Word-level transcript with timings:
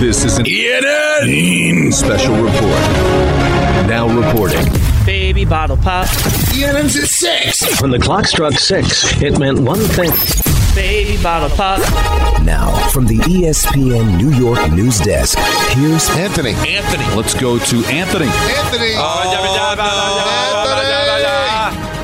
This 0.00 0.24
is 0.24 0.38
an 0.38 0.46
ENN 0.46 1.92
special 1.92 2.34
report. 2.34 2.80
Now 3.86 4.08
reporting. 4.08 4.64
Baby 5.04 5.44
bottle 5.44 5.76
pop. 5.76 6.06
ENN's 6.54 6.96
at 6.96 7.06
six. 7.06 7.82
When 7.82 7.90
the 7.90 7.98
clock 7.98 8.24
struck 8.24 8.54
six, 8.54 9.20
it 9.20 9.38
meant 9.38 9.58
one 9.58 9.78
thing. 9.78 10.10
Baby 10.74 11.22
bottle 11.22 11.50
pop. 11.50 11.80
Now, 12.44 12.74
from 12.88 13.08
the 13.08 13.18
ESPN 13.18 14.16
New 14.16 14.30
York 14.30 14.72
news 14.72 15.00
desk, 15.00 15.38
here's 15.76 16.08
Anthony. 16.16 16.54
Anthony. 16.54 17.04
Let's 17.14 17.34
go 17.34 17.58
to 17.58 17.76
Anthony. 17.84 18.24
Anthony. 18.24 18.94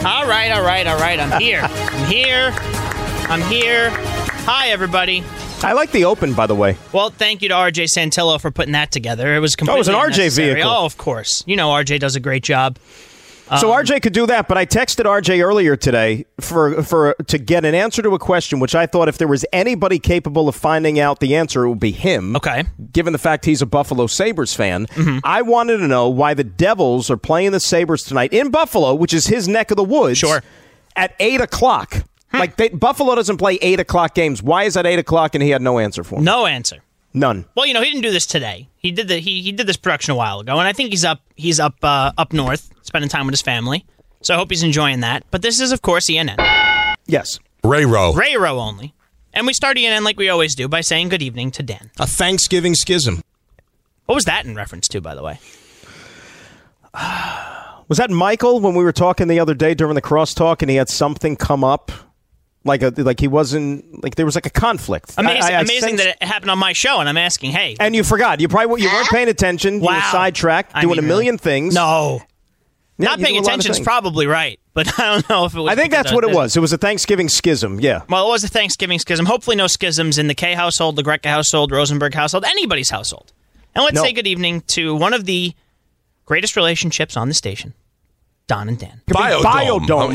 All 0.04 0.26
right, 0.26 0.50
all 0.52 0.62
right, 0.62 0.86
all 0.86 0.98
right. 0.98 1.18
I'm 1.18 1.40
here. 1.40 1.62
I'm 1.62 2.10
here. 2.10 2.52
I'm 3.30 3.40
here. 3.50 3.88
Hi, 4.44 4.68
everybody. 4.68 5.24
I 5.66 5.72
like 5.72 5.90
the 5.92 6.04
open, 6.04 6.32
by 6.34 6.46
the 6.46 6.54
way. 6.54 6.76
Well, 6.92 7.10
thank 7.10 7.42
you 7.42 7.48
to 7.48 7.54
RJ 7.54 7.84
Santillo 7.92 8.40
for 8.40 8.50
putting 8.50 8.72
that 8.72 8.92
together. 8.92 9.34
It 9.34 9.40
was 9.40 9.56
completely 9.56 9.74
Oh, 9.74 9.76
it 9.76 10.06
was 10.08 10.18
an 10.18 10.24
RJ 10.24 10.36
vehicle. 10.36 10.70
Oh, 10.70 10.84
of 10.84 10.96
course. 10.96 11.42
You 11.46 11.56
know 11.56 11.70
RJ 11.70 11.98
does 12.00 12.14
a 12.16 12.20
great 12.20 12.42
job. 12.44 12.78
so 13.60 13.72
Um, 13.72 13.84
RJ 13.84 14.02
could 14.02 14.12
do 14.12 14.26
that, 14.26 14.48
but 14.48 14.56
I 14.58 14.64
texted 14.66 15.04
RJ 15.06 15.42
earlier 15.44 15.76
today 15.76 16.24
for 16.40 16.82
for 16.82 17.14
to 17.26 17.38
get 17.38 17.64
an 17.64 17.74
answer 17.74 18.00
to 18.02 18.10
a 18.14 18.18
question, 18.18 18.60
which 18.60 18.74
I 18.74 18.86
thought 18.86 19.08
if 19.08 19.18
there 19.18 19.28
was 19.28 19.44
anybody 19.52 19.98
capable 19.98 20.48
of 20.48 20.54
finding 20.54 20.98
out 21.00 21.20
the 21.20 21.34
answer, 21.36 21.64
it 21.64 21.68
would 21.68 21.80
be 21.80 21.92
him. 21.92 22.36
Okay. 22.36 22.64
Given 22.92 23.12
the 23.12 23.18
fact 23.18 23.44
he's 23.44 23.60
a 23.62 23.66
Buffalo 23.66 24.06
Sabres 24.06 24.54
fan, 24.54 24.86
Mm-hmm. 24.86 25.18
I 25.24 25.42
wanted 25.42 25.78
to 25.78 25.88
know 25.88 26.08
why 26.08 26.34
the 26.34 26.44
Devils 26.44 27.10
are 27.10 27.16
playing 27.16 27.50
the 27.52 27.60
Sabres 27.60 28.02
tonight 28.04 28.32
in 28.32 28.50
Buffalo, 28.50 28.94
which 28.94 29.12
is 29.14 29.26
his 29.26 29.46
neck 29.48 29.70
of 29.72 29.76
the 29.76 29.84
woods. 29.84 30.18
Sure. 30.18 30.42
At 30.94 31.14
eight 31.20 31.40
o'clock. 31.40 32.04
Like 32.40 32.56
they, 32.56 32.68
Buffalo 32.68 33.14
doesn't 33.14 33.38
play 33.38 33.54
eight 33.62 33.80
o'clock 33.80 34.14
games. 34.14 34.42
Why 34.42 34.64
is 34.64 34.74
that 34.74 34.86
eight 34.86 34.98
o'clock? 34.98 35.34
And 35.34 35.42
he 35.42 35.50
had 35.50 35.62
no 35.62 35.78
answer 35.78 36.04
for 36.04 36.18
me. 36.18 36.24
No 36.24 36.46
answer. 36.46 36.78
None. 37.14 37.46
Well, 37.54 37.64
you 37.64 37.72
know, 37.72 37.80
he 37.80 37.90
didn't 37.90 38.02
do 38.02 38.10
this 38.10 38.26
today. 38.26 38.68
He 38.76 38.90
did 38.90 39.08
the 39.08 39.18
he, 39.18 39.40
he 39.40 39.52
did 39.52 39.66
this 39.66 39.78
production 39.78 40.12
a 40.12 40.16
while 40.16 40.40
ago, 40.40 40.58
and 40.58 40.68
I 40.68 40.72
think 40.72 40.90
he's 40.90 41.04
up 41.04 41.20
he's 41.34 41.58
up 41.58 41.76
uh, 41.82 42.12
up 42.18 42.32
north, 42.32 42.70
spending 42.82 43.08
time 43.08 43.26
with 43.26 43.32
his 43.32 43.42
family. 43.42 43.86
So 44.20 44.34
I 44.34 44.36
hope 44.36 44.50
he's 44.50 44.62
enjoying 44.62 45.00
that. 45.00 45.24
But 45.30 45.42
this 45.42 45.60
is, 45.60 45.72
of 45.72 45.82
course, 45.82 46.10
ENN. 46.10 46.36
Yes. 47.06 47.38
Ray 47.62 47.84
Rowe. 47.84 48.12
Ray 48.12 48.36
Row 48.36 48.58
only. 48.58 48.92
And 49.32 49.46
we 49.46 49.52
start 49.52 49.76
ENN 49.76 50.02
like 50.02 50.18
we 50.18 50.28
always 50.28 50.54
do 50.54 50.66
by 50.68 50.80
saying 50.80 51.10
good 51.10 51.22
evening 51.22 51.50
to 51.52 51.62
Dan. 51.62 51.90
A 51.98 52.06
Thanksgiving 52.06 52.74
schism. 52.74 53.22
What 54.06 54.14
was 54.14 54.24
that 54.24 54.44
in 54.46 54.54
reference 54.54 54.88
to, 54.88 55.00
by 55.00 55.14
the 55.14 55.22
way? 55.22 55.38
Was 57.88 57.98
that 57.98 58.10
Michael 58.10 58.58
when 58.58 58.74
we 58.74 58.82
were 58.82 58.92
talking 58.92 59.28
the 59.28 59.38
other 59.38 59.54
day 59.54 59.72
during 59.72 59.94
the 59.94 60.02
crosstalk 60.02 60.60
and 60.60 60.68
he 60.68 60.76
had 60.76 60.88
something 60.88 61.36
come 61.36 61.62
up? 61.62 61.92
Like 62.66 62.82
a 62.82 62.92
like 62.96 63.20
he 63.20 63.28
wasn't 63.28 64.02
like 64.02 64.16
there 64.16 64.26
was 64.26 64.34
like 64.34 64.46
a 64.46 64.50
conflict. 64.50 65.14
Amazing, 65.16 65.42
I- 65.42 65.46
I- 65.46 65.58
I 65.58 65.60
amazing 65.62 65.96
sensed- 65.96 66.04
that 66.04 66.16
it 66.20 66.26
happened 66.26 66.50
on 66.50 66.58
my 66.58 66.72
show, 66.72 66.98
and 67.00 67.08
I'm 67.08 67.16
asking, 67.16 67.52
hey, 67.52 67.76
and 67.80 67.94
you 67.94 68.02
forgot. 68.04 68.40
You 68.40 68.48
probably 68.48 68.82
you 68.82 68.88
weren't 68.88 69.08
paying 69.08 69.28
attention. 69.28 69.74
You 69.74 69.80
were 69.80 69.86
Wow. 69.86 70.08
sidetracked, 70.12 70.72
I 70.74 70.82
doing 70.82 70.96
mean, 70.96 71.04
a 71.04 71.08
million 71.08 71.34
really. 71.34 71.38
things. 71.38 71.74
no, 71.74 72.20
Yeah, 72.98 73.04
not 73.06 73.18
paying 73.20 73.34
do 73.34 73.40
a 73.40 73.42
lot 73.42 73.54
of 73.54 73.60
attention 73.60 73.70
is 73.72 73.80
probably 73.80 74.26
right, 74.26 74.58
but 74.74 74.88
I 74.98 75.06
don't 75.14 75.28
know 75.28 75.44
if 75.44 75.54
it 75.54 75.60
was. 75.60 75.70
I 75.70 75.74
think 75.76 75.92
that's 75.92 76.12
what 76.12 76.24
it 76.24 76.34
was. 76.34 76.56
It 76.56 76.60
was 76.60 76.72
a 76.72 76.78
Thanksgiving 76.78 77.28
schism. 77.28 77.78
Yeah. 77.80 78.02
Well, 78.08 78.26
it 78.26 78.30
was 78.30 78.42
a 78.44 78.48
Thanksgiving 78.48 78.98
schism. 78.98 79.26
Hopefully, 79.26 79.56
no 79.56 79.66
schisms 79.68 80.18
in 80.18 80.26
the 80.26 80.34
Kay 80.34 80.54
household, 80.54 80.96
the 80.96 81.02
Greca 81.04 81.26
household, 81.26 81.70
Rosenberg 81.72 82.14
household, 82.14 82.44
anybody's 82.44 82.90
household. 82.90 83.32
And 83.74 83.84
let's 83.84 83.94
No. 83.96 84.02
say 84.02 84.12
good 84.12 84.26
evening 84.26 84.62
to 84.68 84.94
one 84.94 85.12
of 85.14 85.24
the 85.26 85.54
greatest 86.24 86.56
relationships 86.56 87.16
on 87.16 87.28
the 87.28 87.34
station, 87.34 87.74
Don 88.48 88.68
and 88.68 88.78
Dan. 88.78 89.02
Biodome. 89.08 89.42
Biodome. 89.42 89.90
Oh, 90.12 90.14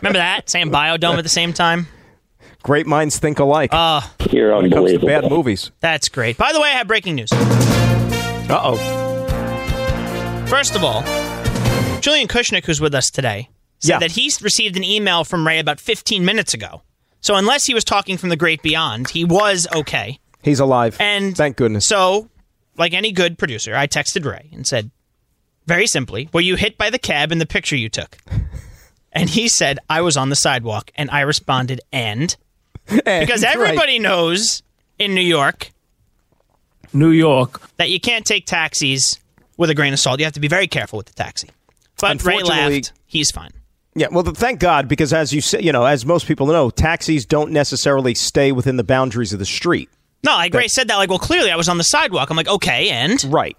Remember 0.00 0.18
that 0.18 0.48
saying 0.50 0.70
biodome 0.70 1.16
at 1.18 1.22
the 1.22 1.28
same 1.28 1.52
time? 1.52 1.86
Great 2.62 2.86
minds 2.86 3.18
think 3.18 3.38
alike. 3.38 3.70
Uh, 3.72 4.00
You're 4.30 4.54
when 4.56 4.66
it 4.66 4.70
comes 4.72 4.90
to 4.90 4.96
unbelievable. 4.96 5.08
bad 5.08 5.30
movies. 5.30 5.70
That's 5.80 6.08
great. 6.08 6.36
By 6.36 6.52
the 6.52 6.60
way, 6.60 6.68
I 6.68 6.72
have 6.72 6.88
breaking 6.88 7.14
news. 7.14 7.30
Uh 7.32 8.60
oh. 8.62 10.46
First 10.48 10.74
of 10.76 10.84
all, 10.84 11.02
Julian 12.00 12.28
Kushnick, 12.28 12.64
who's 12.64 12.80
with 12.80 12.94
us 12.94 13.10
today, 13.10 13.48
said 13.80 13.88
Yeah. 13.94 13.98
that 14.00 14.12
he 14.12 14.30
received 14.40 14.76
an 14.76 14.84
email 14.84 15.24
from 15.24 15.46
Ray 15.46 15.58
about 15.58 15.80
15 15.80 16.24
minutes 16.24 16.54
ago. 16.54 16.82
So 17.20 17.34
unless 17.34 17.64
he 17.66 17.74
was 17.74 17.82
talking 17.84 18.16
from 18.16 18.28
the 18.28 18.36
great 18.36 18.62
beyond, 18.62 19.10
he 19.10 19.24
was 19.24 19.66
okay. 19.74 20.20
He's 20.42 20.60
alive. 20.60 20.96
And 21.00 21.36
thank 21.36 21.56
goodness. 21.56 21.86
So, 21.86 22.28
like 22.78 22.94
any 22.94 23.10
good 23.10 23.38
producer, 23.38 23.74
I 23.74 23.88
texted 23.88 24.24
Ray 24.24 24.48
and 24.52 24.64
said, 24.66 24.90
very 25.66 25.88
simply, 25.88 26.28
were 26.32 26.40
you 26.40 26.54
hit 26.54 26.78
by 26.78 26.90
the 26.90 26.98
cab 27.00 27.32
in 27.32 27.38
the 27.38 27.46
picture 27.46 27.74
you 27.74 27.88
took? 27.88 28.16
And 29.16 29.30
he 29.30 29.48
said, 29.48 29.78
I 29.88 30.02
was 30.02 30.16
on 30.16 30.28
the 30.28 30.36
sidewalk. 30.36 30.90
And 30.94 31.10
I 31.10 31.22
responded, 31.22 31.80
and? 31.92 32.36
Because 32.86 33.42
right. 33.42 33.44
everybody 33.44 33.98
knows 33.98 34.62
in 34.98 35.14
New 35.14 35.22
York 35.22 35.72
New 36.92 37.10
York. 37.10 37.60
that 37.76 37.90
you 37.90 38.00
can't 38.00 38.24
take 38.24 38.46
taxis 38.46 39.18
with 39.56 39.70
a 39.70 39.74
grain 39.74 39.92
of 39.92 39.98
salt. 39.98 40.18
You 40.18 40.24
have 40.24 40.34
to 40.34 40.40
be 40.40 40.48
very 40.48 40.66
careful 40.66 40.96
with 40.96 41.06
the 41.06 41.14
taxi. 41.14 41.50
But 42.00 42.22
Ray 42.24 42.42
laughed. 42.42 42.92
He's 43.06 43.30
fine. 43.30 43.50
Yeah, 43.94 44.08
well, 44.10 44.24
thank 44.24 44.60
God, 44.60 44.88
because 44.88 45.14
as 45.14 45.32
you 45.32 45.40
say, 45.40 45.62
you 45.62 45.72
know, 45.72 45.86
as 45.86 46.04
most 46.04 46.26
people 46.26 46.46
know, 46.46 46.68
taxis 46.68 47.24
don't 47.24 47.50
necessarily 47.50 48.14
stay 48.14 48.52
within 48.52 48.76
the 48.76 48.84
boundaries 48.84 49.32
of 49.32 49.38
the 49.38 49.46
street. 49.46 49.88
No, 50.22 50.32
like 50.32 50.52
Ray 50.52 50.68
said 50.68 50.88
that, 50.88 50.96
like, 50.96 51.08
well, 51.08 51.18
clearly 51.18 51.50
I 51.50 51.56
was 51.56 51.68
on 51.68 51.78
the 51.78 51.84
sidewalk. 51.84 52.28
I'm 52.28 52.36
like, 52.36 52.48
okay, 52.48 52.90
and? 52.90 53.22
Right. 53.24 53.56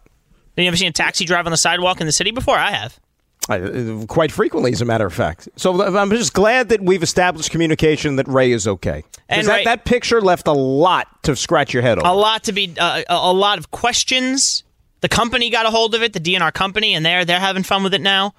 Have 0.55 0.63
you 0.63 0.67
ever 0.67 0.77
seen 0.77 0.89
a 0.89 0.91
taxi 0.91 1.25
drive 1.25 1.47
on 1.47 1.51
the 1.51 1.57
sidewalk 1.57 2.01
in 2.01 2.05
the 2.05 2.13
city 2.13 2.31
before? 2.31 2.57
I 2.57 2.71
have. 2.71 2.99
I, 3.49 3.59
uh, 3.59 4.05
quite 4.07 4.31
frequently, 4.31 4.73
as 4.73 4.81
a 4.81 4.85
matter 4.85 5.05
of 5.05 5.13
fact. 5.13 5.47
So 5.55 5.97
I'm 5.97 6.09
just 6.11 6.33
glad 6.33 6.69
that 6.69 6.81
we've 6.81 7.03
established 7.03 7.49
communication 7.49 8.17
that 8.17 8.27
Ray 8.27 8.51
is 8.51 8.67
okay. 8.67 9.03
And 9.29 9.47
that, 9.47 9.57
Ray- 9.57 9.63
that 9.63 9.85
picture 9.85 10.19
left 10.21 10.47
a 10.47 10.53
lot 10.53 11.23
to 11.23 11.35
scratch 11.35 11.73
your 11.73 11.81
head 11.83 11.97
over. 11.97 12.07
a 12.07 12.13
lot 12.13 12.43
to 12.45 12.51
be 12.51 12.73
uh, 12.77 13.03
a 13.09 13.13
a 13.13 13.33
lot 13.33 13.57
of 13.57 13.71
questions. 13.71 14.63
The 15.01 15.09
company 15.09 15.49
got 15.49 15.65
a 15.65 15.69
hold 15.69 15.95
of 15.95 16.01
it, 16.03 16.13
the 16.13 16.19
DNR 16.19 16.53
company, 16.53 16.93
and 16.93 17.05
they're 17.05 17.23
they're 17.23 17.39
having 17.39 17.63
fun 17.63 17.83
with 17.83 17.93
it 17.93 18.01
now. 18.01 18.33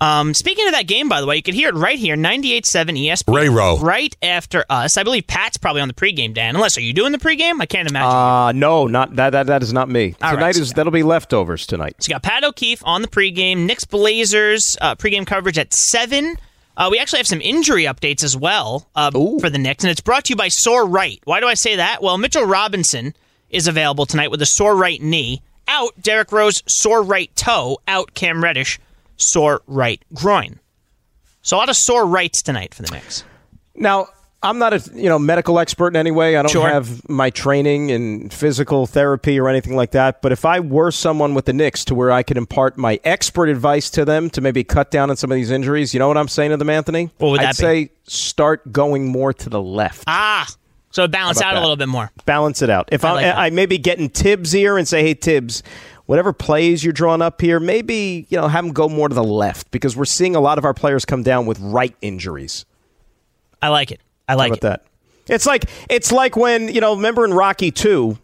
Um, 0.00 0.32
speaking 0.32 0.66
of 0.66 0.72
that 0.72 0.86
game, 0.86 1.08
by 1.08 1.20
the 1.20 1.26
way, 1.26 1.36
you 1.36 1.42
can 1.42 1.54
hear 1.54 1.68
it 1.68 1.74
right 1.74 1.98
here, 1.98 2.16
98.7 2.16 2.62
ESPN. 2.98 3.34
Ray 3.34 3.48
Rowe. 3.50 3.78
Right 3.78 4.16
after 4.22 4.64
us. 4.70 4.96
I 4.96 5.02
believe 5.02 5.26
Pat's 5.26 5.58
probably 5.58 5.82
on 5.82 5.88
the 5.88 5.94
pregame, 5.94 6.32
Dan. 6.32 6.54
Unless, 6.54 6.78
are 6.78 6.82
you 6.82 6.92
doing 6.94 7.12
the 7.12 7.18
pregame? 7.18 7.60
I 7.60 7.66
can't 7.66 7.88
imagine. 7.88 8.10
Uh, 8.10 8.52
no, 8.52 8.86
not 8.86 9.16
that. 9.16 9.30
That, 9.30 9.46
that 9.48 9.62
is 9.62 9.72
not 9.74 9.88
me. 9.90 10.14
All 10.22 10.30
tonight 10.30 10.42
right, 10.42 10.54
so- 10.54 10.62
is 10.62 10.72
that'll 10.72 10.90
be 10.92 11.02
leftovers 11.02 11.66
tonight. 11.66 11.96
So 11.98 12.08
you 12.08 12.14
got 12.14 12.22
Pat 12.22 12.44
O'Keefe 12.44 12.82
on 12.86 13.02
the 13.02 13.08
pregame, 13.08 13.66
Knicks 13.66 13.84
Blazers 13.84 14.76
uh, 14.80 14.94
pregame 14.94 15.26
coverage 15.26 15.58
at 15.58 15.72
7. 15.74 16.36
Uh, 16.76 16.88
we 16.90 16.98
actually 16.98 17.18
have 17.18 17.26
some 17.26 17.42
injury 17.42 17.84
updates 17.84 18.24
as 18.24 18.34
well 18.34 18.88
uh, 18.94 19.10
for 19.10 19.50
the 19.50 19.58
Knicks, 19.58 19.84
and 19.84 19.90
it's 19.90 20.00
brought 20.00 20.24
to 20.24 20.30
you 20.30 20.36
by 20.36 20.48
Sore 20.48 20.86
Right. 20.86 21.20
Why 21.24 21.40
do 21.40 21.46
I 21.46 21.54
say 21.54 21.76
that? 21.76 22.02
Well, 22.02 22.16
Mitchell 22.16 22.44
Robinson 22.44 23.14
is 23.50 23.66
available 23.66 24.06
tonight 24.06 24.30
with 24.30 24.40
a 24.40 24.46
sore 24.46 24.76
right 24.76 25.02
knee. 25.02 25.42
Out, 25.68 25.90
Derrick 26.00 26.32
Rose, 26.32 26.62
sore 26.66 27.02
right 27.02 27.34
toe. 27.36 27.78
Out, 27.86 28.14
Cam 28.14 28.42
Reddish, 28.42 28.80
sore 29.22 29.62
right 29.66 30.02
groin. 30.14 30.58
So 31.42 31.56
a 31.56 31.58
lot 31.58 31.68
of 31.68 31.76
sore 31.76 32.06
rights 32.06 32.42
tonight 32.42 32.74
for 32.74 32.82
the 32.82 32.90
Knicks. 32.92 33.24
Now, 33.74 34.08
I'm 34.42 34.58
not 34.58 34.72
a 34.72 34.82
you 34.94 35.08
know 35.08 35.18
medical 35.18 35.58
expert 35.58 35.88
in 35.88 35.96
any 35.96 36.10
way. 36.10 36.36
I 36.36 36.42
don't 36.42 36.50
Sure. 36.50 36.66
have 36.68 37.06
my 37.08 37.28
training 37.30 37.90
in 37.90 38.30
physical 38.30 38.86
therapy 38.86 39.38
or 39.38 39.48
anything 39.48 39.76
like 39.76 39.90
that. 39.90 40.22
But 40.22 40.32
if 40.32 40.44
I 40.46 40.60
were 40.60 40.90
someone 40.90 41.34
with 41.34 41.44
the 41.44 41.52
Knicks 41.52 41.84
to 41.86 41.94
where 41.94 42.10
I 42.10 42.22
could 42.22 42.36
impart 42.38 42.78
my 42.78 42.98
expert 43.04 43.48
advice 43.50 43.90
to 43.90 44.04
them 44.06 44.30
to 44.30 44.40
maybe 44.40 44.64
cut 44.64 44.90
down 44.90 45.10
on 45.10 45.16
some 45.16 45.30
of 45.30 45.36
these 45.36 45.50
injuries, 45.50 45.92
you 45.92 45.98
know 46.00 46.08
what 46.08 46.16
I'm 46.16 46.28
saying 46.28 46.50
to 46.52 46.56
them, 46.56 46.70
Anthony? 46.70 47.10
What 47.18 47.30
would 47.30 47.40
I'd 47.40 47.48
that 47.54 47.56
be? 47.58 47.62
say 47.62 47.90
start 48.04 48.72
going 48.72 49.08
more 49.08 49.32
to 49.34 49.48
the 49.50 49.60
left. 49.60 50.04
Ah, 50.06 50.46
so 50.90 51.06
balance 51.06 51.40
out 51.42 51.56
a 51.56 51.60
little 51.60 51.76
bit 51.76 51.88
more. 51.88 52.10
balance 52.24 52.62
it 52.62 52.70
out. 52.70 52.88
If 52.92 53.04
I 53.04 53.08
I, 53.08 53.12
like 53.12 53.24
I, 53.24 53.28
that. 53.28 53.38
I 53.38 53.50
maybe 53.50 53.76
get 53.78 53.98
in 53.98 54.08
Thibs' 54.08 54.54
ear 54.54 54.78
and 54.78 54.88
say, 54.88 55.02
"Hey 55.02 55.12
Thibs, 55.14 55.62
whatever 56.10 56.32
plays 56.32 56.82
you're 56.82 56.92
drawing 56.92 57.22
up 57.22 57.40
here, 57.40 57.60
maybe 57.60 58.26
you 58.30 58.36
know 58.36 58.48
have 58.48 58.64
them 58.64 58.74
go 58.74 58.88
more 58.88 59.08
to 59.08 59.14
the 59.14 59.22
left 59.22 59.70
because 59.70 59.96
we're 59.96 60.04
seeing 60.04 60.34
a 60.34 60.40
lot 60.40 60.58
of 60.58 60.64
our 60.64 60.74
players 60.74 61.04
come 61.04 61.22
down 61.22 61.46
with 61.46 61.60
right 61.60 61.94
injuries." 62.02 62.66
I 63.62 63.68
like 63.68 63.92
it. 63.92 64.00
I 64.28 64.34
like 64.34 64.48
How 64.48 64.54
it. 64.54 64.58
about 64.58 64.68
that? 64.68 65.32
It's 65.32 65.46
like 65.46 65.66
it's 65.88 66.10
like 66.10 66.34
when 66.34 66.66
you 66.66 66.80
know. 66.80 66.96
Remember 66.96 67.24
in 67.24 67.32
Rocky 67.32 67.70
Two, 67.70 68.18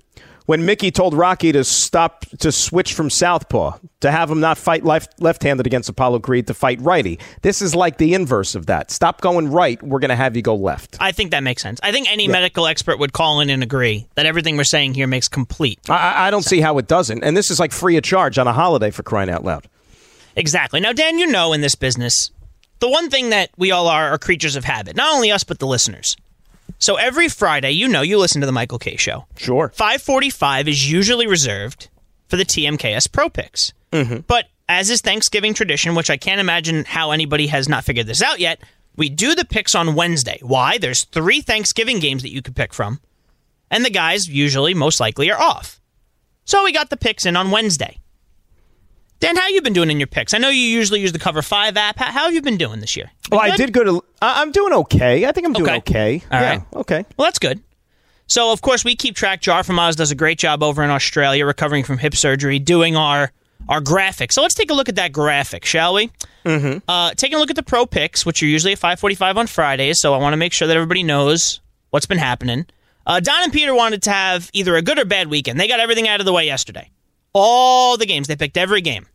when 0.46 0.64
Mickey 0.64 0.90
told 0.90 1.14
Rocky 1.14 1.52
to 1.52 1.62
stop 1.64 2.24
to 2.38 2.50
switch 2.50 2.94
from 2.94 3.10
southpaw 3.10 3.78
to 4.00 4.10
have 4.10 4.30
him 4.30 4.40
not 4.40 4.58
fight 4.58 4.84
left 4.84 5.20
left-handed 5.20 5.66
against 5.66 5.88
Apollo 5.88 6.20
Creed 6.20 6.46
to 6.46 6.54
fight 6.54 6.80
righty. 6.80 7.18
This 7.42 7.60
is 7.60 7.74
like 7.74 7.98
the 7.98 8.14
inverse 8.14 8.54
of 8.54 8.66
that. 8.66 8.90
Stop 8.90 9.20
going 9.20 9.50
right. 9.50 9.82
We're 9.82 9.98
going 9.98 10.10
to 10.10 10.16
have 10.16 10.36
you 10.36 10.42
go 10.42 10.54
left. 10.54 10.96
I 11.00 11.12
think 11.12 11.32
that 11.32 11.42
makes 11.42 11.62
sense. 11.62 11.78
I 11.82 11.92
think 11.92 12.10
any 12.10 12.28
medical 12.28 12.66
expert 12.66 12.98
would 12.98 13.12
call 13.12 13.40
in 13.40 13.50
and 13.50 13.62
agree 13.62 14.06
that 14.14 14.26
everything 14.26 14.56
we're 14.56 14.64
saying 14.64 14.94
here 14.94 15.06
makes 15.06 15.28
complete. 15.28 15.78
I, 15.90 16.28
I 16.28 16.30
don't 16.30 16.44
see 16.44 16.60
how 16.60 16.78
it 16.78 16.86
doesn't. 16.86 17.22
And 17.22 17.36
this 17.36 17.50
is 17.50 17.60
like 17.60 17.72
free 17.72 17.96
of 17.96 18.04
charge 18.04 18.38
on 18.38 18.46
a 18.46 18.52
holiday 18.52 18.90
for 18.90 19.02
crying 19.02 19.30
out 19.30 19.44
loud. 19.44 19.68
Exactly. 20.36 20.80
Now, 20.80 20.92
Dan, 20.92 21.18
you 21.18 21.26
know 21.26 21.52
in 21.52 21.60
this 21.60 21.74
business, 21.74 22.30
the 22.78 22.88
one 22.90 23.08
thing 23.08 23.30
that 23.30 23.50
we 23.56 23.70
all 23.70 23.88
are 23.88 24.10
are 24.10 24.18
creatures 24.18 24.54
of 24.54 24.64
habit. 24.64 24.96
Not 24.96 25.14
only 25.14 25.32
us, 25.32 25.44
but 25.44 25.58
the 25.58 25.66
listeners. 25.66 26.16
So 26.78 26.96
every 26.96 27.28
Friday, 27.28 27.72
you 27.72 27.88
know, 27.88 28.02
you 28.02 28.18
listen 28.18 28.40
to 28.40 28.46
the 28.46 28.52
Michael 28.52 28.78
Kay 28.78 28.96
Show. 28.96 29.26
Sure. 29.36 29.70
545 29.74 30.68
is 30.68 30.90
usually 30.90 31.26
reserved 31.26 31.88
for 32.28 32.36
the 32.36 32.44
TMKS 32.44 33.10
Pro 33.10 33.28
Picks. 33.28 33.72
Mm-hmm. 33.92 34.20
But 34.26 34.46
as 34.68 34.90
is 34.90 35.00
Thanksgiving 35.00 35.54
tradition, 35.54 35.94
which 35.94 36.10
I 36.10 36.16
can't 36.16 36.40
imagine 36.40 36.84
how 36.84 37.12
anybody 37.12 37.46
has 37.46 37.68
not 37.68 37.84
figured 37.84 38.06
this 38.06 38.22
out 38.22 38.40
yet, 38.40 38.60
we 38.96 39.08
do 39.08 39.34
the 39.34 39.44
picks 39.44 39.74
on 39.74 39.94
Wednesday. 39.94 40.38
Why? 40.42 40.78
There's 40.78 41.04
three 41.04 41.40
Thanksgiving 41.40 41.98
games 41.98 42.22
that 42.22 42.32
you 42.32 42.42
could 42.42 42.56
pick 42.56 42.72
from, 42.72 43.00
and 43.70 43.84
the 43.84 43.90
guys 43.90 44.28
usually, 44.28 44.74
most 44.74 45.00
likely, 45.00 45.30
are 45.30 45.40
off. 45.40 45.80
So 46.44 46.64
we 46.64 46.72
got 46.72 46.90
the 46.90 46.96
picks 46.96 47.26
in 47.26 47.36
on 47.36 47.50
Wednesday. 47.50 47.98
Dan, 49.18 49.36
how 49.36 49.48
you 49.48 49.62
been 49.62 49.72
doing 49.72 49.90
in 49.90 49.98
your 49.98 50.06
picks? 50.06 50.34
I 50.34 50.38
know 50.38 50.50
you 50.50 50.60
usually 50.60 51.00
use 51.00 51.12
the 51.12 51.18
Cover 51.18 51.40
Five 51.42 51.76
app. 51.76 51.98
How, 51.98 52.12
how 52.12 52.24
have 52.24 52.34
you 52.34 52.42
been 52.42 52.58
doing 52.58 52.80
this 52.80 52.96
year? 52.96 53.10
Been 53.30 53.38
Well, 53.38 53.52
I 53.52 53.56
did 53.56 53.72
go 53.72 53.82
to. 53.82 54.04
I- 54.20 54.42
I'm 54.42 54.52
doing 54.52 54.72
okay. 54.72 55.24
I 55.26 55.32
think 55.32 55.46
I'm 55.46 55.52
doing 55.54 55.70
Okay. 55.70 55.78
okay. 55.78 56.22
All 56.30 56.40
yeah, 56.40 56.50
right. 56.50 56.62
Okay. 56.74 57.04
Well, 57.16 57.26
that's 57.26 57.38
good. 57.38 57.62
So, 58.26 58.52
of 58.52 58.60
course, 58.60 58.84
we 58.84 58.96
keep 58.96 59.14
track. 59.14 59.40
Jar 59.40 59.62
from 59.62 59.78
Oz 59.78 59.96
does 59.96 60.10
a 60.10 60.14
great 60.14 60.38
job 60.38 60.62
over 60.62 60.82
in 60.82 60.90
Australia, 60.90 61.46
recovering 61.46 61.84
from 61.84 61.98
hip 61.98 62.14
surgery, 62.14 62.58
doing 62.58 62.96
our 62.96 63.32
our 63.68 63.80
graphic. 63.80 64.32
So 64.32 64.42
let's 64.42 64.54
take 64.54 64.70
a 64.70 64.74
look 64.74 64.88
at 64.88 64.96
that 64.96 65.12
graphic, 65.12 65.64
shall 65.64 65.94
we? 65.94 66.10
Mm-hmm. 66.44 66.78
Uh, 66.86 67.12
taking 67.14 67.36
a 67.36 67.40
look 67.40 67.50
at 67.50 67.56
the 67.56 67.62
pro 67.62 67.86
picks, 67.86 68.26
which 68.26 68.42
are 68.42 68.46
usually 68.46 68.72
at 68.72 68.78
5:45 68.78 69.36
on 69.36 69.46
Fridays. 69.46 70.00
So 70.00 70.14
I 70.14 70.18
want 70.18 70.34
to 70.34 70.36
make 70.36 70.52
sure 70.52 70.68
that 70.68 70.76
everybody 70.76 71.02
knows 71.02 71.60
what's 71.90 72.06
been 72.06 72.18
happening. 72.18 72.66
Uh, 73.06 73.20
Don 73.20 73.44
and 73.44 73.52
Peter 73.52 73.74
wanted 73.74 74.02
to 74.02 74.10
have 74.10 74.50
either 74.52 74.76
a 74.76 74.82
good 74.82 74.98
or 74.98 75.04
bad 75.04 75.28
weekend. 75.28 75.58
They 75.60 75.68
got 75.68 75.80
everything 75.80 76.08
out 76.08 76.20
of 76.20 76.26
the 76.26 76.32
way 76.32 76.44
yesterday. 76.44 76.90
All 77.38 77.98
the 77.98 78.06
games 78.06 78.28
they 78.28 78.36
picked 78.36 78.56
every 78.56 78.80
game. 78.80 79.06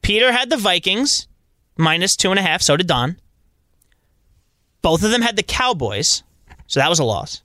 Peter 0.00 0.32
had 0.32 0.48
the 0.48 0.56
Vikings 0.56 1.28
minus 1.76 2.16
two 2.16 2.30
and 2.30 2.38
a 2.38 2.42
half. 2.42 2.62
So 2.62 2.74
did 2.78 2.86
Don. 2.86 3.20
Both 4.80 5.02
of 5.02 5.10
them 5.10 5.20
had 5.20 5.36
the 5.36 5.42
Cowboys, 5.42 6.22
so 6.66 6.80
that 6.80 6.88
was 6.88 6.98
a 6.98 7.04
loss. 7.04 7.42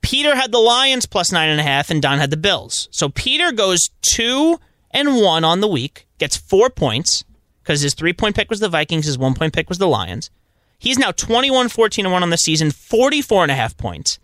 Peter 0.00 0.36
had 0.36 0.52
the 0.52 0.58
Lions 0.58 1.06
plus 1.06 1.32
nine 1.32 1.48
and 1.48 1.58
a 1.58 1.64
half, 1.64 1.90
and 1.90 2.00
Don 2.00 2.18
had 2.18 2.30
the 2.30 2.36
Bills. 2.36 2.88
So 2.92 3.08
Peter 3.08 3.50
goes 3.50 3.90
two 4.00 4.60
and 4.92 5.16
one 5.16 5.42
on 5.42 5.60
the 5.60 5.66
week, 5.66 6.06
gets 6.18 6.36
four 6.36 6.70
points 6.70 7.24
because 7.64 7.80
his 7.80 7.94
three 7.94 8.12
point 8.12 8.36
pick 8.36 8.48
was 8.48 8.60
the 8.60 8.68
Vikings, 8.68 9.06
his 9.06 9.18
one 9.18 9.34
point 9.34 9.52
pick 9.52 9.68
was 9.68 9.78
the 9.78 9.88
Lions. 9.88 10.30
He's 10.78 10.98
now 10.98 11.10
21 11.10 11.68
14 11.68 12.06
and 12.06 12.12
1 12.12 12.22
on 12.22 12.30
the 12.30 12.36
season, 12.36 12.70
44 12.70 13.42
and 13.42 13.50
a 13.50 13.56
half 13.56 13.76
points. 13.76 14.20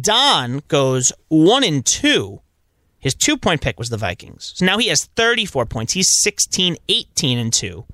Don 0.00 0.62
goes 0.68 1.12
1 1.28 1.64
and 1.64 1.84
2. 1.84 2.40
His 3.00 3.14
two 3.14 3.36
point 3.36 3.62
pick 3.62 3.78
was 3.78 3.88
the 3.88 3.96
Vikings. 3.96 4.52
So 4.56 4.64
now 4.64 4.78
he 4.78 4.88
has 4.88 5.06
34 5.16 5.66
points. 5.66 5.94
He's 5.94 6.08
16 6.22 6.76
18 6.88 7.38
and 7.38 7.52
2 7.52 7.84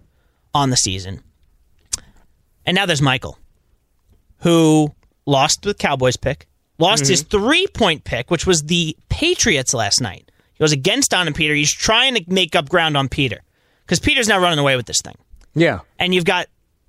on 0.53 0.71
the 0.71 0.77
season. 0.77 1.23
And 2.67 2.75
now 2.75 2.85
there's 2.85 3.03
Michael, 3.03 3.39
who 4.41 4.93
lost 5.25 5.63
the 5.63 5.75
Cowboys 5.75 6.17
pick, 6.17 6.49
lost 6.79 7.07
his 7.07 7.23
mm-hmm. 7.23 7.45
three 7.45 7.67
point 7.69 8.05
pick, 8.05 8.31
which 8.31 8.47
was 8.47 8.65
the 8.65 8.97
Patriots 9.09 9.73
last 9.73 10.01
night. 10.01 10.31
He 10.55 10.65
was 10.65 10.73
against 10.73 11.13
Don 11.13 11.27
and 11.27 11.37
Peter. 11.37 11.55
He's 11.55 11.73
trying 11.73 12.15
to 12.15 12.25
make 12.27 12.57
up 12.57 12.69
ground 12.69 12.97
on 12.97 13.09
Peter 13.09 13.43
because 13.85 14.01
Peter's 14.01 14.27
now 14.27 14.41
running 14.41 14.59
away 14.59 14.75
with 14.75 14.87
this 14.87 15.01
thing 15.01 15.17
Yeah. 15.55 15.81
and 15.99 16.15
you've 16.15 16.25
got 16.25 16.49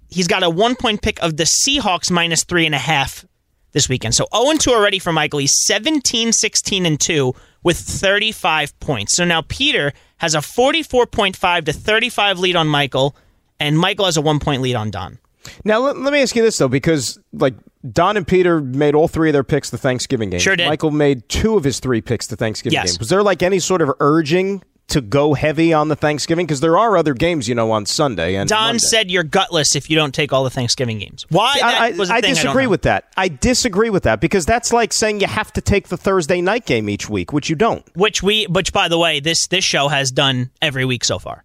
he's 0.09 0.27
got 0.27 0.41
a 0.41 0.49
one 0.49 0.75
point 0.75 1.01
pick 1.01 1.21
of 1.21 1.37
the 1.37 1.43
Seahawks 1.43 2.09
minus 2.09 2.43
three 2.43 2.65
and 2.65 2.73
a 2.73 2.79
half 2.79 3.25
this 3.73 3.89
weekend. 3.89 4.15
So 4.15 4.25
0 4.35 4.51
and 4.51 4.59
2 4.59 4.71
already 4.71 4.99
for 4.99 5.11
Michael. 5.13 5.39
He's 5.39 5.53
17, 5.65 6.31
16 6.31 6.85
and 6.85 6.99
2 6.99 7.35
with 7.67 7.77
35 7.77 8.79
points. 8.79 9.17
So 9.17 9.25
now 9.25 9.41
Peter 9.41 9.91
has 10.19 10.35
a 10.35 10.37
44.5 10.37 11.65
to 11.65 11.73
35 11.73 12.39
lead 12.39 12.55
on 12.55 12.65
Michael, 12.65 13.13
and 13.59 13.77
Michael 13.77 14.05
has 14.05 14.15
a 14.15 14.21
one 14.21 14.39
point 14.39 14.61
lead 14.61 14.75
on 14.75 14.89
Don. 14.89 15.19
Now 15.65 15.79
let, 15.79 15.97
let 15.97 16.13
me 16.13 16.21
ask 16.21 16.33
you 16.33 16.41
this 16.41 16.57
though, 16.57 16.69
because 16.69 17.19
like 17.33 17.55
Don 17.91 18.15
and 18.15 18.25
Peter 18.25 18.61
made 18.61 18.95
all 18.95 19.09
three 19.09 19.27
of 19.27 19.33
their 19.33 19.43
picks 19.43 19.69
the 19.69 19.77
Thanksgiving 19.77 20.29
game. 20.29 20.39
Sure 20.39 20.55
did. 20.55 20.69
Michael 20.69 20.91
made 20.91 21.27
two 21.27 21.57
of 21.57 21.65
his 21.65 21.81
three 21.81 21.99
picks 21.99 22.27
the 22.27 22.37
Thanksgiving 22.37 22.73
Yes. 22.73 22.93
game. 22.93 22.99
Was 22.99 23.09
there 23.09 23.21
like 23.21 23.43
any 23.43 23.59
sort 23.59 23.81
of 23.81 23.91
urging 23.99 24.63
to 24.89 25.01
go 25.01 25.33
heavy 25.33 25.73
on 25.73 25.89
the 25.89 25.95
Thanksgiving? 25.95 26.45
Because 26.45 26.61
there 26.61 26.77
are 26.77 26.97
other 26.97 27.13
games, 27.13 27.47
you 27.49 27.55
know, 27.55 27.71
on 27.71 27.85
Sunday 27.85 28.35
and 28.35 28.49
Don 28.49 28.59
Monday. 28.63 28.79
said 28.79 29.11
you're 29.11 29.23
gutless 29.23 29.75
if 29.75 29.89
you 29.89 29.95
don't 29.95 30.13
take 30.13 30.31
all 30.31 30.43
the 30.43 30.49
Thanksgiving 30.49 30.99
games. 30.99 31.25
Why? 31.29 31.53
See, 31.53 31.61
I, 31.61 31.85
I 31.87 31.91
don't 31.91 32.21
disagree 32.33 32.63
know. 32.63 32.69
with 32.69 32.83
that. 32.83 33.11
I 33.17 33.27
disagree 33.27 33.89
with 33.89 34.03
that 34.03 34.21
because 34.21 34.45
that's 34.45 34.71
like 34.71 34.93
saying 34.93 35.19
you 35.21 35.27
have 35.27 35.51
to 35.53 35.61
take 35.61 35.89
the 35.89 35.97
Thursday 35.97 36.41
night 36.41 36.65
game 36.65 36.89
each 36.89 37.09
week, 37.09 37.33
which 37.33 37.49
you 37.49 37.55
don't. 37.55 37.85
which 37.95 38.23
we 38.23 38.45
which 38.45 38.71
by 38.73 38.87
the 38.87 38.97
way 38.97 39.19
this 39.19 39.47
this 39.47 39.63
show 39.63 39.87
has 39.89 40.11
done 40.11 40.51
every 40.61 40.85
week 40.85 41.03
so 41.03 41.19
far. 41.19 41.43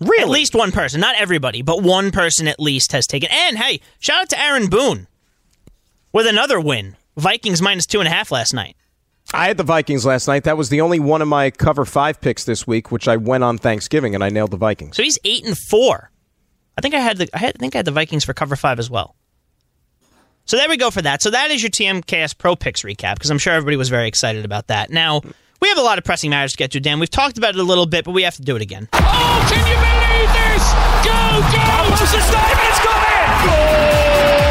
Really? 0.00 0.22
At 0.22 0.28
least 0.28 0.54
one 0.54 0.72
person, 0.72 1.00
not 1.00 1.14
everybody, 1.16 1.62
but 1.62 1.82
one 1.82 2.10
person 2.10 2.48
at 2.48 2.58
least 2.58 2.92
has 2.92 3.06
taken. 3.06 3.28
And 3.30 3.56
hey, 3.56 3.80
shout 4.00 4.22
out 4.22 4.28
to 4.30 4.40
Aaron 4.40 4.68
Boone 4.68 5.06
with 6.12 6.26
another 6.26 6.60
win. 6.60 6.96
Vikings 7.16 7.62
minus 7.62 7.86
two 7.86 8.00
and 8.00 8.08
a 8.08 8.10
half 8.10 8.32
last 8.32 8.52
night. 8.52 8.76
I 9.34 9.48
had 9.48 9.56
the 9.56 9.64
Vikings 9.64 10.06
last 10.06 10.28
night. 10.28 10.44
That 10.44 10.56
was 10.56 10.68
the 10.68 10.80
only 10.80 11.00
one 11.00 11.20
of 11.20 11.26
my 11.26 11.50
cover 11.50 11.84
five 11.84 12.20
picks 12.20 12.44
this 12.44 12.68
week, 12.68 12.92
which 12.92 13.08
I 13.08 13.16
went 13.16 13.42
on 13.42 13.58
Thanksgiving 13.58 14.14
and 14.14 14.22
I 14.22 14.28
nailed 14.28 14.52
the 14.52 14.56
Vikings. 14.56 14.96
So 14.96 15.02
he's 15.02 15.18
eight 15.24 15.44
and 15.44 15.58
four. 15.58 16.12
I 16.78 16.80
think 16.80 16.94
I 16.94 17.00
had 17.00 17.18
the 17.18 17.28
I, 17.34 17.38
had, 17.38 17.56
I 17.56 17.58
think 17.58 17.74
I 17.74 17.78
had 17.78 17.84
the 17.84 17.90
Vikings 17.90 18.24
for 18.24 18.32
cover 18.32 18.54
five 18.54 18.78
as 18.78 18.88
well. 18.88 19.16
So 20.44 20.56
there 20.56 20.68
we 20.68 20.76
go 20.76 20.90
for 20.90 21.02
that. 21.02 21.20
So 21.20 21.30
that 21.30 21.50
is 21.50 21.62
your 21.62 21.70
TMKS 21.70 22.38
Pro 22.38 22.54
Picks 22.54 22.82
recap 22.82 23.14
because 23.14 23.30
I'm 23.30 23.38
sure 23.38 23.54
everybody 23.54 23.76
was 23.76 23.88
very 23.88 24.06
excited 24.06 24.44
about 24.44 24.68
that. 24.68 24.90
Now 24.90 25.20
we 25.60 25.68
have 25.68 25.78
a 25.78 25.82
lot 25.82 25.98
of 25.98 26.04
pressing 26.04 26.30
matters 26.30 26.52
to 26.52 26.58
get 26.58 26.70
to, 26.72 26.80
Dan. 26.80 27.00
We've 27.00 27.10
talked 27.10 27.36
about 27.36 27.56
it 27.56 27.60
a 27.60 27.64
little 27.64 27.86
bit, 27.86 28.04
but 28.04 28.12
we 28.12 28.22
have 28.22 28.36
to 28.36 28.42
do 28.42 28.54
it 28.54 28.62
again. 28.62 28.88
Oh, 28.92 29.46
can 29.50 29.66
you 29.66 29.74
believe 29.74 30.30
this? 30.32 30.64
Go, 31.04 31.12
go! 31.50 31.82
Almost 31.82 32.12
the 32.12 32.20
stadium, 32.20 32.58
it's 32.62 32.84
gone 32.84 34.43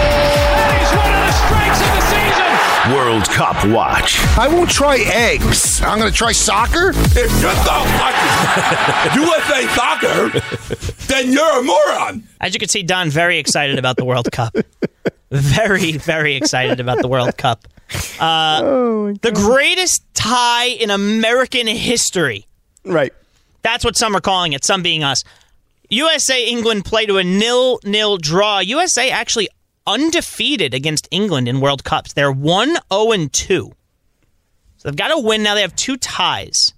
season! 2.13 2.93
World 2.93 3.23
Cup 3.29 3.65
Watch. 3.67 4.19
I 4.37 4.47
won't 4.47 4.69
try 4.69 4.97
eggs. 4.97 5.81
I'm 5.81 5.99
going 5.99 6.11
to 6.11 6.17
try 6.17 6.31
soccer. 6.33 6.89
If 6.89 7.41
you're 7.41 7.53
not 7.53 9.15
USA 9.15 9.67
soccer, 9.67 10.39
then 11.07 11.31
you're 11.31 11.59
a 11.59 11.63
moron. 11.63 12.23
As 12.41 12.53
you 12.53 12.59
can 12.59 12.69
see, 12.69 12.83
Don 12.83 13.09
very 13.09 13.37
excited 13.37 13.79
about 13.79 13.95
the 13.95 14.05
World 14.05 14.31
Cup. 14.31 14.55
Very, 15.31 15.93
very 15.93 16.35
excited 16.35 16.79
about 16.79 17.01
the 17.01 17.07
World 17.07 17.37
Cup. 17.37 17.67
Uh, 18.19 18.61
the 19.21 19.31
greatest 19.33 20.03
tie 20.13 20.67
in 20.67 20.89
American 20.91 21.67
history. 21.67 22.45
Right. 22.85 23.13
That's 23.61 23.85
what 23.85 23.95
some 23.95 24.15
are 24.15 24.21
calling 24.21 24.53
it, 24.53 24.63
some 24.65 24.83
being 24.83 25.03
us. 25.03 25.23
USA 25.89 26.45
England 26.45 26.85
play 26.85 27.05
to 27.05 27.17
a 27.17 27.23
nil 27.23 27.79
nil 27.83 28.17
draw. 28.17 28.59
USA 28.59 29.09
actually 29.09 29.47
undefeated 29.85 30.73
against 30.73 31.07
England 31.11 31.47
in 31.47 31.59
World 31.59 31.83
Cups. 31.83 32.13
They're 32.13 32.31
1 32.31 32.77
0 32.91 33.11
and 33.11 33.31
2. 33.31 33.71
So 34.77 34.89
they've 34.89 34.95
got 34.95 35.09
to 35.09 35.19
win. 35.19 35.43
Now 35.43 35.55
they 35.55 35.61
have 35.61 35.75
two 35.75 35.97
ties. 35.97 36.73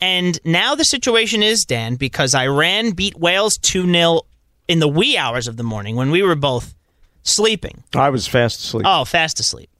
And 0.00 0.38
now 0.44 0.74
the 0.74 0.84
situation 0.84 1.42
is, 1.42 1.64
Dan, 1.64 1.96
because 1.96 2.34
Iran 2.34 2.92
beat 2.92 3.18
Wales 3.18 3.58
2 3.58 3.90
0 3.90 4.22
in 4.68 4.78
the 4.78 4.88
wee 4.88 5.16
hours 5.16 5.48
of 5.48 5.56
the 5.56 5.62
morning 5.62 5.96
when 5.96 6.10
we 6.10 6.22
were 6.22 6.36
both 6.36 6.74
sleeping. 7.22 7.82
I 7.94 8.10
was 8.10 8.26
fast 8.26 8.60
asleep. 8.60 8.86
Oh, 8.86 9.04
fast 9.04 9.40
asleep. 9.40 9.70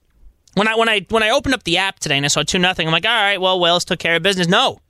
When 0.55 0.67
I 0.67 0.75
when 0.75 0.89
I 0.89 1.07
when 1.11 1.23
I 1.23 1.31
opened 1.31 1.55
up 1.55 1.63
the 1.63 1.79
app 1.79 2.01
today 2.01 2.17
and 2.17 2.25
I 2.25 2.29
saw 2.29 2.43
two 2.43 2.59
nothing, 2.59 2.89
I'm 2.89 2.93
like, 2.93 3.07
all 3.07 3.13
right, 3.13 3.41
well, 3.41 3.61
Wales 3.61 3.85
took 3.85 4.01
care 4.01 4.17
of 4.17 4.23
business. 4.23 4.49
No, 4.49 4.81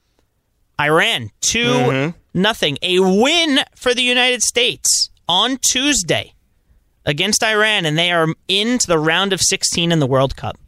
Iran 0.80 1.30
2 1.40 1.58
mm-hmm. 1.58 2.40
nothing. 2.40 2.78
A 2.80 3.00
win 3.00 3.60
for 3.76 3.92
the 3.92 4.02
United 4.02 4.42
States 4.42 5.10
on 5.28 5.58
Tuesday 5.70 6.32
against 7.08 7.42
Iran, 7.42 7.86
and 7.86 7.98
they 7.98 8.12
are 8.12 8.28
into 8.46 8.86
the 8.86 8.98
round 8.98 9.32
of 9.32 9.40
16 9.40 9.90
in 9.90 9.98
the 9.98 10.06
World 10.06 10.36
Cup. 10.36 10.58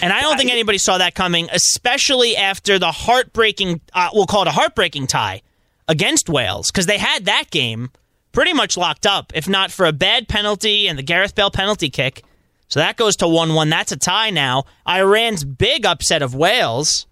And 0.00 0.12
I 0.12 0.20
don't 0.20 0.36
think 0.38 0.50
anybody 0.50 0.78
saw 0.78 0.98
that 0.98 1.14
coming, 1.14 1.48
especially 1.52 2.36
after 2.36 2.78
the 2.78 2.92
heartbreaking, 2.92 3.80
uh, 3.92 4.10
we'll 4.12 4.26
call 4.26 4.42
it 4.42 4.48
a 4.48 4.52
heartbreaking 4.52 5.08
tie 5.08 5.42
against 5.88 6.28
Wales, 6.28 6.70
because 6.70 6.86
they 6.86 6.98
had 6.98 7.24
that 7.26 7.50
game 7.50 7.90
pretty 8.32 8.52
much 8.52 8.76
locked 8.76 9.04
up, 9.04 9.32
if 9.34 9.48
not 9.48 9.72
for 9.72 9.84
a 9.84 9.92
bad 9.92 10.28
penalty 10.28 10.86
and 10.88 10.96
the 10.96 11.02
Gareth 11.02 11.34
Bale 11.34 11.50
penalty 11.50 11.90
kick. 11.90 12.22
So 12.68 12.78
that 12.80 12.96
goes 12.96 13.16
to 13.16 13.28
1 13.28 13.54
1. 13.54 13.68
That's 13.68 13.92
a 13.92 13.96
tie 13.96 14.30
now. 14.30 14.64
Iran's 14.88 15.44
big 15.44 15.84
upset 15.84 16.22
of 16.22 16.34
Wales. 16.34 17.06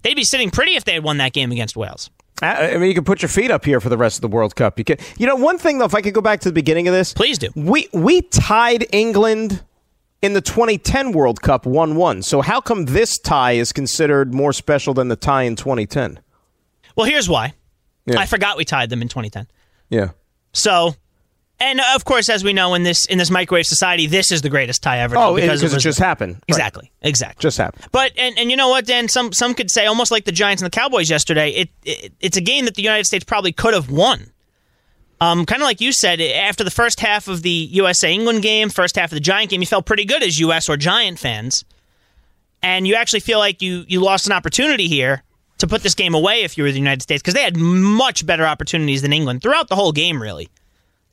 They'd 0.00 0.14
be 0.14 0.24
sitting 0.24 0.50
pretty 0.50 0.76
if 0.76 0.84
they 0.84 0.94
had 0.94 1.04
won 1.04 1.18
that 1.18 1.34
game 1.34 1.52
against 1.52 1.76
Wales. 1.76 2.10
I 2.40 2.76
mean, 2.76 2.88
you 2.88 2.94
can 2.94 3.04
put 3.04 3.22
your 3.22 3.28
feet 3.28 3.50
up 3.50 3.64
here 3.64 3.80
for 3.80 3.88
the 3.88 3.96
rest 3.96 4.16
of 4.16 4.22
the 4.22 4.28
World 4.28 4.56
Cup. 4.56 4.78
You, 4.78 4.84
can, 4.84 4.96
you 5.16 5.26
know, 5.26 5.36
one 5.36 5.58
thing 5.58 5.78
though, 5.78 5.84
if 5.84 5.94
I 5.94 6.00
could 6.00 6.14
go 6.14 6.20
back 6.20 6.40
to 6.40 6.48
the 6.48 6.52
beginning 6.52 6.88
of 6.88 6.94
this, 6.94 7.12
Please 7.12 7.38
do. 7.38 7.50
We 7.54 7.88
we 7.92 8.22
tied 8.22 8.86
England 8.92 9.62
in 10.22 10.32
the 10.32 10.40
2010 10.40 11.12
World 11.12 11.42
Cup 11.42 11.66
1 11.66 11.94
1. 11.94 12.22
So, 12.22 12.40
how 12.40 12.60
come 12.60 12.86
this 12.86 13.18
tie 13.18 13.52
is 13.52 13.72
considered 13.72 14.32
more 14.34 14.52
special 14.52 14.94
than 14.94 15.08
the 15.08 15.16
tie 15.16 15.42
in 15.42 15.56
2010? 15.56 16.20
Well, 16.96 17.06
here's 17.06 17.28
why. 17.28 17.54
Yeah. 18.06 18.18
I 18.18 18.26
forgot 18.26 18.56
we 18.56 18.64
tied 18.64 18.90
them 18.90 19.02
in 19.02 19.08
2010. 19.08 19.46
Yeah. 19.88 20.10
So, 20.52 20.94
and 21.62 21.80
of 21.94 22.04
course, 22.04 22.28
as 22.28 22.42
we 22.42 22.52
know 22.52 22.74
in 22.74 22.82
this 22.82 23.06
in 23.06 23.18
this 23.18 23.30
microwave 23.30 23.66
society, 23.66 24.06
this 24.06 24.32
is 24.32 24.42
the 24.42 24.50
greatest 24.50 24.82
tie 24.82 24.98
ever. 24.98 25.16
Oh, 25.16 25.36
because 25.36 25.62
it, 25.62 25.72
was- 25.72 25.82
just 25.82 25.98
happened. 26.00 26.34
Right. 26.34 26.44
Exactly, 26.48 26.90
exactly. 27.02 27.40
Just 27.40 27.56
happened. 27.56 27.86
But 27.92 28.12
and, 28.18 28.36
and 28.36 28.50
you 28.50 28.56
know 28.56 28.68
what, 28.68 28.84
Dan? 28.84 29.08
Some 29.08 29.32
some 29.32 29.54
could 29.54 29.70
say 29.70 29.86
almost 29.86 30.10
like 30.10 30.24
the 30.24 30.32
Giants 30.32 30.60
and 30.60 30.70
the 30.70 30.76
Cowboys 30.76 31.08
yesterday. 31.08 31.50
It, 31.50 31.68
it 31.84 32.12
it's 32.20 32.36
a 32.36 32.40
game 32.40 32.64
that 32.64 32.74
the 32.74 32.82
United 32.82 33.04
States 33.04 33.24
probably 33.24 33.52
could 33.52 33.74
have 33.74 33.90
won. 33.90 34.32
Um, 35.20 35.46
kind 35.46 35.62
of 35.62 35.66
like 35.66 35.80
you 35.80 35.92
said, 35.92 36.20
after 36.20 36.64
the 36.64 36.70
first 36.70 36.98
half 36.98 37.28
of 37.28 37.42
the 37.42 37.50
USA 37.50 38.12
England 38.12 38.42
game, 38.42 38.68
first 38.68 38.96
half 38.96 39.12
of 39.12 39.14
the 39.14 39.20
Giant 39.20 39.50
game, 39.50 39.60
you 39.60 39.68
felt 39.68 39.86
pretty 39.86 40.04
good 40.04 40.20
as 40.24 40.40
US 40.40 40.68
or 40.68 40.76
Giant 40.76 41.20
fans, 41.20 41.64
and 42.60 42.88
you 42.88 42.96
actually 42.96 43.20
feel 43.20 43.38
like 43.38 43.62
you 43.62 43.84
you 43.86 44.00
lost 44.00 44.26
an 44.26 44.32
opportunity 44.32 44.88
here 44.88 45.22
to 45.58 45.68
put 45.68 45.84
this 45.84 45.94
game 45.94 46.14
away 46.14 46.42
if 46.42 46.58
you 46.58 46.64
were 46.64 46.72
the 46.72 46.78
United 46.78 47.02
States 47.02 47.22
because 47.22 47.34
they 47.34 47.42
had 47.44 47.56
much 47.56 48.26
better 48.26 48.44
opportunities 48.44 49.02
than 49.02 49.12
England 49.12 49.42
throughout 49.42 49.68
the 49.68 49.76
whole 49.76 49.92
game. 49.92 50.20
Really, 50.20 50.48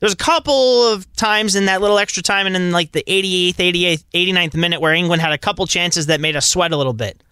there's 0.00 0.12
a 0.12 0.16
couple 0.16 0.88
of 0.88 1.10
times 1.14 1.54
in 1.54 1.66
that 1.66 1.80
little 1.80 1.98
extra 1.98 2.22
time 2.22 2.46
and 2.46 2.56
in 2.56 2.72
like 2.72 2.92
the 2.92 3.04
88th, 3.06 3.54
88th, 3.56 4.04
89th 4.14 4.54
minute 4.54 4.80
where 4.80 4.94
England 4.94 5.22
had 5.22 5.32
a 5.32 5.38
couple 5.38 5.66
chances 5.66 6.06
that 6.06 6.20
made 6.20 6.36
us 6.36 6.46
sweat 6.48 6.72
a 6.72 6.76
little 6.76 6.92
bit. 6.92 7.22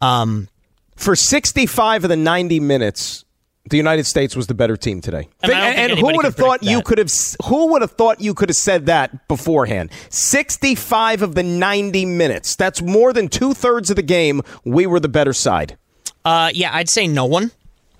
Um, 0.00 0.48
For 0.96 1.16
65 1.16 2.04
of 2.04 2.08
the 2.10 2.16
90 2.16 2.60
minutes, 2.60 3.24
the 3.68 3.76
United 3.76 4.06
States 4.06 4.36
was 4.36 4.46
the 4.46 4.54
better 4.54 4.76
team 4.76 5.00
today. 5.00 5.28
And 5.42 5.52
I 5.52 5.70
and 5.70 5.98
who 5.98 6.06
would 6.06 6.24
have 6.24 6.36
thought 6.36 6.62
you 6.62 6.76
that. 6.76 6.84
could 6.84 6.98
have 6.98 7.10
who 7.46 7.72
would 7.72 7.82
have 7.82 7.92
thought 7.92 8.20
you 8.20 8.34
could 8.34 8.48
have 8.48 8.56
said 8.56 8.86
that 8.86 9.26
beforehand? 9.26 9.90
65 10.10 11.22
of 11.22 11.34
the 11.34 11.42
90 11.42 12.04
minutes. 12.06 12.54
That's 12.54 12.80
more 12.80 13.12
than 13.12 13.28
two-thirds 13.28 13.90
of 13.90 13.96
the 13.96 14.02
game 14.02 14.42
we 14.64 14.86
were 14.86 15.00
the 15.00 15.08
better 15.08 15.32
side. 15.32 15.76
Uh, 16.24 16.50
yeah, 16.54 16.70
I'd 16.74 16.88
say 16.88 17.08
no 17.08 17.24
one. 17.24 17.50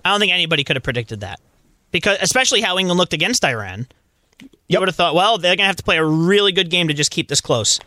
I 0.05 0.11
don't 0.11 0.19
think 0.21 0.31
anybody 0.31 0.63
could 0.63 0.77
have 0.77 0.83
predicted 0.83 1.19
that 1.21 1.39
because, 1.91 2.17
especially 2.21 2.61
how 2.61 2.77
England 2.77 2.97
looked 2.97 3.13
against 3.13 3.43
Iran. 3.43 3.87
You 4.69 4.79
would 4.79 4.87
have 4.89 4.95
thought, 4.95 5.15
well, 5.15 5.37
they're 5.37 5.55
gonna 5.55 5.67
have 5.67 5.77
to 5.77 5.83
play 5.83 5.97
a 5.97 6.03
really 6.03 6.51
good 6.51 6.69
game 6.69 6.87
to 6.89 6.93
just 6.93 7.11
keep 7.11 7.29
this 7.29 7.39
close, 7.41 7.79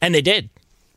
and 0.00 0.14
they 0.14 0.22
did. 0.22 0.48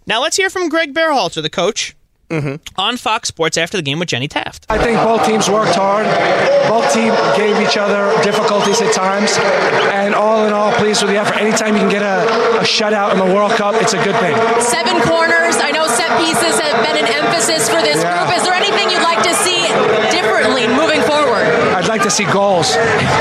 Now 0.06 0.22
let's 0.22 0.38
hear 0.38 0.50
from 0.50 0.70
Greg 0.70 0.94
Berhalter, 0.94 1.41
the 1.41 1.50
coach, 1.50 1.94
mm-hmm. 2.29 2.56
on 2.77 2.96
Fox 2.96 3.27
Sports 3.27 3.58
after 3.58 3.75
the 3.75 3.84
game 3.84 4.00
with 4.00 4.08
Jenny 4.08 4.29
Taft. 4.29 4.65
I 4.70 4.77
think 4.77 4.96
both 4.98 5.25
teams 5.25 5.50
worked 5.50 5.75
hard. 5.75 6.06
Both 6.70 6.94
teams 6.94 7.15
gave 7.36 7.60
each 7.60 7.75
other 7.75 8.12
difficulties 8.24 8.79
at 8.82 8.94
times. 8.94 9.36
And 9.91 10.15
all 10.15 10.46
in 10.48 10.53
all, 10.53 10.72
pleased 10.74 11.01
with 11.03 11.12
the 11.12 11.17
effort. 11.17 11.36
Anytime 11.36 11.75
you 11.75 11.82
can 11.82 11.89
get 11.91 12.03
a, 12.03 12.24
a 12.60 12.63
shutout 12.63 13.12
in 13.12 13.20
the 13.20 13.27
World 13.36 13.51
Cup, 13.60 13.75
it's 13.82 13.91
a 13.94 14.01
good 14.03 14.15
thing. 14.24 14.36
Seven 14.63 15.01
corners. 15.03 15.60
I 15.60 15.72
know 15.72 15.88
set 15.88 16.12
pieces 16.20 16.56
have 16.60 16.79
been 16.88 17.03
an 17.03 17.12
emphasis 17.12 17.67
for 17.67 17.82
this 17.84 18.00
Yeah. 18.03 18.24
group. 18.24 18.38
Is 18.39 18.44
there 18.44 18.56
anything 18.56 18.88
you'd 18.91 19.03
like 19.03 19.24
to 19.24 19.34
see 19.44 19.67
differently 20.12 20.67
moving 20.67 21.01
forward? 21.03 21.48
I'd 21.75 21.88
like 21.88 21.97
to 22.10 22.16
see 22.16 22.26
goals 22.26 22.76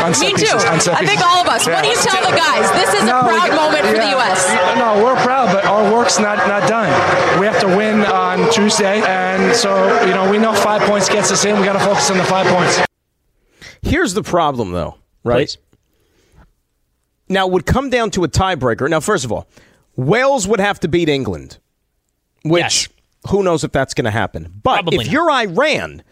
on 0.05 0.15
set 0.15 0.27
Me 0.27 0.31
too. 0.33 0.37
pieces. 0.47 0.65
on 0.65 0.81
set 0.81 0.95
I 0.97 1.05
think 1.05 1.21
all 1.21 1.43
of 1.43 1.49
us. 1.49 1.67
What 1.67 1.83
do 1.83 1.89
you 1.89 1.97
tell 1.97 2.23
the 2.31 2.37
guys? 2.37 2.71
This 2.73 2.95
is 2.95 3.05
No, 3.05 3.21
a 3.21 3.25
we- 3.27 3.39
proud 3.39 3.55
moment 3.57 3.85
for 3.87 3.93
the. 3.99 4.11
U.S. 4.17 4.47
No, 4.79 5.03
we're 5.05 5.17
proud, 5.23 5.53
but 5.55 5.65
our 5.65 5.93
work's 5.93 6.19
not, 6.19 6.39
not 6.49 6.69
done. 6.69 6.89
We 7.41 7.47
have 7.47 7.61
to 7.61 7.67
win 7.67 8.01
on 8.07 8.51
Tuesday. 8.53 9.03
And 9.03 9.55
so, 9.55 9.73
you 10.05 10.13
know, 10.15 10.31
we 10.31 10.39
know 10.39 10.55
five 10.55 10.83
points 10.83 11.09
gets 11.09 11.31
us 11.31 11.45
in. 11.45 11.59
We 11.59 11.65
got 11.65 11.75
to 11.75 11.81
focus 11.81 12.11
on 12.11 12.19
the 12.19 12.25
five 12.25 12.47
points. 12.47 12.81
Here's 13.83 14.15
the 14.15 14.23
problem, 14.23 14.73
though, 14.73 14.97
right? 15.25 15.55
Now, 17.29 17.47
it 17.47 17.53
would 17.53 17.67
come 17.67 17.91
down 17.91 18.11
to 18.13 18.25
a 18.25 18.29
tiebreaker. 18.29 18.89
Now, 18.89 19.01
first 19.01 19.25
of 19.25 19.33
all, 19.33 19.49
Wales 19.97 20.47
would 20.47 20.61
have 20.61 20.79
to 20.81 20.89
beat 20.89 21.09
England, 21.09 21.59
which 22.45 22.89
who 23.31 23.43
knows 23.43 23.65
if 23.65 23.73
that's 23.73 23.95
going 23.95 24.05
to 24.05 24.11
happen. 24.11 24.45
But 24.63 24.75
Probably 24.75 24.99
if 24.99 25.07
not. 25.07 25.13
you're 25.13 25.31
Iran, 25.31 26.03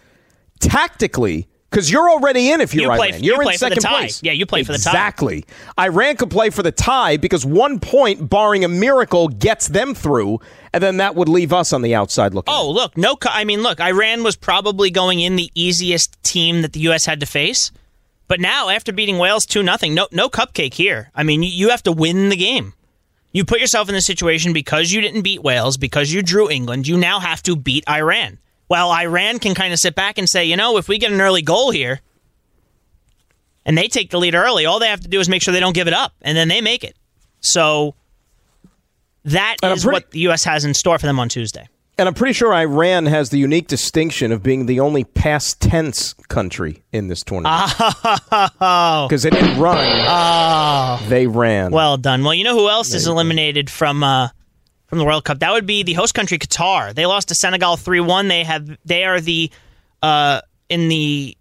tactically, 0.60 1.46
because 1.74 1.90
you're 1.90 2.08
already 2.08 2.52
in 2.52 2.60
if 2.60 2.72
you're 2.72 2.92
You 2.92 2.96
play- 2.96 3.08
Iran, 3.10 3.22
you 3.24 3.32
you're 3.32 3.42
play 3.42 3.54
in 3.54 3.58
second 3.58 3.82
place. 3.82 4.22
Yeah, 4.22 4.30
you 4.30 4.46
play 4.46 4.62
for 4.62 4.70
the 4.72 4.78
tie. 4.78 4.90
Exactly. 4.90 5.44
Iran 5.78 6.16
could 6.16 6.30
play 6.30 6.50
for 6.50 6.62
the 6.62 6.70
tie 6.70 7.16
because 7.16 7.44
one 7.44 7.80
point, 7.80 8.30
barring 8.30 8.64
a 8.64 8.68
miracle, 8.68 9.26
gets 9.26 9.66
them 9.66 9.92
through, 9.92 10.38
and 10.72 10.80
then 10.80 10.98
that 10.98 11.16
would 11.16 11.28
leave 11.28 11.52
us 11.52 11.72
on 11.72 11.82
the 11.82 11.92
outside 11.92 12.32
looking. 12.32 12.54
Oh, 12.54 12.70
look, 12.70 12.96
no. 12.96 13.16
I 13.24 13.42
mean, 13.42 13.62
look, 13.62 13.80
Iran 13.80 14.22
was 14.22 14.36
probably 14.36 14.90
going 14.90 15.18
in 15.18 15.34
the 15.34 15.50
easiest 15.56 16.22
team 16.22 16.62
that 16.62 16.72
the 16.74 16.80
U.S. 16.80 17.06
had 17.06 17.18
to 17.20 17.26
face, 17.26 17.72
but 18.28 18.38
now 18.38 18.68
after 18.68 18.92
beating 18.92 19.18
Wales 19.18 19.44
two 19.44 19.64
nothing, 19.64 19.94
no, 19.94 20.06
no 20.12 20.28
cupcake 20.28 20.74
here. 20.74 21.10
I 21.12 21.24
mean, 21.24 21.42
you, 21.42 21.50
you 21.50 21.70
have 21.70 21.82
to 21.82 21.92
win 21.92 22.28
the 22.28 22.36
game. 22.36 22.74
You 23.32 23.44
put 23.44 23.58
yourself 23.58 23.88
in 23.88 23.96
this 23.96 24.06
situation 24.06 24.52
because 24.52 24.92
you 24.92 25.00
didn't 25.00 25.22
beat 25.22 25.42
Wales, 25.42 25.76
because 25.76 26.12
you 26.12 26.22
drew 26.22 26.48
England. 26.48 26.86
You 26.86 26.96
now 26.96 27.18
have 27.18 27.42
to 27.42 27.56
beat 27.56 27.82
Iran. 27.90 28.38
While 28.66 28.90
Iran 28.92 29.38
can 29.38 29.54
kind 29.54 29.72
of 29.72 29.78
sit 29.78 29.94
back 29.94 30.18
and 30.18 30.28
say, 30.28 30.44
you 30.46 30.56
know, 30.56 30.76
if 30.78 30.88
we 30.88 30.98
get 30.98 31.12
an 31.12 31.20
early 31.20 31.42
goal 31.42 31.70
here, 31.70 32.00
and 33.66 33.76
they 33.78 33.88
take 33.88 34.10
the 34.10 34.18
lead 34.18 34.34
early, 34.34 34.66
all 34.66 34.78
they 34.78 34.88
have 34.88 35.00
to 35.00 35.08
do 35.08 35.20
is 35.20 35.28
make 35.28 35.42
sure 35.42 35.52
they 35.52 35.60
don't 35.60 35.74
give 35.74 35.88
it 35.88 35.94
up, 35.94 36.12
and 36.22 36.36
then 36.36 36.48
they 36.48 36.60
make 36.60 36.84
it. 36.84 36.96
So 37.40 37.94
that 39.24 39.56
And 39.62 39.72
is 39.76 39.84
pretty- 39.84 39.94
what 39.94 40.10
the 40.10 40.18
U.S. 40.20 40.44
has 40.44 40.64
in 40.64 40.74
store 40.74 40.98
for 40.98 41.06
them 41.06 41.18
on 41.20 41.28
Tuesday. 41.28 41.68
And 41.96 42.08
I'm 42.08 42.14
pretty 42.14 42.32
sure 42.32 42.52
Iran 42.52 43.06
has 43.06 43.30
the 43.30 43.38
unique 43.38 43.68
distinction 43.68 44.32
of 44.32 44.42
being 44.42 44.66
the 44.66 44.80
only 44.80 45.04
past 45.04 45.60
tense 45.60 46.14
country 46.28 46.82
in 46.92 47.06
this 47.06 47.22
tournament. 47.22 47.70
Oh. 48.60 49.06
Because 49.08 49.22
they 49.22 49.30
didn't 49.30 49.60
run, 49.60 49.78
Oh. 50.08 51.06
they 51.08 51.28
ran. 51.28 51.70
Well 51.70 51.96
done. 51.96 52.24
Well, 52.24 52.34
you 52.34 52.42
know 52.42 52.56
who 52.58 52.68
else 52.68 52.92
is 52.94 53.06
eliminated 53.06 53.70
from 53.70 54.02
uh, 54.02 54.28
from 54.94 55.00
the 55.00 55.04
World 55.04 55.24
Cup? 55.24 55.40
That 55.40 55.52
would 55.52 55.66
be 55.66 55.82
the 55.82 55.94
host 55.94 56.14
country 56.14 56.38
Qatar. 56.38 56.94
They 56.94 57.04
lost 57.04 57.28
to 57.28 57.34
Senegal 57.34 57.76
three 57.76 57.98
one. 57.98 58.28
They 58.28 58.44
have 58.44 58.78
they 58.84 59.04
are 59.04 59.20
the 59.20 59.50
uh, 60.02 60.40
in 60.68 60.88
the 60.88 61.36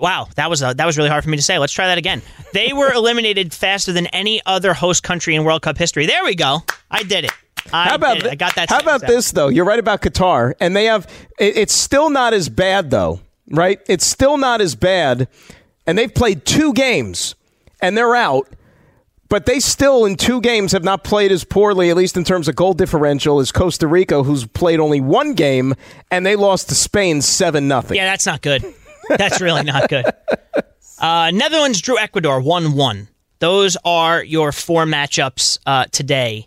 wow 0.00 0.26
that 0.34 0.50
was 0.50 0.60
uh, 0.60 0.74
that 0.74 0.86
was 0.86 0.98
really 0.98 1.08
hard 1.08 1.22
for 1.22 1.30
me 1.30 1.36
to 1.36 1.42
say. 1.42 1.58
Let's 1.58 1.72
try 1.72 1.86
that 1.86 1.98
again. 1.98 2.20
They 2.52 2.72
were 2.72 2.92
eliminated 2.92 3.54
faster 3.54 3.92
than 3.92 4.06
any 4.08 4.40
other 4.44 4.74
host 4.74 5.04
country 5.04 5.36
in 5.36 5.44
World 5.44 5.62
Cup 5.62 5.78
history. 5.78 6.06
There 6.06 6.24
we 6.24 6.34
go. 6.34 6.64
I 6.90 7.04
did 7.04 7.26
it. 7.26 7.32
I 7.72 7.90
how 7.90 7.94
about 7.94 8.26
I 8.26 8.34
got 8.34 8.56
that. 8.56 8.68
How 8.68 8.80
about 8.80 9.04
out. 9.04 9.08
this 9.08 9.30
though? 9.30 9.48
You're 9.48 9.64
right 9.64 9.78
about 9.78 10.02
Qatar, 10.02 10.54
and 10.58 10.74
they 10.74 10.86
have. 10.86 11.06
It, 11.38 11.56
it's 11.58 11.74
still 11.74 12.10
not 12.10 12.34
as 12.34 12.48
bad 12.48 12.90
though, 12.90 13.20
right? 13.50 13.80
It's 13.86 14.04
still 14.04 14.36
not 14.36 14.60
as 14.60 14.74
bad, 14.74 15.28
and 15.86 15.96
they've 15.96 16.12
played 16.12 16.44
two 16.44 16.72
games, 16.72 17.36
and 17.80 17.96
they're 17.96 18.16
out. 18.16 18.48
But 19.30 19.46
they 19.46 19.60
still, 19.60 20.04
in 20.04 20.16
two 20.16 20.40
games, 20.40 20.72
have 20.72 20.82
not 20.84 21.04
played 21.04 21.30
as 21.32 21.44
poorly, 21.44 21.88
at 21.88 21.96
least 21.96 22.16
in 22.16 22.24
terms 22.24 22.48
of 22.48 22.56
goal 22.56 22.74
differential, 22.74 23.38
as 23.38 23.52
Costa 23.52 23.86
Rica, 23.86 24.24
who's 24.24 24.44
played 24.44 24.80
only 24.80 25.00
one 25.00 25.34
game, 25.34 25.74
and 26.10 26.26
they 26.26 26.34
lost 26.36 26.68
to 26.68 26.74
Spain 26.74 27.22
seven 27.22 27.68
nothing. 27.68 27.96
Yeah, 27.96 28.06
that's 28.06 28.26
not 28.26 28.42
good. 28.42 28.64
That's 29.08 29.40
really 29.40 29.62
not 29.62 29.88
good. 29.88 30.04
Uh, 31.00 31.30
Netherlands 31.30 31.80
drew 31.80 31.98
Ecuador 31.98 32.42
1 32.42 32.74
1. 32.74 33.08
Those 33.38 33.74
are 33.86 34.22
your 34.22 34.52
four 34.52 34.84
matchups 34.84 35.58
uh, 35.64 35.86
today 35.90 36.46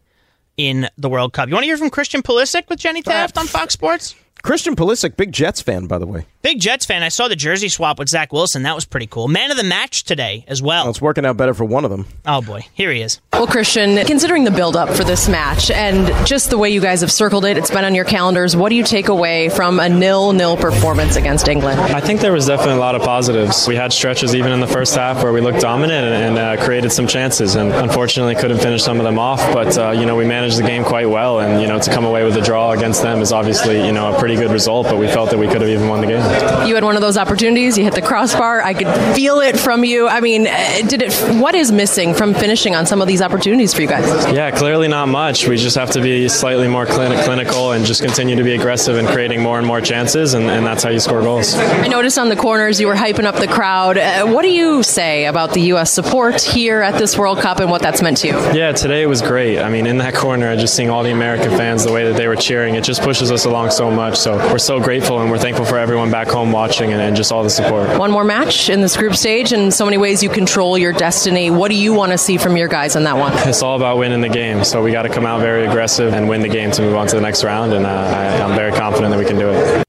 in 0.58 0.88
the 0.96 1.10
World 1.10 1.34
Cup. 1.34 1.50
You 1.50 1.56
want 1.56 1.64
to 1.64 1.68
hear 1.68 1.78
from 1.78 1.90
Christian 1.90 2.22
Pulisic 2.22 2.70
with 2.70 2.78
Jenny 2.78 3.02
Taft 3.02 3.36
on 3.40 3.48
Fox 3.48 3.74
Sports? 3.74 4.14
Christian 4.44 4.76
Pulisic, 4.76 5.18
big 5.18 5.32
Jets 5.32 5.60
fan, 5.60 5.88
by 5.88 5.98
the 5.98 6.06
way. 6.06 6.28
Big 6.44 6.60
Jets 6.60 6.86
fan. 6.86 7.04
I 7.04 7.08
saw 7.08 7.30
the 7.30 7.38
jersey 7.38 7.70
swap 7.70 7.98
with 7.98 8.10
Zach 8.10 8.34
Wilson. 8.34 8.64
That 8.64 8.76
was 8.76 8.84
pretty 8.84 9.08
cool. 9.08 9.30
Man 9.30 9.50
of 9.50 9.56
the 9.56 9.64
match 9.64 10.04
today 10.04 10.44
as 10.50 10.62
well. 10.62 10.84
Well, 10.84 10.90
it's 10.90 11.02
working 11.02 11.26
out 11.26 11.38
better 11.38 11.54
for 11.54 11.64
one 11.64 11.86
of 11.86 11.90
them. 11.90 12.06
Oh 12.26 12.42
boy, 12.42 12.66
here 12.74 12.92
he 12.92 13.00
is. 13.02 13.22
Well, 13.32 13.48
Christian, 13.48 13.96
considering 14.06 14.44
the 14.44 14.52
build-up 14.52 14.90
for 14.90 15.06
this 15.06 15.30
match 15.30 15.72
and 15.72 16.06
just 16.28 16.50
the 16.50 16.58
way 16.58 16.70
you 16.70 16.82
guys 16.82 17.00
have 17.00 17.14
circled 17.14 17.46
it, 17.46 17.58
it's 17.58 17.72
been 17.72 17.86
on 17.86 17.96
your 17.96 18.04
calendars. 18.04 18.58
What 18.58 18.68
do 18.70 18.76
you 18.76 18.84
take 18.84 19.08
away 19.08 19.48
from 19.48 19.80
a 19.80 19.88
nil-nil 19.88 20.58
performance 20.58 21.16
against 21.16 21.48
England? 21.48 21.80
I 21.80 22.02
think 22.02 22.20
there 22.20 22.34
was 22.34 22.46
definitely 22.48 22.74
a 22.74 22.80
lot 22.80 22.96
of 22.96 23.04
positives. 23.04 23.66
We 23.66 23.78
had 23.78 23.94
stretches 23.94 24.36
even 24.36 24.52
in 24.52 24.60
the 24.60 24.68
first 24.68 24.96
half 24.96 25.24
where 25.24 25.32
we 25.32 25.40
looked 25.40 25.62
dominant 25.62 26.08
and, 26.08 26.38
and 26.38 26.60
uh, 26.60 26.66
created 26.66 26.92
some 26.92 27.08
chances, 27.08 27.56
and 27.56 27.72
unfortunately 27.72 28.36
couldn't 28.36 28.60
finish 28.60 28.84
some 28.84 28.98
of 28.98 29.06
them 29.06 29.18
off. 29.18 29.40
But 29.54 29.78
uh, 29.78 29.92
you 29.92 30.06
know 30.06 30.18
we 30.18 30.26
managed 30.26 30.58
the 30.58 30.64
game 30.64 30.84
quite 30.84 31.10
well, 31.10 31.40
and 31.40 31.62
you 31.62 31.70
know 31.70 31.80
to 31.80 31.90
come 31.90 32.04
away 32.04 32.26
with 32.26 32.36
a 32.36 32.42
draw 32.42 32.72
against 32.72 33.02
them 33.02 33.22
is 33.22 33.32
obviously 33.32 33.86
you 33.86 33.94
know 33.94 34.14
a 34.14 34.20
pretty 34.20 34.36
good 34.36 34.52
result. 34.52 34.88
But 34.88 34.98
we 34.98 35.08
felt 35.08 35.30
that 35.30 35.40
we 35.40 35.48
could 35.48 35.62
have 35.62 35.70
even 35.70 35.88
won 35.88 36.02
the 36.02 36.08
game. 36.08 36.33
You 36.68 36.76
had 36.76 36.84
one 36.84 36.96
of 36.96 37.02
those 37.02 37.18
opportunities. 37.18 37.78
You 37.78 37.84
hit 37.84 37.96
the 37.96 38.02
crossbar. 38.02 38.62
I 38.62 38.74
could 38.74 38.88
feel 39.16 39.40
it 39.40 39.58
from 39.60 39.84
you. 39.84 40.08
I 40.08 40.22
mean, 40.22 40.48
uh, 40.48 40.82
did 40.88 41.02
it? 41.02 41.14
What 41.40 41.56
is 41.56 41.72
missing 41.72 42.14
from 42.14 42.34
finishing 42.34 42.76
on 42.76 42.86
some 42.86 43.02
of 43.02 43.08
these 43.08 43.22
opportunities 43.22 43.74
for 43.74 43.82
you 43.82 43.88
guys? 43.88 44.06
Yeah, 44.34 44.52
clearly 44.52 44.88
not 44.88 45.08
much. 45.08 45.48
We 45.48 45.58
just 45.58 45.76
have 45.76 45.92
to 45.92 46.02
be 46.02 46.30
slightly 46.30 46.68
more 46.68 46.86
clin- 46.86 47.24
clinical 47.24 47.72
and 47.72 47.86
just 47.86 48.02
continue 48.02 48.36
to 48.36 48.44
be 48.44 48.54
aggressive 48.54 48.98
and 48.98 49.08
creating 49.08 49.42
more 49.42 49.58
and 49.58 49.68
more 49.68 49.82
chances, 49.82 50.34
and, 50.34 50.46
and 50.50 50.66
that's 50.66 50.84
how 50.84 50.90
you 50.90 51.00
score 51.00 51.22
goals. 51.22 51.54
I 51.56 51.88
noticed 51.88 52.18
on 52.18 52.30
the 52.30 52.36
corners 52.36 52.80
you 52.80 52.88
were 52.88 52.96
hyping 52.96 53.26
up 53.26 53.36
the 53.36 53.48
crowd. 53.48 53.98
Uh, 53.98 54.26
what 54.28 54.44
do 54.44 54.50
you 54.52 54.84
say 54.84 55.26
about 55.26 55.54
the 55.54 55.62
U.S. 55.74 55.92
support 55.92 56.42
here 56.42 56.82
at 56.82 56.98
this 56.98 57.18
World 57.18 57.40
Cup 57.40 57.60
and 57.60 57.70
what 57.70 57.82
that's 57.82 58.02
meant 58.02 58.18
to 58.18 58.28
you? 58.28 58.34
Yeah, 58.54 58.72
today 58.72 59.02
it 59.04 59.08
was 59.08 59.22
great. 59.22 59.60
I 59.60 59.70
mean, 59.70 59.86
in 59.88 59.98
that 59.98 60.14
corner, 60.16 60.56
just 60.56 60.76
seeing 60.76 60.90
all 60.90 61.04
the 61.04 61.12
American 61.12 61.52
fans, 61.52 61.84
the 61.84 61.92
way 61.92 62.06
that 62.06 62.18
they 62.18 62.28
were 62.28 62.36
cheering, 62.36 62.76
it 62.76 62.84
just 62.84 63.02
pushes 63.02 63.32
us 63.32 63.46
along 63.46 63.72
so 63.72 63.92
much. 63.92 64.18
So 64.18 64.38
we're 64.52 64.58
so 64.58 64.80
grateful 64.80 65.20
and 65.22 65.30
we're 65.30 65.38
thankful 65.40 65.66
for 65.66 65.78
everyone 65.78 66.12
back 66.12 66.23
back 66.24 66.34
home 66.34 66.52
watching 66.52 66.94
and, 66.94 67.02
and 67.02 67.16
just 67.16 67.32
all 67.32 67.44
the 67.44 67.50
support. 67.50 67.98
One 68.00 68.12
more 68.12 68.24
match 68.24 68.70
in 68.70 68.82
this 68.82 68.96
group 68.96 69.16
stage, 69.16 69.52
and 69.52 69.74
so 69.74 69.86
many 69.86 69.98
ways 69.98 70.24
you 70.24 70.30
control 70.30 70.78
your 70.78 70.94
destiny. 70.94 71.52
What 71.52 71.70
do 71.70 71.76
you 71.76 71.94
want 71.94 72.12
to 72.12 72.18
see 72.18 72.38
from 72.38 72.56
your 72.56 72.68
guys 72.68 72.96
in 72.96 73.04
that 73.04 73.18
one? 73.18 73.34
It's 73.48 73.62
all 73.62 73.76
about 73.76 73.98
winning 73.98 74.22
the 74.22 74.30
game, 74.30 74.64
so 74.64 74.82
we 74.82 74.92
got 74.92 75.04
to 75.04 75.10
come 75.10 75.26
out 75.26 75.42
very 75.42 75.66
aggressive 75.66 76.14
and 76.14 76.30
win 76.30 76.42
the 76.42 76.50
game 76.50 76.72
to 76.72 76.82
move 76.82 76.96
on 76.96 77.08
to 77.08 77.16
the 77.16 77.22
next 77.22 77.44
round, 77.44 77.74
and 77.74 77.86
uh, 77.86 77.90
I, 77.90 78.42
I'm 78.42 78.56
very 78.56 78.72
confident 78.72 79.12
that 79.12 79.20
we 79.20 79.26
can 79.26 79.38
do 79.38 79.50
it. 79.50 79.83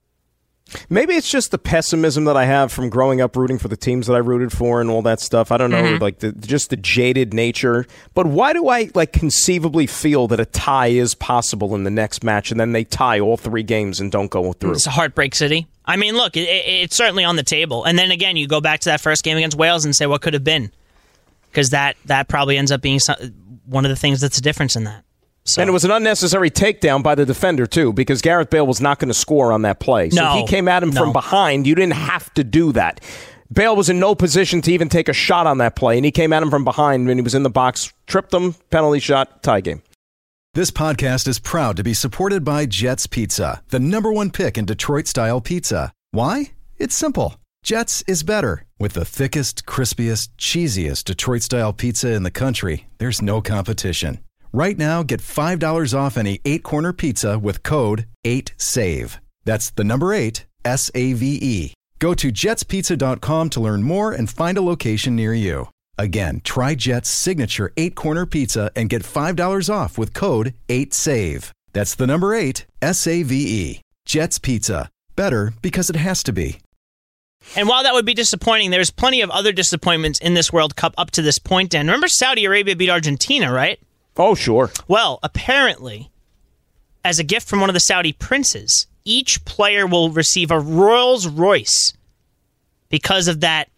Maybe 0.89 1.13
it's 1.15 1.29
just 1.29 1.51
the 1.51 1.57
pessimism 1.57 2.25
that 2.25 2.37
I 2.37 2.45
have 2.45 2.71
from 2.71 2.89
growing 2.89 3.21
up 3.21 3.35
rooting 3.35 3.57
for 3.57 3.67
the 3.67 3.77
teams 3.77 4.07
that 4.07 4.13
I 4.13 4.17
rooted 4.19 4.51
for 4.51 4.81
and 4.81 4.89
all 4.89 5.01
that 5.03 5.19
stuff. 5.19 5.51
I 5.51 5.57
don't 5.57 5.71
know, 5.71 5.81
Mhm. 5.83 5.99
like 6.01 6.19
the, 6.19 6.31
just 6.31 6.69
the 6.69 6.77
jaded 6.77 7.33
nature. 7.33 7.85
But 8.13 8.27
why 8.27 8.53
do 8.53 8.67
I 8.69 8.89
like 8.95 9.11
conceivably 9.13 9.87
feel 9.87 10.27
that 10.29 10.39
a 10.39 10.45
tie 10.45 10.87
is 10.87 11.15
possible 11.15 11.75
in 11.75 11.83
the 11.83 11.89
next 11.91 12.23
match, 12.23 12.51
and 12.51 12.59
then 12.59 12.71
they 12.71 12.83
tie 12.83 13.19
all 13.19 13.37
three 13.37 13.63
games 13.63 13.99
and 13.99 14.11
don't 14.11 14.29
go 14.31 14.53
through? 14.53 14.71
It's 14.73 14.87
a 14.87 14.91
heartbreak 14.91 15.35
city. 15.35 15.67
I 15.85 15.97
mean, 15.97 16.15
look, 16.15 16.35
it, 16.35 16.49
it, 16.49 16.65
it's 16.67 16.95
certainly 16.95 17.23
on 17.23 17.35
the 17.35 17.43
table. 17.43 17.83
And 17.83 17.97
then 17.99 18.11
again, 18.11 18.37
you 18.37 18.47
go 18.47 18.59
back 18.61 18.79
to 18.81 18.89
that 18.89 19.01
first 19.01 19.23
game 19.23 19.37
against 19.37 19.57
Wales 19.57 19.85
and 19.85 19.95
say 19.95 20.05
what 20.07 20.21
could 20.21 20.33
have 20.33 20.43
been, 20.43 20.71
because 21.51 21.69
that 21.69 21.95
that 22.05 22.27
probably 22.27 22.57
ends 22.57 22.71
up 22.71 22.81
being 22.81 22.99
some, 22.99 23.15
one 23.65 23.85
of 23.85 23.89
the 23.89 23.95
things 23.95 24.21
that's 24.21 24.37
a 24.37 24.41
difference 24.41 24.75
in 24.75 24.83
that. 24.85 25.03
And 25.57 25.69
it 25.69 25.73
was 25.73 25.85
an 25.85 25.91
unnecessary 25.91 26.49
takedown 26.49 27.03
by 27.03 27.13
the 27.15 27.25
defender 27.25 27.67
too, 27.67 27.93
because 27.93 28.21
Gareth 28.21 28.49
Bale 28.49 28.65
was 28.65 28.81
not 28.81 28.99
going 28.99 29.09
to 29.09 29.13
score 29.13 29.51
on 29.51 29.61
that 29.61 29.79
play. 29.79 30.09
So 30.09 30.21
No. 30.21 30.33
if 30.33 30.41
he 30.41 30.47
came 30.47 30.67
at 30.67 30.81
him 30.83 30.89
No. 30.89 31.01
from 31.01 31.13
behind, 31.13 31.67
you 31.67 31.75
didn't 31.75 31.93
have 31.93 32.33
to 32.33 32.43
do 32.43 32.71
that. 32.71 32.99
Bale 33.53 33.75
was 33.75 33.89
in 33.89 33.99
no 33.99 34.15
position 34.15 34.61
to 34.63 34.71
even 34.73 34.89
take 34.89 35.07
a 35.07 35.13
shot 35.13 35.45
on 35.45 35.59
that 35.59 35.75
play, 35.75 35.97
and 35.97 36.03
he 36.05 36.11
came 36.11 36.33
at 36.33 36.41
him 36.41 36.49
from 36.49 36.63
behind 36.63 37.05
when 37.07 37.17
he 37.17 37.21
was 37.21 37.35
in 37.35 37.43
the 37.43 37.49
box, 37.49 37.93
tripped 38.07 38.33
him, 38.33 38.55
penalty 38.71 38.99
shot, 38.99 39.43
tie 39.43 39.61
game. 39.61 39.83
This 40.55 40.71
podcast 40.71 41.27
is 41.27 41.37
proud 41.37 41.77
to 41.77 41.83
be 41.83 41.93
supported 41.93 42.43
by 42.43 42.65
Jets 42.65 43.05
Pizza, 43.05 43.61
the 43.69 43.79
number 43.79 44.11
one 44.11 44.31
pick 44.31 44.57
in 44.57 44.65
Detroit 44.65 45.05
style 45.05 45.41
pizza. 45.41 45.91
Why? 46.11 46.51
It's 46.77 46.95
simple. 46.95 47.35
Jets 47.63 48.03
is 48.07 48.23
better. 48.23 48.63
With 48.79 48.93
the 48.93 49.05
thickest, 49.05 49.65
crispiest, 49.65 50.29
cheesiest 50.39 51.03
Detroit 51.05 51.43
style 51.43 51.71
pizza 51.73 52.11
in 52.13 52.23
the 52.23 52.31
country, 52.31 52.87
there's 52.97 53.21
no 53.21 53.41
competition. 53.41 54.19
Right 54.55 54.77
now, 54.77 55.03
get 55.03 55.19
$5 55.19 55.93
off 55.93 56.15
any 56.15 56.39
eight 56.45 56.63
corner 56.63 56.93
pizza 56.93 57.37
with 57.37 57.61
code 57.61 58.05
8SAVE. 58.23 59.17
That's 59.43 59.69
the 59.69 59.83
number 59.83 60.13
eight, 60.13 60.45
S 60.63 60.89
A 60.95 61.11
V 61.11 61.37
E. 61.41 61.73
Go 61.99 62.13
to 62.13 62.31
jetspizza.com 62.31 63.49
to 63.49 63.59
learn 63.59 63.83
more 63.83 64.13
and 64.13 64.29
find 64.29 64.57
a 64.57 64.61
location 64.61 65.13
near 65.13 65.33
you. 65.33 65.67
Again, 65.97 66.39
try 66.45 66.73
Jet's 66.73 67.09
signature 67.09 67.73
eight 67.75 67.95
corner 67.95 68.25
pizza 68.25 68.71
and 68.77 68.89
get 68.89 69.03
$5 69.03 69.69
off 69.69 69.97
with 69.97 70.13
code 70.13 70.53
8SAVE. 70.69 71.51
That's 71.73 71.95
the 71.95 72.07
number 72.07 72.33
eight, 72.33 72.65
S 72.81 73.05
A 73.07 73.23
V 73.23 73.35
E. 73.35 73.81
Jet's 74.05 74.39
Pizza. 74.39 74.89
Better 75.17 75.51
because 75.61 75.89
it 75.89 75.97
has 75.97 76.23
to 76.23 76.31
be. 76.31 76.59
And 77.57 77.67
while 77.67 77.83
that 77.83 77.93
would 77.93 78.05
be 78.05 78.13
disappointing, 78.13 78.71
there's 78.71 78.89
plenty 78.89 79.19
of 79.19 79.29
other 79.31 79.51
disappointments 79.51 80.19
in 80.19 80.33
this 80.33 80.53
World 80.53 80.77
Cup 80.77 80.93
up 80.97 81.11
to 81.11 81.21
this 81.21 81.39
point. 81.39 81.71
Dan, 81.71 81.87
remember 81.87 82.07
Saudi 82.07 82.45
Arabia 82.45 82.77
beat 82.77 82.89
Argentina, 82.89 83.51
right? 83.51 83.79
Oh, 84.17 84.35
sure. 84.35 84.71
Well, 84.87 85.19
apparently, 85.23 86.09
as 87.03 87.19
a 87.19 87.23
gift 87.23 87.47
from 87.47 87.59
one 87.59 87.69
of 87.69 87.73
the 87.73 87.79
Saudi 87.79 88.13
princes, 88.13 88.87
each 89.03 89.43
player 89.45 89.85
will 89.85 90.09
receive 90.09 90.51
a 90.51 90.59
Rolls 90.59 91.27
Royce 91.27 91.93
because 92.89 93.27
of 93.27 93.41
that 93.41 93.69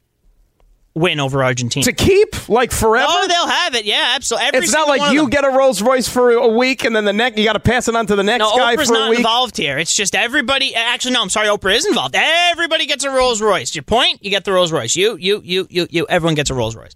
win 0.94 1.20
over 1.20 1.44
Argentina. 1.44 1.84
To 1.84 1.92
keep, 1.92 2.50
like 2.50 2.72
forever. 2.72 3.06
Oh, 3.08 3.28
they'll 3.28 3.48
have 3.48 3.76
it. 3.76 3.86
Yeah, 3.86 4.14
absolutely. 4.16 4.48
Every 4.48 4.60
it's 4.62 4.74
not 4.74 4.88
like 4.88 5.14
you 5.14 5.30
get 5.30 5.44
a 5.46 5.50
Rolls 5.50 5.82
Royce 5.82 6.08
for 6.08 6.32
a 6.32 6.48
week 6.48 6.86
and 6.86 6.96
then 6.96 7.06
the 7.06 7.14
next 7.14 7.38
you 7.38 7.44
got 7.44 7.54
to 7.54 7.60
pass 7.60 7.88
it 7.88 7.96
on 7.96 8.08
to 8.08 8.16
the 8.16 8.24
next 8.24 8.40
No, 8.40 8.56
guy 8.58 8.76
Oprah's 8.76 8.88
for 8.88 8.96
a 8.96 9.00
week. 9.02 9.10
not 9.10 9.16
involved 9.18 9.58
here. 9.58 9.78
It's 9.78 9.96
just 9.96 10.16
everybody. 10.16 10.74
Actually, 10.74 11.14
no. 11.14 11.22
I'm 11.22 11.30
sorry. 11.30 11.48
Oprah 11.50 11.76
is 11.76 11.86
involved. 11.86 12.16
Everybody 12.18 12.86
gets 12.88 13.04
a 13.04 13.12
Rolls 13.12 13.42
Royce. 13.42 13.76
Your 13.76 13.84
point? 13.84 14.24
You 14.24 14.32
get 14.32 14.44
the 14.46 14.52
Rolls 14.54 14.72
Royce. 14.72 14.96
You, 14.96 15.18
you, 15.18 15.42
you, 15.44 15.68
you, 15.70 15.88
you. 15.90 16.08
Everyone 16.10 16.34
gets 16.36 16.50
a 16.50 16.56
Rolls 16.56 16.76
Royce. 16.76 16.96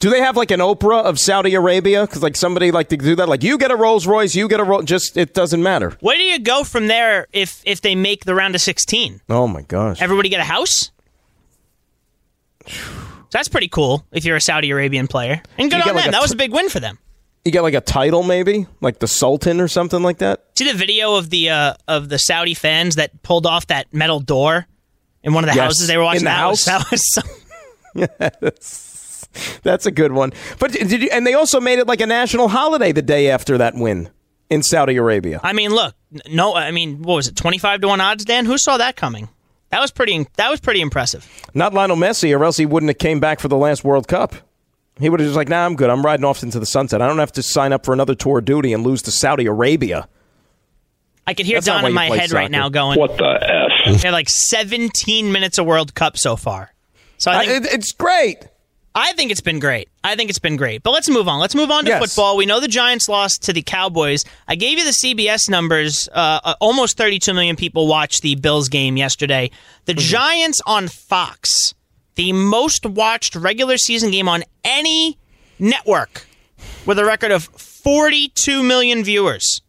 Do 0.00 0.08
they 0.10 0.20
have 0.20 0.36
like 0.36 0.50
an 0.50 0.60
Oprah 0.60 1.02
of 1.04 1.18
Saudi 1.18 1.54
Arabia? 1.54 2.06
Because 2.06 2.22
like 2.22 2.34
somebody 2.34 2.70
like 2.72 2.88
to 2.88 2.96
do 2.96 3.14
that. 3.16 3.28
Like 3.28 3.42
you 3.42 3.58
get 3.58 3.70
a 3.70 3.76
Rolls 3.76 4.06
Royce, 4.06 4.34
you 4.34 4.48
get 4.48 4.58
a 4.58 4.64
Rolls. 4.64 4.84
Just 4.86 5.16
it 5.16 5.34
doesn't 5.34 5.62
matter. 5.62 5.96
Where 6.00 6.16
do 6.16 6.22
you 6.22 6.38
go 6.38 6.64
from 6.64 6.86
there 6.88 7.26
if 7.32 7.62
if 7.66 7.82
they 7.82 7.94
make 7.94 8.24
the 8.24 8.34
round 8.34 8.54
of 8.54 8.60
16? 8.62 9.20
Oh 9.28 9.46
my 9.46 9.60
gosh. 9.62 10.00
Everybody 10.00 10.28
get 10.30 10.40
a 10.40 10.44
house? 10.44 10.90
So 12.66 12.72
that's 13.38 13.48
pretty 13.48 13.68
cool 13.68 14.04
if 14.10 14.24
you're 14.24 14.36
a 14.36 14.40
Saudi 14.40 14.70
Arabian 14.70 15.06
player. 15.06 15.42
And 15.58 15.70
good 15.70 15.84
You 15.84 15.90
on 15.90 15.94
like 15.96 16.04
them. 16.06 16.10
a 16.10 16.16
that 16.16 16.22
was 16.22 16.32
a 16.32 16.36
big 16.36 16.52
win 16.52 16.68
for 16.68 16.80
them. 16.80 16.98
You 17.44 17.52
get 17.52 17.62
like 17.62 17.74
a 17.74 17.80
title 17.80 18.22
maybe, 18.22 18.66
like 18.80 18.98
the 18.98 19.08
Sultan 19.08 19.60
or 19.60 19.68
something 19.68 20.02
like 20.02 20.18
that. 20.18 20.44
See 20.58 20.70
the 20.70 20.76
video 20.76 21.14
of 21.16 21.30
the 21.30 21.50
uh, 21.50 21.74
of 21.88 22.08
the 22.08 22.18
Saudi 22.18 22.54
fans 22.54 22.96
that 22.96 23.22
pulled 23.22 23.46
off 23.46 23.66
that 23.68 23.92
metal 23.94 24.20
door 24.20 24.66
in 25.22 25.32
one 25.34 25.44
of 25.44 25.50
the 25.50 25.56
Yes. 25.56 25.64
houses 25.64 25.88
they 25.88 25.96
were 25.96 26.04
watching. 26.04 26.20
In 26.20 26.24
the 26.24 26.30
that 26.30 26.36
house? 26.36 26.66
Was, 26.66 26.84
that 26.84 26.90
was 26.90 27.12
so, 27.12 27.22
Yes. 28.42 28.86
That's 29.62 29.86
a 29.86 29.90
good 29.90 30.12
one. 30.12 30.32
But 30.58 30.72
did 30.72 30.90
you? 31.02 31.08
And 31.12 31.26
they 31.26 31.34
also 31.34 31.60
made 31.60 31.78
it 31.78 31.86
like 31.86 32.00
a 32.00 32.06
national 32.06 32.48
holiday 32.48 32.92
the 32.92 33.02
day 33.02 33.30
after 33.30 33.58
that 33.58 33.74
win 33.74 34.10
in 34.48 34.62
Saudi 34.62 34.96
Arabia. 34.96 35.40
I 35.42 35.52
mean, 35.52 35.70
look, 35.70 35.94
no, 36.28 36.54
I 36.54 36.70
mean, 36.70 37.02
what 37.02 37.14
was 37.14 37.28
it, 37.28 37.36
twenty 37.36 37.58
five 37.58 37.80
to 37.82 37.88
one 37.88 38.00
odds? 38.00 38.24
Dan, 38.24 38.44
who 38.46 38.58
saw 38.58 38.78
that 38.78 38.96
coming? 38.96 39.28
That 39.70 39.80
was 39.80 39.90
pretty. 39.92 40.26
That 40.36 40.50
was 40.50 40.60
pretty 40.60 40.80
impressive. 40.80 41.28
Not 41.54 41.72
Lionel 41.74 41.96
Messi, 41.96 42.36
or 42.36 42.44
else 42.44 42.56
he 42.56 42.66
wouldn't 42.66 42.90
have 42.90 42.98
came 42.98 43.20
back 43.20 43.40
for 43.40 43.48
the 43.48 43.56
last 43.56 43.84
World 43.84 44.08
Cup. 44.08 44.34
He 44.98 45.08
would 45.08 45.20
have 45.20 45.28
just 45.28 45.36
like, 45.36 45.48
nah, 45.48 45.64
I'm 45.64 45.76
good. 45.76 45.88
I'm 45.88 46.04
riding 46.04 46.24
off 46.24 46.42
into 46.42 46.58
the 46.60 46.66
sunset. 46.66 47.00
I 47.00 47.06
don't 47.06 47.18
have 47.18 47.32
to 47.32 47.42
sign 47.42 47.72
up 47.72 47.86
for 47.86 47.94
another 47.94 48.14
tour 48.14 48.40
of 48.40 48.44
duty 48.44 48.72
and 48.74 48.84
lose 48.84 49.00
to 49.02 49.10
Saudi 49.10 49.46
Arabia. 49.46 50.08
I 51.26 51.32
could 51.32 51.46
hear 51.46 51.56
That's 51.56 51.66
Don 51.66 51.84
in 51.86 51.94
my 51.94 52.08
play 52.08 52.18
head 52.18 52.32
right 52.32 52.50
now 52.50 52.68
going, 52.68 52.98
What 52.98 53.16
the 53.16 53.70
F? 53.94 54.02
They're 54.02 54.12
like 54.12 54.28
17 54.28 55.32
minutes 55.32 55.58
of 55.58 55.66
World 55.66 55.94
Cup 55.94 56.18
so 56.18 56.36
far. 56.36 56.74
So 57.18 57.30
I 57.30 57.46
think, 57.46 57.66
it's 57.66 57.92
great. 57.92 58.48
I 58.94 59.12
think 59.12 59.30
it's 59.30 59.40
been 59.40 59.60
great. 59.60 59.88
I 60.02 60.16
think 60.16 60.30
it's 60.30 60.38
been 60.40 60.56
great. 60.56 60.82
But 60.82 60.90
let's 60.90 61.08
move 61.08 61.28
on. 61.28 61.38
Let's 61.38 61.54
move 61.54 61.70
on 61.70 61.84
to 61.84 61.90
Yes. 61.90 62.00
football. 62.02 62.36
We 62.36 62.44
know 62.44 62.58
the 62.58 62.66
Giants 62.68 63.08
lost 63.08 63.42
to 63.44 63.52
the 63.52 63.62
Cowboys. 63.62 64.24
I 64.48 64.56
gave 64.56 64.78
you 64.78 64.84
the 64.84 64.92
CBS 64.92 65.48
numbers. 65.48 66.08
Uh, 66.12 66.40
uh, 66.42 66.54
almost 66.60 66.96
32 66.96 67.32
million 67.32 67.54
people 67.56 67.86
watched 67.86 68.22
the 68.22 68.34
Bills 68.34 68.68
game 68.68 68.96
yesterday. 68.96 69.50
The 69.84 69.94
Giants 69.94 70.60
on 70.66 70.88
Fox, 70.88 71.74
the 72.16 72.32
most 72.32 72.84
watched 72.84 73.36
regular 73.36 73.76
season 73.78 74.10
game 74.10 74.28
on 74.28 74.42
any 74.64 75.18
network, 75.60 76.26
with 76.84 76.98
a 76.98 77.04
record 77.04 77.30
of 77.30 77.44
42 77.44 78.62
million 78.62 79.04
viewers, 79.04 79.62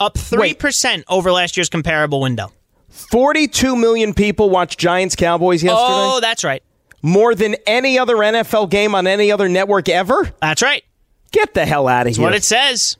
up 0.00 0.14
3% 0.14 1.04
over 1.08 1.30
last 1.32 1.56
year's 1.56 1.68
comparable 1.68 2.20
window. 2.22 2.50
42 2.88 3.76
million 3.76 4.14
people 4.14 4.48
watched 4.48 4.78
Giants 4.78 5.14
Cowboys 5.16 5.62
yesterday. 5.62 5.82
Oh, 5.84 6.20
that's 6.20 6.42
right. 6.44 6.62
More 7.02 7.34
than 7.34 7.56
any 7.66 7.98
other 7.98 8.16
NFL 8.16 8.70
game 8.70 8.94
on 8.94 9.06
any 9.06 9.30
other 9.30 9.48
network 9.48 9.88
ever? 9.88 10.30
That's 10.40 10.62
right. 10.62 10.82
Get 11.32 11.54
the 11.54 11.66
hell 11.66 11.88
out 11.88 12.02
of 12.02 12.04
That's 12.06 12.16
here. 12.16 12.24
what 12.26 12.34
it 12.34 12.44
says. 12.44 12.96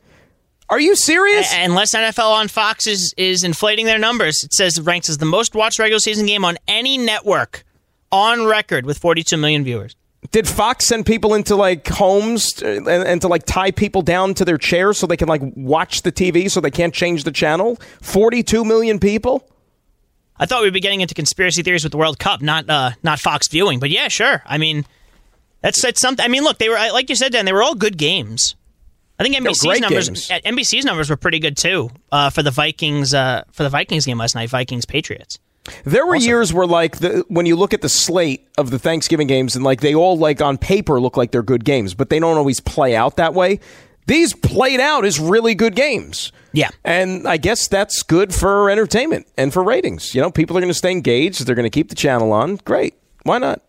Are 0.69 0.81
you 0.81 0.97
serious? 0.97 1.53
A- 1.55 1.65
unless 1.65 1.95
NFL 1.95 2.31
on 2.33 2.49
Fox 2.49 2.87
is, 2.87 3.15
is 3.17 3.45
inflating 3.45 3.87
their 3.87 3.99
numbers, 3.99 4.43
it 4.43 4.53
says 4.53 4.79
it 4.79 4.83
ranks 4.83 5.09
as 5.09 5.19
the 5.19 5.25
most 5.25 5.55
watched 5.55 5.79
regular 5.79 6.01
season 6.01 6.27
game 6.27 6.45
on 6.45 6.59
any 6.67 6.99
network 6.99 7.65
on 8.11 8.47
record 8.47 8.85
with 8.85 8.99
42 8.99 9.37
million 9.37 9.63
viewers. 9.65 9.95
Did 10.33 10.49
Fox 10.49 10.87
send 10.87 11.07
people 11.07 11.35
into 11.35 11.55
like 11.55 11.87
homes 11.87 12.53
to, 12.55 12.77
and, 12.79 12.89
and 12.89 13.21
to 13.21 13.29
like 13.29 13.45
tie 13.47 13.71
people 13.71 14.03
down 14.03 14.35
to 14.35 14.45
their 14.45 14.59
chairs 14.59 14.99
so 14.99 15.07
they 15.07 15.17
can 15.17 15.29
like 15.29 15.41
watch 15.55 16.03
the 16.03 16.11
TV 16.11 16.51
so 16.51 16.61
they 16.61 16.71
can't 16.71 16.93
change 16.93 17.23
the 17.25 17.31
channel? 17.31 17.77
42 18.03 18.65
million 18.65 18.99
people? 18.99 19.49
I 20.39 20.47
thought 20.47 20.63
we'd 20.63 20.73
be 20.73 20.81
getting 20.81 21.01
into 21.01 21.15
conspiracy 21.15 21.63
theories 21.63 21.85
with 21.85 21.93
the 21.93 21.99
World 21.99 22.19
Cup, 22.19 22.43
not 22.43 22.69
uh, 22.69 22.93
not 23.03 23.19
Fox 23.19 23.49
viewing. 23.49 23.79
But 23.79 23.91
yeah, 23.91 24.09
sure. 24.09 24.43
I 24.47 24.59
mean, 24.59 24.85
that's 25.63 25.81
that's 25.83 26.01
something. 26.01 26.25
I 26.25 26.29
mean, 26.29 26.43
look, 26.43 26.59
they 26.59 26.69
were 26.69 26.77
like 26.77 27.09
you 27.09 27.17
said, 27.17 27.33
Dan. 27.33 27.45
They 27.45 27.53
were 27.53 27.63
all 27.63 27.75
good 27.75 27.97
games. 27.99 28.57
I 29.19 29.23
think 29.23 29.35
NBC's 29.35 29.81
numbers, 29.81 30.09
games. 30.09 30.29
NBC's 30.45 30.85
numbers 30.85 31.09
were 31.09 31.17
pretty 31.17 31.39
good 31.39 31.57
too 31.57 31.91
uh, 32.13 32.29
for 32.31 32.43
the 32.43 32.51
Vikings 32.51 33.15
uh, 33.15 33.45
for 33.53 33.63
the 33.63 33.71
Vikings 33.71 34.05
game 34.05 34.19
last 34.19 34.35
night. 34.35 34.51
Vikings 34.51 34.85
Patriots. 34.85 35.39
There 35.85 36.07
were 36.07 36.17
years 36.17 36.53
where 36.53 36.67
like 36.67 36.99
the, 36.99 37.25
when 37.29 37.47
you 37.47 37.57
look 37.57 37.75
at 37.75 37.83
the 37.83 37.89
slate 37.89 38.47
of 38.57 38.71
the 38.71 38.79
Thanksgiving 38.79 39.27
games 39.27 39.57
and 39.57 39.65
like 39.65 39.81
they 39.81 39.95
all 39.95 40.17
like 40.17 40.41
on 40.41 40.59
paper 40.59 41.01
look 41.01 41.17
like 41.17 41.33
they're 41.33 41.43
good 41.43 41.65
games, 41.65 41.95
but 41.95 42.09
they 42.09 42.21
don't 42.21 42.37
always 42.37 42.61
play 42.61 42.95
out 42.95 43.17
that 43.17 43.35
way. 43.35 43.61
These 44.07 44.35
played 44.35 44.81
out 44.81 45.05
as 45.05 45.19
really 45.19 45.55
good 45.55 45.75
games. 45.75 46.33
Yeah. 46.53 46.71
And 46.85 47.27
I 47.27 47.37
guess 47.37 47.69
that's 47.69 48.03
good 48.03 48.33
for 48.35 48.71
entertainment 48.71 49.27
and 49.37 49.53
for 49.53 49.63
ratings. 49.63 50.15
You 50.15 50.23
know, 50.23 50.31
people 50.31 50.57
are 50.57 50.61
going 50.61 50.71
to 50.71 50.75
stay 50.75 50.93
engaged. 50.93 51.45
They're 51.45 51.55
going 51.57 51.65
to 51.65 51.71
keep 51.71 51.89
the 51.89 51.95
channel 51.97 52.33
on. 52.33 52.57
Great. 52.65 52.95
Why 53.25 53.39
not? 53.39 53.61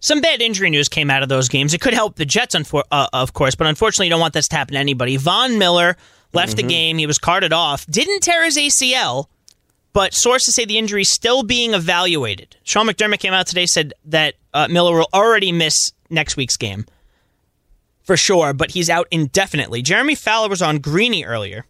Some 0.00 0.20
bad 0.20 0.40
injury 0.40 0.70
news 0.70 0.88
came 0.88 1.10
out 1.10 1.22
of 1.22 1.28
those 1.28 1.48
games. 1.48 1.74
It 1.74 1.80
could 1.80 1.94
help 1.94 2.16
the 2.16 2.24
Jets, 2.24 2.54
unfor- 2.56 2.84
uh, 2.90 3.08
of 3.12 3.32
course, 3.34 3.54
but 3.54 3.66
unfortunately, 3.66 4.06
you 4.06 4.10
don't 4.10 4.20
want 4.20 4.34
this 4.34 4.48
to 4.48 4.56
happen 4.56 4.74
to 4.74 4.80
anybody. 4.80 5.16
Von 5.16 5.58
Miller 5.58 5.96
left 6.32 6.56
the 6.56 6.62
Mhm. 6.64 6.68
game. 6.68 6.98
He 6.98 7.06
was 7.06 7.18
carted 7.18 7.52
off. 7.52 7.86
Didn't 7.86 8.20
tear 8.20 8.44
his 8.44 8.56
ACL, 8.56 9.28
but 9.92 10.14
sources 10.14 10.54
say 10.54 10.64
the 10.64 10.78
injury 10.78 11.02
is 11.02 11.12
still 11.12 11.42
being 11.44 11.74
evaluated. 11.74 12.56
Sean 12.64 12.86
McDermott 12.88 13.20
came 13.20 13.32
out 13.32 13.46
today 13.46 13.66
said 13.66 13.92
that 14.06 14.34
uh, 14.54 14.66
Miller 14.68 14.96
will 14.96 15.08
already 15.14 15.52
miss 15.52 15.92
next 16.10 16.36
week's 16.36 16.56
game 16.56 16.84
for 18.12 18.16
sure, 18.18 18.52
but 18.52 18.72
he's 18.72 18.90
out 18.90 19.08
indefinitely. 19.10 19.80
Jeremy 19.80 20.14
Fowler 20.14 20.50
was 20.50 20.60
on 20.60 20.80
Greeny 20.80 21.24
earlier 21.24 21.64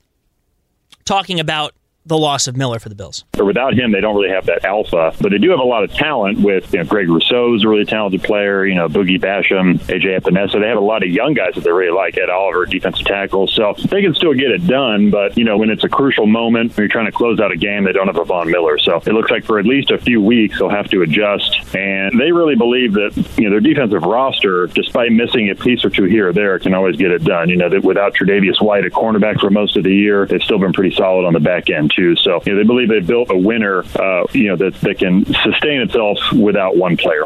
talking 1.05 1.39
about 1.39 1.73
the 2.05 2.19
loss 2.19 2.47
of 2.47 2.57
Miller 2.57 2.79
for 2.79 2.89
the 2.89 2.95
Bills. 2.95 3.25
Or 3.39 3.45
without 3.45 3.75
him, 3.75 3.93
they 3.93 4.01
don't 4.01 4.17
really 4.17 4.31
have 4.31 4.47
that 4.47 4.65
alpha, 4.65 5.15
but 5.21 5.31
they 5.31 5.39
do 5.39 5.51
have 5.51 5.61
a 5.61 5.65
lot 5.65 5.85
of 5.85 5.93
talent 5.93 6.41
with 6.41 6.73
you 6.73 6.81
know, 6.81 6.85
Greg 6.85 7.09
Rousseau's 7.09 7.65
a 7.65 7.69
really 7.69 7.85
talented 7.85 8.23
player, 8.23 8.67
you 8.67 8.75
know, 8.75 8.89
Boogie 8.89 9.21
Basham, 9.21 9.79
AJ 9.79 10.21
Epenesa. 10.21 10.61
They 10.61 10.69
have 10.69 10.79
a 10.79 10.81
lot 10.81 11.03
of 11.03 11.11
young 11.11 11.35
guys 11.35 11.55
that 11.55 11.65
they 11.65 11.71
really 11.71 11.95
like. 11.95 12.19
Ed 12.19 12.31
Oliver, 12.31 12.67
defensive 12.67 13.07
tackle. 13.07 13.47
So 13.47 13.75
they 13.89 14.03
can 14.03 14.15
still 14.15 14.35
get 14.35 14.51
it 14.51 14.67
done, 14.67 15.11
but, 15.11 15.39
you 15.39 15.45
know, 15.45 15.57
when 15.57 15.71
it's 15.71 15.85
a 15.85 15.89
crucial 15.89 16.27
moment, 16.27 16.77
when 16.77 16.85
you're 16.85 16.89
trying 16.89 17.07
to 17.07 17.13
close 17.13 17.41
out 17.41 17.53
a 17.53 17.57
game, 17.57 17.85
they 17.85 17.93
don't 17.93 18.07
have 18.07 18.19
a 18.19 18.25
Von 18.25 18.51
Miller. 18.51 18.79
So 18.79 18.97
it 18.97 19.13
looks 19.13 19.31
like 19.31 19.45
for 19.45 19.59
at 19.59 19.67
least 19.67 19.91
a 19.91 19.99
few 19.99 20.21
weeks, 20.21 20.59
they'll 20.59 20.69
have 20.69 20.89
to 20.91 21.03
adjust. 21.03 21.75
And 21.75 22.19
they 22.21 22.33
really 22.33 22.57
believe 22.57 22.95
that, 22.95 23.13
you 23.37 23.45
know, 23.45 23.51
their 23.51 23.61
defensive 23.61 24.03
roster, 24.03 24.67
despite 24.67 25.13
missing 25.13 25.51
a 25.51 25.55
piece 25.55 25.85
or 25.85 25.91
two 25.91 26.05
here 26.05 26.29
or 26.29 26.33
there, 26.33 26.59
can 26.59 26.75
always 26.75 26.97
get 26.97 27.11
it 27.11 27.25
done. 27.25 27.49
You 27.49 27.57
know, 27.57 27.69
that 27.69 27.83
without 27.83 28.15
Tre'Davious 28.15 28.61
White 28.61 28.85
at 28.85 28.93
cornerback 28.93 29.41
for 29.41 29.51
most 29.51 29.77
of 29.77 29.85
the 29.85 29.95
year, 29.95 30.27
they've 30.27 30.43
still 30.43 30.59
been 30.59 30.73
pretty 30.73 30.95
solid 30.95 31.25
on 31.27 31.33
the 31.33 31.41
back 31.41 31.71
end, 31.71 31.92
So, 31.97 32.43
you 32.45 32.53
know, 32.53 32.59
they 32.59 32.67
believe 32.67 32.89
they've 32.89 33.07
built 33.07 33.31
a 33.31 33.37
winner, 33.37 33.85
uh, 33.97 34.25
you 34.33 34.49
know, 34.49 34.57
that, 34.57 34.75
that 34.83 34.99
can 34.99 35.25
sustain 35.25 35.81
itself 35.83 36.19
without 36.33 36.77
one 36.77 36.97
player. 36.97 37.25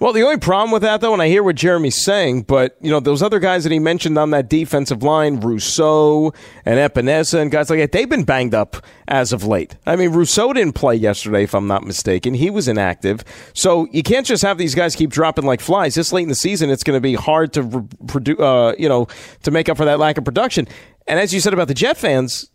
Well, 0.00 0.12
the 0.12 0.22
only 0.22 0.38
problem 0.38 0.70
with 0.70 0.82
that, 0.82 1.00
though, 1.00 1.12
and 1.12 1.20
I 1.20 1.28
hear 1.28 1.42
what 1.42 1.56
Jeremy's 1.56 2.02
saying, 2.02 2.42
but 2.42 2.76
you 2.80 2.90
know 2.90 3.00
those 3.00 3.22
other 3.22 3.38
guys 3.38 3.64
that 3.64 3.72
he 3.72 3.78
mentioned 3.78 4.16
on 4.16 4.30
that 4.30 4.48
defensive 4.48 5.02
line, 5.02 5.40
Rousseau 5.40 6.32
and 6.64 6.78
Epenesa 6.78 7.40
and 7.40 7.50
guys 7.50 7.68
like 7.68 7.80
that, 7.80 7.92
they've 7.92 8.08
been 8.08 8.24
banged 8.24 8.54
up 8.54 8.76
as 9.08 9.32
of 9.32 9.44
late. 9.44 9.76
I 9.86 9.96
mean, 9.96 10.10
Rousseau 10.10 10.52
didn't 10.52 10.74
play 10.74 10.94
yesterday, 10.94 11.42
if 11.42 11.54
I'm 11.54 11.66
not 11.66 11.84
mistaken. 11.84 12.34
He 12.34 12.48
was 12.48 12.68
inactive, 12.68 13.24
so 13.54 13.88
you 13.90 14.02
can't 14.02 14.24
just 14.24 14.42
have 14.42 14.56
these 14.56 14.74
guys 14.74 14.94
keep 14.94 15.10
dropping 15.10 15.44
like 15.44 15.60
flies. 15.60 15.96
This 15.96 16.12
late 16.12 16.22
in 16.22 16.28
the 16.28 16.34
season, 16.34 16.70
it's 16.70 16.84
going 16.84 16.96
to 16.96 17.00
be 17.00 17.14
hard 17.14 17.52
to 17.54 17.88
produce, 18.06 18.38
uh, 18.38 18.74
you 18.78 18.88
know, 18.88 19.08
to 19.42 19.50
make 19.50 19.68
up 19.68 19.76
for 19.76 19.84
that 19.84 19.98
lack 19.98 20.16
of 20.16 20.24
production. 20.24 20.68
And 21.08 21.18
as 21.18 21.34
you 21.34 21.40
said 21.40 21.52
about 21.52 21.68
the 21.68 21.74
Jet 21.74 21.96
fans, 21.96 22.50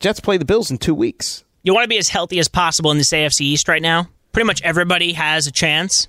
Jets 0.00 0.20
play 0.20 0.36
the 0.36 0.44
Bills 0.44 0.70
in 0.70 0.78
two 0.78 0.94
weeks. 0.94 1.44
You 1.62 1.72
want 1.74 1.84
to 1.84 1.88
be 1.88 1.98
as 1.98 2.08
healthy 2.08 2.38
as 2.38 2.48
possible 2.48 2.90
in 2.90 2.98
this 2.98 3.12
AFC 3.12 3.40
East 3.40 3.68
right 3.68 3.82
now. 3.82 4.08
Pretty 4.32 4.46
much 4.46 4.62
everybody 4.62 5.12
has 5.14 5.46
a 5.46 5.52
chance. 5.52 6.08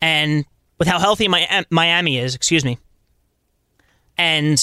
And 0.00 0.44
with 0.78 0.88
how 0.88 0.98
healthy 0.98 1.28
Miami 1.70 2.18
is, 2.18 2.34
excuse 2.34 2.64
me, 2.64 2.78
and 4.16 4.58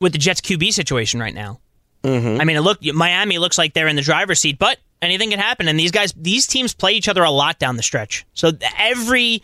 with 0.00 0.12
the 0.12 0.18
Jets 0.18 0.40
QB 0.40 0.72
situation 0.72 1.20
right 1.20 1.34
now, 1.34 1.60
mm-hmm. 2.02 2.40
I 2.40 2.44
mean, 2.44 2.56
it 2.56 2.60
look 2.60 2.82
Miami 2.82 3.38
looks 3.38 3.58
like 3.58 3.74
they're 3.74 3.88
in 3.88 3.96
the 3.96 4.02
driver's 4.02 4.40
seat, 4.40 4.58
but 4.58 4.78
anything 5.02 5.30
can 5.30 5.38
happen. 5.38 5.68
And 5.68 5.78
these 5.78 5.90
guys, 5.90 6.12
these 6.16 6.46
teams 6.46 6.74
play 6.74 6.92
each 6.92 7.08
other 7.08 7.22
a 7.22 7.30
lot 7.30 7.58
down 7.58 7.76
the 7.76 7.82
stretch. 7.82 8.26
So 8.34 8.52
every 8.78 9.42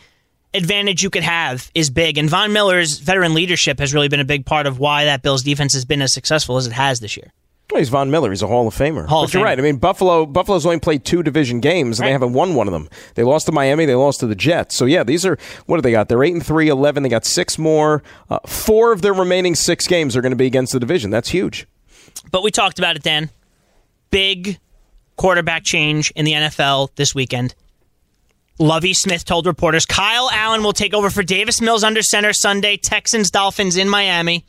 advantage 0.53 1.03
you 1.03 1.09
could 1.09 1.23
have 1.23 1.69
is 1.75 1.89
big. 1.89 2.17
And 2.17 2.29
Von 2.29 2.51
Miller's 2.53 2.99
veteran 2.99 3.33
leadership 3.33 3.79
has 3.79 3.93
really 3.93 4.07
been 4.07 4.19
a 4.19 4.25
big 4.25 4.45
part 4.45 4.65
of 4.65 4.79
why 4.79 5.05
that 5.05 5.21
Bills 5.21 5.43
defense 5.43 5.73
has 5.73 5.85
been 5.85 6.01
as 6.01 6.13
successful 6.13 6.57
as 6.57 6.67
it 6.67 6.73
has 6.73 6.99
this 6.99 7.15
year. 7.15 7.31
Well, 7.69 7.79
he's 7.79 7.89
Von 7.89 8.09
Miller. 8.09 8.29
He's 8.29 8.41
a 8.41 8.47
Hall 8.47 8.65
of 8.67 8.73
Famer. 8.73 9.07
Hall 9.07 9.23
but 9.23 9.29
of 9.29 9.33
you're 9.33 9.41
Famer. 9.43 9.45
right. 9.45 9.59
I 9.59 9.61
mean, 9.61 9.75
Buffalo. 9.77 10.25
Buffalo's 10.25 10.65
only 10.65 10.79
played 10.79 11.03
two 11.03 11.21
division 11.21 11.59
games, 11.59 11.99
and 11.99 12.03
Right. 12.05 12.09
they 12.09 12.13
haven't 12.13 12.31
won 12.33 12.55
one 12.55 12.67
of 12.67 12.71
them. 12.71 12.87
They 13.15 13.23
lost 13.23 13.45
to 13.47 13.51
Miami. 13.51 13.85
They 13.85 13.95
lost 13.95 14.21
to 14.21 14.27
the 14.27 14.35
Jets. 14.35 14.75
So 14.75 14.85
yeah, 14.85 15.03
these 15.03 15.25
are 15.25 15.37
what 15.65 15.75
do 15.77 15.81
they 15.81 15.91
got? 15.91 16.07
They're 16.07 16.23
eight 16.23 16.33
and 16.33 16.45
three, 16.45 16.69
11. 16.69 17.03
They 17.03 17.09
got 17.09 17.25
six 17.25 17.57
more. 17.57 18.03
Uh, 18.29 18.39
four 18.45 18.93
of 18.93 19.01
their 19.01 19.13
remaining 19.13 19.53
six 19.53 19.85
games 19.85 20.15
are 20.15 20.21
going 20.21 20.31
to 20.31 20.37
be 20.37 20.45
against 20.45 20.71
the 20.71 20.79
division. 20.79 21.11
That's 21.11 21.29
huge. 21.29 21.67
But 22.31 22.41
we 22.41 22.51
talked 22.51 22.79
about 22.79 22.95
it, 22.95 23.03
Dan. 23.03 23.29
Big 24.11 24.59
quarterback 25.17 25.63
change 25.65 26.11
in 26.15 26.23
the 26.23 26.33
NFL 26.33 26.89
this 26.95 27.13
weekend. 27.13 27.53
Lovie 28.59 28.93
Smith 28.93 29.23
told 29.25 29.45
reporters 29.45 29.85
Kyle 29.85 30.29
Allen 30.31 30.63
will 30.63 30.73
take 30.73 30.93
over 30.93 31.09
for 31.09 31.21
Davis 31.21 31.59
Mills 31.61 31.83
under 31.83 32.01
center 32.01 32.31
Sunday. 32.33 32.77
Texans 32.77 33.29
Dolphins 33.29 33.75
in 33.77 33.87
Miami. 33.89 34.45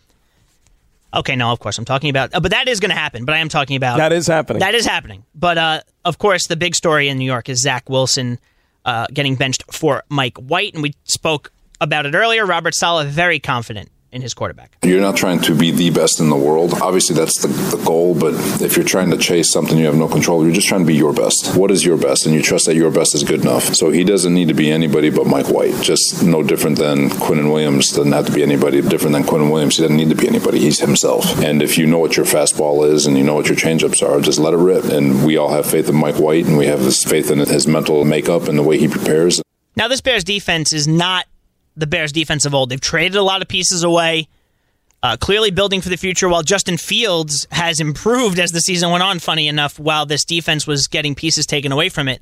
Okay, 1.14 1.36
no, 1.36 1.50
of 1.50 1.58
course 1.58 1.78
I'm 1.78 1.84
talking 1.84 2.10
about, 2.10 2.34
uh, 2.34 2.40
but 2.40 2.50
that 2.50 2.68
is 2.68 2.80
going 2.80 2.90
to 2.90 2.96
happen. 2.96 3.24
But 3.24 3.34
I 3.34 3.38
am 3.38 3.48
talking 3.48 3.76
about 3.76 3.96
That 3.96 4.12
is 4.12 4.26
happening. 4.26 4.60
That 4.60 4.74
is 4.74 4.84
happening. 4.84 5.24
But 5.34 5.58
uh, 5.58 5.80
of 6.04 6.18
course, 6.18 6.46
the 6.46 6.56
big 6.56 6.74
story 6.74 7.08
in 7.08 7.18
New 7.18 7.24
York 7.24 7.48
is 7.48 7.62
Zach 7.62 7.88
Wilson 7.88 8.38
uh, 8.84 9.06
getting 9.12 9.34
benched 9.36 9.64
for 9.72 10.02
Mike 10.08 10.36
White, 10.36 10.74
and 10.74 10.82
we 10.82 10.94
spoke 11.04 11.50
about 11.80 12.06
it 12.06 12.14
earlier. 12.14 12.44
Robert 12.44 12.74
Saleh 12.74 13.06
very 13.06 13.38
confident 13.38 13.90
in 14.10 14.22
his 14.22 14.34
quarterback. 14.34 14.76
You're 14.82 15.00
not 15.00 15.16
trying 15.16 15.40
to 15.42 15.54
be 15.54 15.70
the 15.70 15.90
best 15.90 16.20
in 16.20 16.30
the 16.30 16.36
world. 16.36 16.74
Obviously, 16.80 17.14
that's 17.14 17.40
the, 17.42 17.48
the 17.76 17.82
goal, 17.84 18.14
but 18.14 18.34
if 18.62 18.76
you're 18.76 18.86
trying 18.86 19.10
to 19.10 19.18
chase 19.18 19.50
something 19.52 19.76
you 19.76 19.86
have 19.86 19.96
no 19.96 20.08
control, 20.08 20.44
you're 20.44 20.54
just 20.54 20.68
trying 20.68 20.82
to 20.82 20.86
be 20.86 20.94
your 20.94 21.12
best. 21.12 21.56
What 21.56 21.70
is 21.70 21.84
your 21.84 21.96
best? 21.96 22.26
And 22.26 22.34
you 22.34 22.42
trust 22.42 22.66
that 22.66 22.74
your 22.74 22.90
best 22.90 23.14
is 23.14 23.22
good 23.22 23.42
enough. 23.42 23.74
So 23.74 23.90
he 23.90 24.04
doesn't 24.04 24.32
need 24.32 24.48
to 24.48 24.54
be 24.54 24.70
anybody 24.70 25.10
but 25.10 25.26
Mike 25.26 25.48
White. 25.48 25.80
Just 25.82 26.22
no 26.22 26.42
different 26.42 26.78
than 26.78 27.10
Quinn 27.10 27.50
Williams 27.50 27.90
doesn't 27.90 28.12
have 28.12 28.26
to 28.26 28.32
be 28.32 28.42
anybody 28.42 28.80
different 28.80 29.12
than 29.12 29.24
Quinn 29.24 29.50
Williams. 29.50 29.76
He 29.76 29.82
doesn't 29.82 29.96
need 29.96 30.08
to 30.10 30.14
be 30.14 30.28
anybody. 30.28 30.58
He's 30.58 30.80
himself. 30.80 31.38
And 31.42 31.62
if 31.62 31.76
you 31.76 31.86
know 31.86 31.98
what 31.98 32.16
your 32.16 32.26
fastball 32.26 32.90
is 32.90 33.06
and 33.06 33.16
you 33.16 33.24
know 33.24 33.34
what 33.34 33.48
your 33.48 33.56
changeups 33.56 34.06
are, 34.06 34.20
just 34.20 34.38
let 34.38 34.54
it 34.54 34.58
rip. 34.58 34.84
And 34.84 35.24
we 35.24 35.36
all 35.36 35.50
have 35.50 35.66
faith 35.66 35.88
in 35.88 35.96
Mike 35.96 36.16
White, 36.16 36.46
and 36.46 36.56
we 36.56 36.66
have 36.66 36.82
this 36.82 37.04
faith 37.04 37.30
in 37.30 37.38
his 37.38 37.66
mental 37.66 38.04
makeup 38.04 38.48
and 38.48 38.58
the 38.58 38.62
way 38.62 38.78
he 38.78 38.88
prepares. 38.88 39.42
Now, 39.76 39.86
this 39.86 40.00
Bears 40.00 40.24
defense 40.24 40.72
is 40.72 40.88
not 40.88 41.27
the 41.78 41.86
Bears 41.86 42.12
defense 42.12 42.44
of 42.44 42.54
old. 42.54 42.70
They've 42.70 42.80
traded 42.80 43.16
a 43.16 43.22
lot 43.22 43.42
of 43.42 43.48
pieces 43.48 43.82
away, 43.82 44.28
uh, 45.02 45.16
clearly 45.16 45.50
building 45.50 45.80
for 45.80 45.88
the 45.88 45.96
future, 45.96 46.28
while 46.28 46.42
Justin 46.42 46.76
Fields 46.76 47.46
has 47.50 47.80
improved 47.80 48.38
as 48.38 48.50
the 48.52 48.60
season 48.60 48.90
went 48.90 49.02
on, 49.02 49.18
funny 49.18 49.48
enough, 49.48 49.78
while 49.78 50.06
this 50.06 50.24
defense 50.24 50.66
was 50.66 50.86
getting 50.88 51.14
pieces 51.14 51.46
taken 51.46 51.72
away 51.72 51.88
from 51.88 52.08
it. 52.08 52.20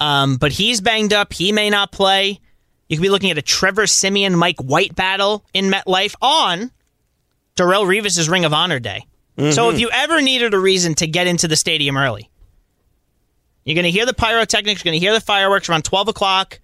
Um, 0.00 0.36
but 0.36 0.52
he's 0.52 0.80
banged 0.80 1.12
up. 1.12 1.32
He 1.32 1.52
may 1.52 1.70
not 1.70 1.92
play. 1.92 2.40
You 2.88 2.96
could 2.96 3.02
be 3.02 3.10
looking 3.10 3.30
at 3.30 3.38
a 3.38 3.42
Trevor 3.42 3.86
Siemian 3.86 4.36
Mike 4.36 4.60
White 4.60 4.94
battle 4.94 5.44
in 5.54 5.70
MetLife 5.70 6.14
on 6.20 6.70
Darrelle 7.56 7.86
Revis' 7.86 8.28
Ring 8.28 8.44
of 8.44 8.52
Honor 8.52 8.78
Day. 8.80 9.06
So 9.52 9.70
if 9.70 9.80
you 9.80 9.88
ever 9.90 10.20
needed 10.20 10.52
a 10.52 10.58
reason 10.58 10.94
to 10.96 11.06
get 11.06 11.26
into 11.26 11.48
the 11.48 11.56
stadium 11.56 11.96
early, 11.96 12.28
you're 13.64 13.74
going 13.74 13.84
to 13.84 13.90
hear 13.90 14.04
the 14.04 14.12
pyrotechnics, 14.12 14.84
you're 14.84 14.90
going 14.90 15.00
to 15.00 15.04
hear 15.04 15.14
the 15.14 15.20
fireworks 15.20 15.68
around 15.68 15.84
12 15.84 16.08
o'clock 16.08 16.60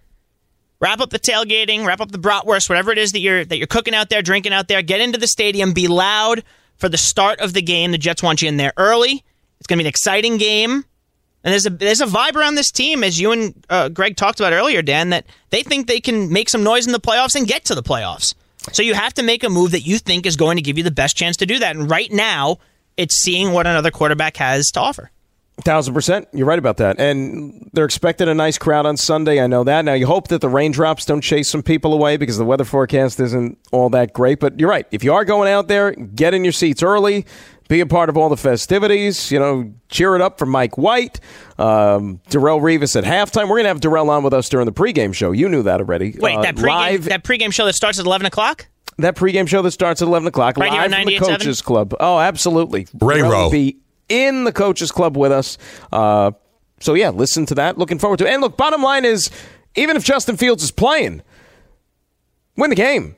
wrap 0.81 1.01
up 1.01 1.11
the 1.11 1.19
tailgating, 1.19 1.87
wrap 1.87 2.01
up 2.01 2.13
the 2.13 2.19
bratwurst, 2.19 2.69
whatever 2.69 2.93
it 2.93 2.99
is 2.99 3.13
that 3.13 3.21
you're 3.21 3.45
that 3.45 3.59
you're 3.59 3.67
cooking 3.67 3.95
out 3.95 4.09
there, 4.11 4.23
drinking 4.23 4.53
out 4.53 4.69
there. 4.69 4.83
Get 4.83 5.01
into 5.01 5.19
the 5.19 5.27
stadium, 5.27 5.73
be 5.73 5.89
loud 5.89 6.43
for 6.77 6.89
the 6.89 6.99
start 6.99 7.41
of 7.41 7.53
the 7.53 7.63
game. 7.63 7.91
The 7.91 7.99
Jets 7.99 8.23
want 8.23 8.43
you 8.43 8.49
in 8.49 8.57
there 8.57 8.73
early. 8.77 9.25
It's 9.59 9.67
going 9.67 9.79
to 9.79 9.83
be 9.83 9.87
an 9.87 9.89
exciting 9.89 10.37
game, 10.37 10.85
and 11.43 11.53
there's 11.53 11.67
a 11.67 11.71
there's 11.71 12.01
a 12.01 12.07
vibe 12.07 12.37
around 12.37 12.55
this 12.55 12.71
team, 12.71 13.03
as 13.03 13.21
you 13.21 13.33
and 13.33 13.55
uh, 13.69 13.89
Greg 13.89 14.17
talked 14.17 14.41
about 14.41 14.53
earlier, 14.53 14.83
Dan, 14.83 15.11
that 15.11 15.27
they 15.51 15.63
think 15.63 15.87
they 15.87 16.01
can 16.01 16.33
make 16.33 16.49
some 16.49 16.63
noise 16.63 16.87
in 16.87 16.93
the 16.93 17.01
playoffs 17.01 17.35
and 17.35 17.47
get 17.47 17.65
to 17.67 17.75
the 17.75 17.83
playoffs. 17.83 18.35
So 18.73 18.83
you 18.83 18.95
have 18.95 19.15
to 19.15 19.23
make 19.23 19.45
a 19.45 19.49
move 19.49 19.71
that 19.71 19.81
you 19.81 19.99
think 19.99 20.27
is 20.27 20.37
going 20.37 20.57
to 20.57 20.63
give 20.63 20.77
you 20.77 20.85
the 20.85 20.91
best 20.91 21.17
chance 21.17 21.37
to 21.39 21.47
do 21.47 21.59
that. 21.59 21.75
And 21.75 21.91
right 21.91 22.11
now, 22.13 22.59
it's 22.97 23.17
seeing 23.17 23.53
what 23.53 23.67
another 23.67 23.91
quarterback 23.91 24.37
has 24.37 24.71
to 24.73 24.81
offer. 24.81 25.11
Thousand 25.65 25.93
percent, 25.93 26.29
you're 26.33 26.47
right 26.47 26.59
about 26.59 26.77
that. 26.77 27.01
And 27.01 27.69
they're 27.73 27.85
expecting 27.85 28.29
a 28.29 28.35
nice 28.35 28.59
crowd 28.59 28.87
on 28.87 28.97
Sunday. 28.97 29.41
I 29.43 29.49
know 29.49 29.65
that. 29.65 29.85
Now 29.85 29.95
you 29.95 30.07
hope 30.07 30.29
that 30.29 30.41
the 30.41 30.49
raindrops 30.49 31.05
don't 31.05 31.21
chase 31.21 31.51
some 31.51 31.63
people 31.65 31.93
away 31.93 32.17
because 32.17 32.39
the 32.39 32.45
weather 32.45 32.65
forecast 32.65 33.19
isn't 33.19 33.59
all 33.73 33.91
that 33.91 34.13
great. 34.13 34.39
But 34.39 34.61
you're 34.61 34.71
right. 34.71 34.87
If 34.93 35.03
you 35.03 35.13
are 35.15 35.25
going 35.25 35.51
out 35.51 35.67
there, 35.67 35.93
get 35.93 36.33
in 36.33 36.45
your 36.45 36.53
seats 36.53 36.83
early. 36.83 37.27
Be 37.69 37.81
a 37.81 37.87
part 37.87 38.09
of 38.09 38.17
all 38.17 38.29
the 38.29 38.37
festivities. 38.37 39.31
You 39.33 39.41
know, 39.41 39.73
cheer 39.91 40.15
it 40.15 40.23
up 40.23 40.39
for 40.39 40.47
Mike 40.47 40.79
White, 40.79 41.21
um, 41.59 42.21
Darrelle 42.31 42.61
Revis 42.63 42.97
at 42.97 43.05
halftime. 43.05 43.49
We're 43.49 43.59
gonna 43.59 43.69
have 43.69 43.81
Darrelle 43.81 44.09
on 44.09 44.23
with 44.23 44.33
us 44.33 44.49
during 44.49 44.65
the 44.67 44.73
pregame 44.73 45.13
show. 45.15 45.33
You 45.33 45.49
knew 45.49 45.63
that 45.65 45.81
already. 45.81 46.15
Wait, 46.19 46.37
Uh, 46.37 46.43
that 46.43 46.55
pregame 46.57 46.67
live 46.69 47.05
that 47.07 47.25
pregame 47.25 47.53
show 47.53 47.67
that 47.67 47.75
starts 47.75 47.99
at 47.99 48.07
eleven 48.07 48.27
o'clock. 48.27 48.69
that 48.99 49.17
pregame 49.17 49.47
show 49.49 49.61
that 49.63 49.71
starts 49.73 50.03
at 50.03 50.09
11 50.09 50.27
o'clock 50.27 50.57
Right 50.57 50.73
here 50.73 50.81
live 50.83 50.93
on 50.93 50.99
from 51.03 51.05
the 51.05 51.19
98.7? 51.19 51.29
Coaches 51.39 51.63
Club. 51.63 51.95
Oh, 52.01 52.19
absolutely. 52.19 52.87
Ray 53.01 53.19
Darrelle 53.19 53.31
Rowe. 53.31 53.43
will 53.45 53.51
be 53.51 53.77
in 54.09 54.45
the 54.45 54.53
Coaches 54.53 54.91
Club 54.91 55.17
with 55.17 55.33
us. 55.33 55.59
Uh, 55.93 56.33
so, 56.81 56.95
yeah, 56.95 57.11
listen 57.11 57.47
to 57.47 57.55
that. 57.57 57.79
Looking 57.79 57.99
forward 57.99 58.19
to 58.19 58.27
it. 58.27 58.33
And 58.33 58.41
look, 58.41 58.57
bottom 58.57 58.83
line 58.83 59.05
is 59.05 59.31
even 59.75 59.97
if 59.97 60.05
Justin 60.05 60.37
Fields 60.37 60.63
is 60.63 60.71
playing, 60.71 61.23
win 62.57 62.71
the 62.71 62.77
game. 62.77 63.17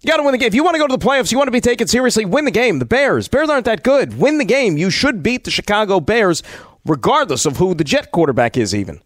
You 0.00 0.08
got 0.08 0.18
to 0.18 0.22
win 0.22 0.32
the 0.32 0.38
game. 0.38 0.48
If 0.48 0.54
you 0.54 0.62
want 0.62 0.74
to 0.74 0.78
go 0.78 0.86
to 0.86 0.96
the 0.96 1.04
playoffs, 1.04 1.32
you 1.32 1.38
want 1.38 1.48
to 1.48 1.52
be 1.52 1.60
taken 1.60 1.88
seriously, 1.88 2.24
win 2.24 2.44
the 2.44 2.50
game. 2.50 2.78
The 2.78 2.84
Bears. 2.84 3.28
Bears 3.28 3.48
aren't 3.48 3.64
that 3.64 3.82
good. 3.82 4.18
Win 4.18 4.38
the 4.38 4.44
game. 4.44 4.76
You 4.76 4.90
should 4.90 5.22
beat 5.22 5.44
the 5.44 5.50
Chicago 5.50 6.00
Bears, 6.00 6.42
regardless 6.84 7.46
of 7.46 7.56
who 7.56 7.74
the 7.74 7.82
Jet 7.82 8.12
quarterback 8.12 8.56
is, 8.56 8.74
even. 8.74 9.00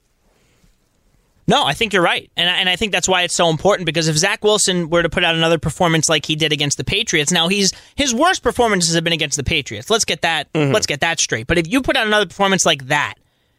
No, 1.47 1.65
I 1.65 1.73
think 1.73 1.93
you're 1.93 2.03
right, 2.03 2.31
and 2.37 2.49
I, 2.49 2.55
and 2.55 2.69
I 2.69 2.77
think 2.77 2.93
that's 2.93 3.09
why 3.09 3.23
it's 3.23 3.35
so 3.35 3.49
important 3.49 3.87
because 3.87 4.07
if 4.07 4.17
Zach 4.17 4.45
Wilson 4.45 4.89
were 4.89 5.03
to 5.03 5.09
put 5.09 5.25
out 5.25 5.35
another 5.35 5.59
performance 5.59 6.09
like 6.09 6.25
he 6.25 6.37
did 6.37 6.53
against 6.53 6.77
the 6.77 6.85
Patriots, 6.85 7.33
now 7.33 7.49
he's 7.49 7.73
his 7.97 8.15
worst 8.15 8.43
performances 8.43 8.95
have 8.95 9.03
been 9.03 9.13
against 9.13 9.37
the 9.37 9.43
Patriots. 9.43 9.91
Let's 9.91 10.05
get 10.05 10.23
that 10.23 10.53
mm-hmm. 10.53 10.73
let's 10.73 10.87
get 10.87 11.01
that 11.01 11.19
straight. 11.19 11.47
But 11.47 11.59
if 11.59 11.67
you 11.67 11.83
put 11.83 11.97
out 11.97 12.07
another 12.07 12.27
performance 12.27 12.65
like 12.65 12.87
that, 12.87 13.15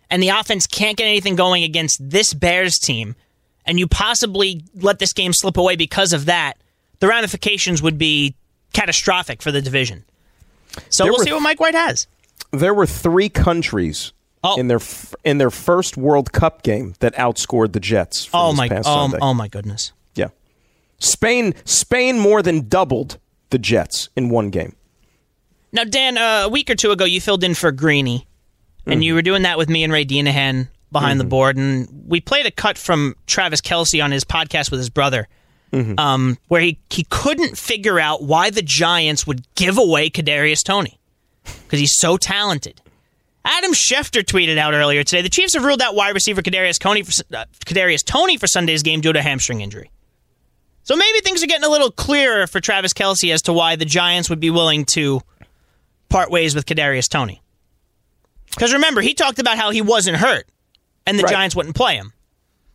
and 0.10 0.24
the 0.24 0.30
offense 0.30 0.68
can't 0.68 0.98
get 0.98 1.06
anything 1.06 1.36
going 1.36 1.64
against 1.64 1.98
this 2.02 2.34
Bears 2.34 2.78
team, 2.78 3.16
and 3.66 3.80
you 3.80 3.88
possibly 3.88 4.64
let 4.76 5.00
this 5.00 5.14
game 5.14 5.34
slip 5.34 5.58
away 5.58 5.76
because 5.76 6.14
of 6.14 6.26
that, 6.26 6.58
the 7.00 7.08
ramifications 7.08 7.82
would 7.82 7.98
be 7.98 8.36
catastrophic 8.74 9.42
for 9.42 9.52
the 9.52 9.62
division. 9.62 10.06
So 10.90 11.04
There 11.04 11.12
we'll 11.12 11.26
see 11.26 11.34
what 11.34 11.42
Mike 11.42 11.60
White 11.60 11.76
has. 11.76 12.08
There 12.52 12.74
were 12.74 12.86
three 12.86 13.30
countries 13.30 14.14
Oh. 14.44 14.60
in 14.60 14.68
their 14.68 14.78
f- 14.78 15.14
in 15.24 15.38
their 15.38 15.52
first 15.52 15.98
World 15.98 16.32
Cup 16.32 16.64
game 16.64 16.96
that 17.00 17.14
outscored 17.16 17.74
the 17.74 17.80
Jets. 17.80 18.28
Oh 18.34 18.54
my 18.54 18.68
past 18.68 18.88
oh, 18.90 19.14
oh 19.22 19.34
my 19.36 19.48
goodness. 19.48 19.92
Yeah, 20.16 20.30
Spain 21.00 21.54
Spain 21.64 22.18
more 22.18 22.42
than 22.42 22.68
doubled 22.68 23.20
the 23.52 23.60
Jets 23.60 24.10
in 24.16 24.30
one 24.30 24.50
game. 24.50 24.76
Now, 25.72 25.84
Dan, 25.84 26.18
uh, 26.18 26.44
a 26.46 26.50
week 26.50 26.70
or 26.70 26.76
two 26.76 26.92
ago, 26.92 27.06
you 27.06 27.22
filled 27.22 27.44
in 27.44 27.54
for 27.54 27.72
Greeny 27.72 28.28
and 28.86 29.04
you 29.04 29.14
were 29.14 29.22
doing 29.22 29.44
that 29.44 29.58
with 29.58 29.70
me 29.70 29.84
and 29.84 29.94
Ray 29.94 30.06
Deanahan 30.06 30.68
behind 30.92 31.20
the 31.20 31.24
board, 31.24 31.56
and 31.56 31.88
we 32.08 32.20
played 32.20 32.46
a 32.46 32.52
cut 32.52 32.78
from 32.78 33.16
Travis 33.28 33.62
Kelce 33.62 34.04
on 34.04 34.12
his 34.12 34.26
podcast 34.26 34.72
with 34.72 34.80
his 34.80 34.90
brother, 34.90 35.28
um, 35.98 36.38
where 36.48 36.62
he 36.62 36.80
he 36.90 37.06
couldn't 37.10 37.58
figure 37.58 38.00
out 38.00 38.24
why 38.24 38.50
the 38.50 38.62
Giants 38.64 39.26
would 39.28 39.46
give 39.56 39.78
away 39.78 40.10
Kadarius 40.10 40.64
Toney 40.64 41.00
because 41.44 41.80
he's 41.80 41.96
so 41.98 42.18
talented. 42.18 42.82
Adam 43.44 43.74
Schefter 43.74 44.22
tweeted 44.24 44.58
out 44.58 44.74
earlier 44.74 45.04
today: 45.04 45.22
the 45.22 45.30
Chiefs 45.30 45.54
have 45.56 45.64
ruled 45.64 45.82
out 45.82 45.96
wide 45.96 46.14
receiver 46.14 46.42
Kadarius 46.42 46.78
Toney 46.80 47.04
for, 47.04 47.12
uh, 47.36 47.46
Kadarius 47.66 48.04
Toney 48.06 48.38
for 48.38 48.48
Sunday's 48.48 48.84
game 48.84 49.02
due 49.02 49.14
to 49.14 49.22
hamstring 49.22 49.62
injury. 49.62 49.90
So 50.84 50.96
maybe 50.96 51.20
things 51.20 51.44
are 51.44 51.48
getting 51.48 51.66
a 51.66 51.70
little 51.70 51.92
clearer 51.92 52.48
for 52.48 52.60
Travis 52.60 52.94
Kelce 52.94 53.32
as 53.34 53.44
to 53.44 53.54
why 53.54 53.76
the 53.76 53.86
Giants 53.86 54.30
would 54.30 54.40
be 54.40 54.50
willing 54.50 54.86
to 54.86 55.22
part 56.10 56.32
ways 56.32 56.56
with 56.56 56.66
Kadarius 56.66 57.08
Toney. 57.08 57.42
Because 58.50 58.74
remember, 58.74 59.02
he 59.02 59.14
talked 59.14 59.40
about 59.40 59.58
how 59.58 59.72
he 59.72 59.82
wasn't 59.82 60.18
hurt 60.18 60.48
and 61.06 61.18
the 61.18 61.24
Right. 61.24 61.32
Giants 61.32 61.56
wouldn't 61.56 61.76
play 61.76 61.96
him, 61.96 62.14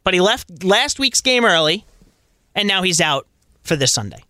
but 0.04 0.14
he 0.14 0.20
left 0.20 0.64
last 0.64 0.98
week's 0.98 1.20
game 1.20 1.44
early, 1.44 1.84
and 2.54 2.66
now 2.66 2.82
he's 2.82 3.00
out 3.00 3.26
for 3.62 3.76
this 3.76 3.92
Sunday. 3.92 4.22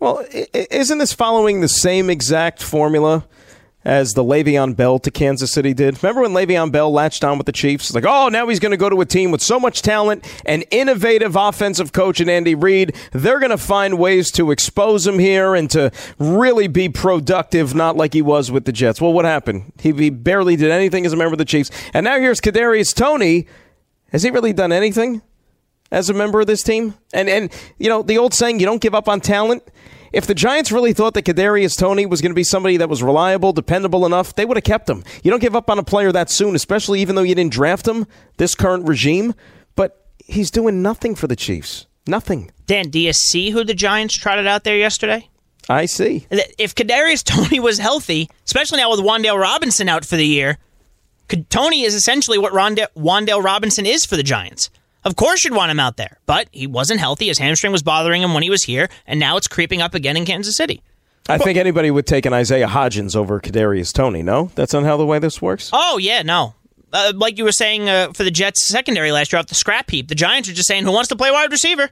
Well, 0.00 0.24
isn't 0.52 0.98
this 0.98 1.12
following 1.12 1.60
the 1.60 1.68
same 1.68 2.10
exact 2.10 2.62
formula 2.62 3.26
as 3.84 4.14
the 4.14 4.24
Le'Veon 4.24 4.74
Bell 4.74 4.98
to 4.98 5.10
Kansas 5.10 5.52
City 5.52 5.74
did? 5.74 6.02
Remember 6.02 6.22
when 6.22 6.32
Le'Veon 6.32 6.72
Bell 6.72 6.90
latched 6.92 7.24
on 7.24 7.38
with 7.38 7.46
the 7.46 7.52
Chiefs? 7.52 7.94
Like, 7.94 8.04
oh, 8.06 8.28
now 8.28 8.48
he's 8.48 8.60
going 8.60 8.70
to 8.70 8.76
go 8.76 8.88
to 8.88 9.00
a 9.00 9.06
team 9.06 9.30
with 9.30 9.42
so 9.42 9.60
much 9.60 9.82
talent, 9.82 10.26
and 10.46 10.64
innovative 10.70 11.36
offensive 11.36 11.92
coach 11.92 12.20
and 12.20 12.30
Andy 12.30 12.54
Reid. 12.54 12.94
They're 13.12 13.38
going 13.38 13.50
to 13.50 13.58
find 13.58 13.98
ways 13.98 14.30
to 14.32 14.50
expose 14.50 15.06
him 15.06 15.18
here 15.18 15.54
and 15.54 15.70
to 15.70 15.90
really 16.18 16.68
be 16.68 16.88
productive, 16.88 17.74
not 17.74 17.96
like 17.96 18.14
he 18.14 18.22
was 18.22 18.50
with 18.50 18.64
the 18.64 18.72
Jets. 18.72 19.00
Well, 19.00 19.12
what 19.12 19.24
happened? 19.24 19.72
He, 19.78 19.92
he 19.92 20.10
barely 20.10 20.56
did 20.56 20.70
anything 20.70 21.04
as 21.06 21.12
a 21.12 21.16
member 21.16 21.34
of 21.34 21.38
the 21.38 21.44
Chiefs, 21.44 21.70
and 21.92 22.04
now 22.04 22.18
here's 22.18 22.40
Kadarius 22.40 22.94
Toney. 22.94 23.46
Has 24.12 24.22
he 24.22 24.30
really 24.30 24.52
done 24.52 24.72
anything? 24.72 25.22
as 25.90 26.10
a 26.10 26.14
member 26.14 26.40
of 26.40 26.46
this 26.46 26.62
team. 26.62 26.94
And 27.12 27.28
and 27.28 27.52
you 27.78 27.88
know 27.88 28.02
the 28.02 28.18
old 28.18 28.34
saying, 28.34 28.60
you 28.60 28.66
don't 28.66 28.80
give 28.80 28.94
up 28.94 29.08
on 29.08 29.20
talent. 29.20 29.62
If 30.14 30.28
the 30.28 30.34
Giants 30.34 30.70
really 30.70 30.92
thought 30.92 31.14
that 31.14 31.24
Kadarius 31.24 31.76
Toney 31.76 32.06
was 32.06 32.20
going 32.20 32.30
to 32.30 32.36
be 32.36 32.44
somebody 32.44 32.76
that 32.76 32.88
was 32.88 33.02
reliable, 33.02 33.52
dependable 33.52 34.06
enough, 34.06 34.32
they 34.34 34.44
would 34.44 34.56
have 34.56 34.62
kept 34.62 34.88
him. 34.88 35.02
You 35.24 35.30
don't 35.32 35.40
give 35.40 35.56
up 35.56 35.68
on 35.68 35.78
a 35.80 35.82
player 35.82 36.12
that 36.12 36.30
soon, 36.30 36.54
especially 36.54 37.00
even 37.00 37.16
though 37.16 37.22
you 37.22 37.34
didn't 37.34 37.52
draft 37.52 37.88
him. 37.88 38.06
This 38.36 38.54
current 38.54 38.86
regime, 38.86 39.34
but 39.74 40.06
he's 40.24 40.52
doing 40.52 40.82
nothing 40.82 41.16
for 41.16 41.26
the 41.26 41.34
Chiefs. 41.34 41.86
Nothing. 42.06 42.52
Dan, 42.66 42.90
do 42.90 43.00
you 43.00 43.12
see 43.12 43.50
who 43.50 43.64
the 43.64 43.74
Giants 43.74 44.14
trotted 44.16 44.46
out 44.46 44.62
there 44.62 44.76
yesterday? 44.76 45.28
I 45.68 45.86
see. 45.86 46.26
If 46.30 46.76
Kadarius 46.76 47.24
Toney 47.24 47.58
was 47.58 47.78
healthy, 47.78 48.28
especially 48.44 48.78
now 48.78 48.90
with 48.90 49.00
Wan'Dale 49.00 49.40
Robinson 49.40 49.88
out 49.88 50.04
for 50.04 50.14
the 50.16 50.26
year, 50.26 50.58
Toney 51.48 51.82
is 51.82 51.94
essentially 51.94 52.38
what 52.38 52.52
Ronda- 52.52 52.90
Wan'Dale 52.96 53.42
Robinson 53.42 53.84
is 53.84 54.04
for 54.04 54.16
the 54.16 54.22
Giants. 54.22 54.70
Of 55.04 55.16
course, 55.16 55.44
you'd 55.44 55.54
want 55.54 55.70
him 55.70 55.78
out 55.80 55.96
there, 55.96 56.18
but 56.26 56.48
he 56.50 56.66
wasn't 56.66 56.98
healthy. 57.00 57.26
His 57.26 57.38
hamstring 57.38 57.72
was 57.72 57.82
bothering 57.82 58.22
him 58.22 58.32
when 58.32 58.42
he 58.42 58.50
was 58.50 58.62
here, 58.64 58.88
and 59.06 59.20
now 59.20 59.36
it's 59.36 59.46
creeping 59.46 59.82
up 59.82 59.94
again 59.94 60.16
in 60.16 60.24
Kansas 60.24 60.56
City. 60.56 60.82
I 61.28 61.38
think 61.38 61.58
anybody 61.58 61.90
would 61.90 62.06
take 62.06 62.26
an 62.26 62.32
Isaiah 62.32 62.66
Hodgins 62.66 63.16
over 63.16 63.40
Kadarius 63.40 63.92
Toney. 63.92 64.22
No, 64.22 64.50
that's 64.54 64.72
not 64.74 64.84
how 64.84 64.96
the 64.96 65.06
way 65.06 65.18
this 65.18 65.40
works. 65.40 65.70
Oh 65.72 65.98
yeah, 65.98 66.22
no. 66.22 66.54
Uh, 66.92 67.12
like 67.16 67.38
you 67.38 67.44
were 67.44 67.52
saying 67.52 67.88
uh, 67.88 68.12
for 68.12 68.24
the 68.24 68.30
Jets 68.30 68.68
secondary 68.68 69.10
last 69.10 69.32
year 69.32 69.40
off 69.40 69.46
the 69.46 69.54
scrap 69.54 69.90
heap, 69.90 70.08
the 70.08 70.14
Giants 70.14 70.48
are 70.48 70.52
just 70.52 70.68
saying 70.68 70.84
who 70.84 70.92
wants 70.92 71.08
to 71.08 71.16
play 71.16 71.30
wide 71.30 71.50
receiver. 71.50 71.90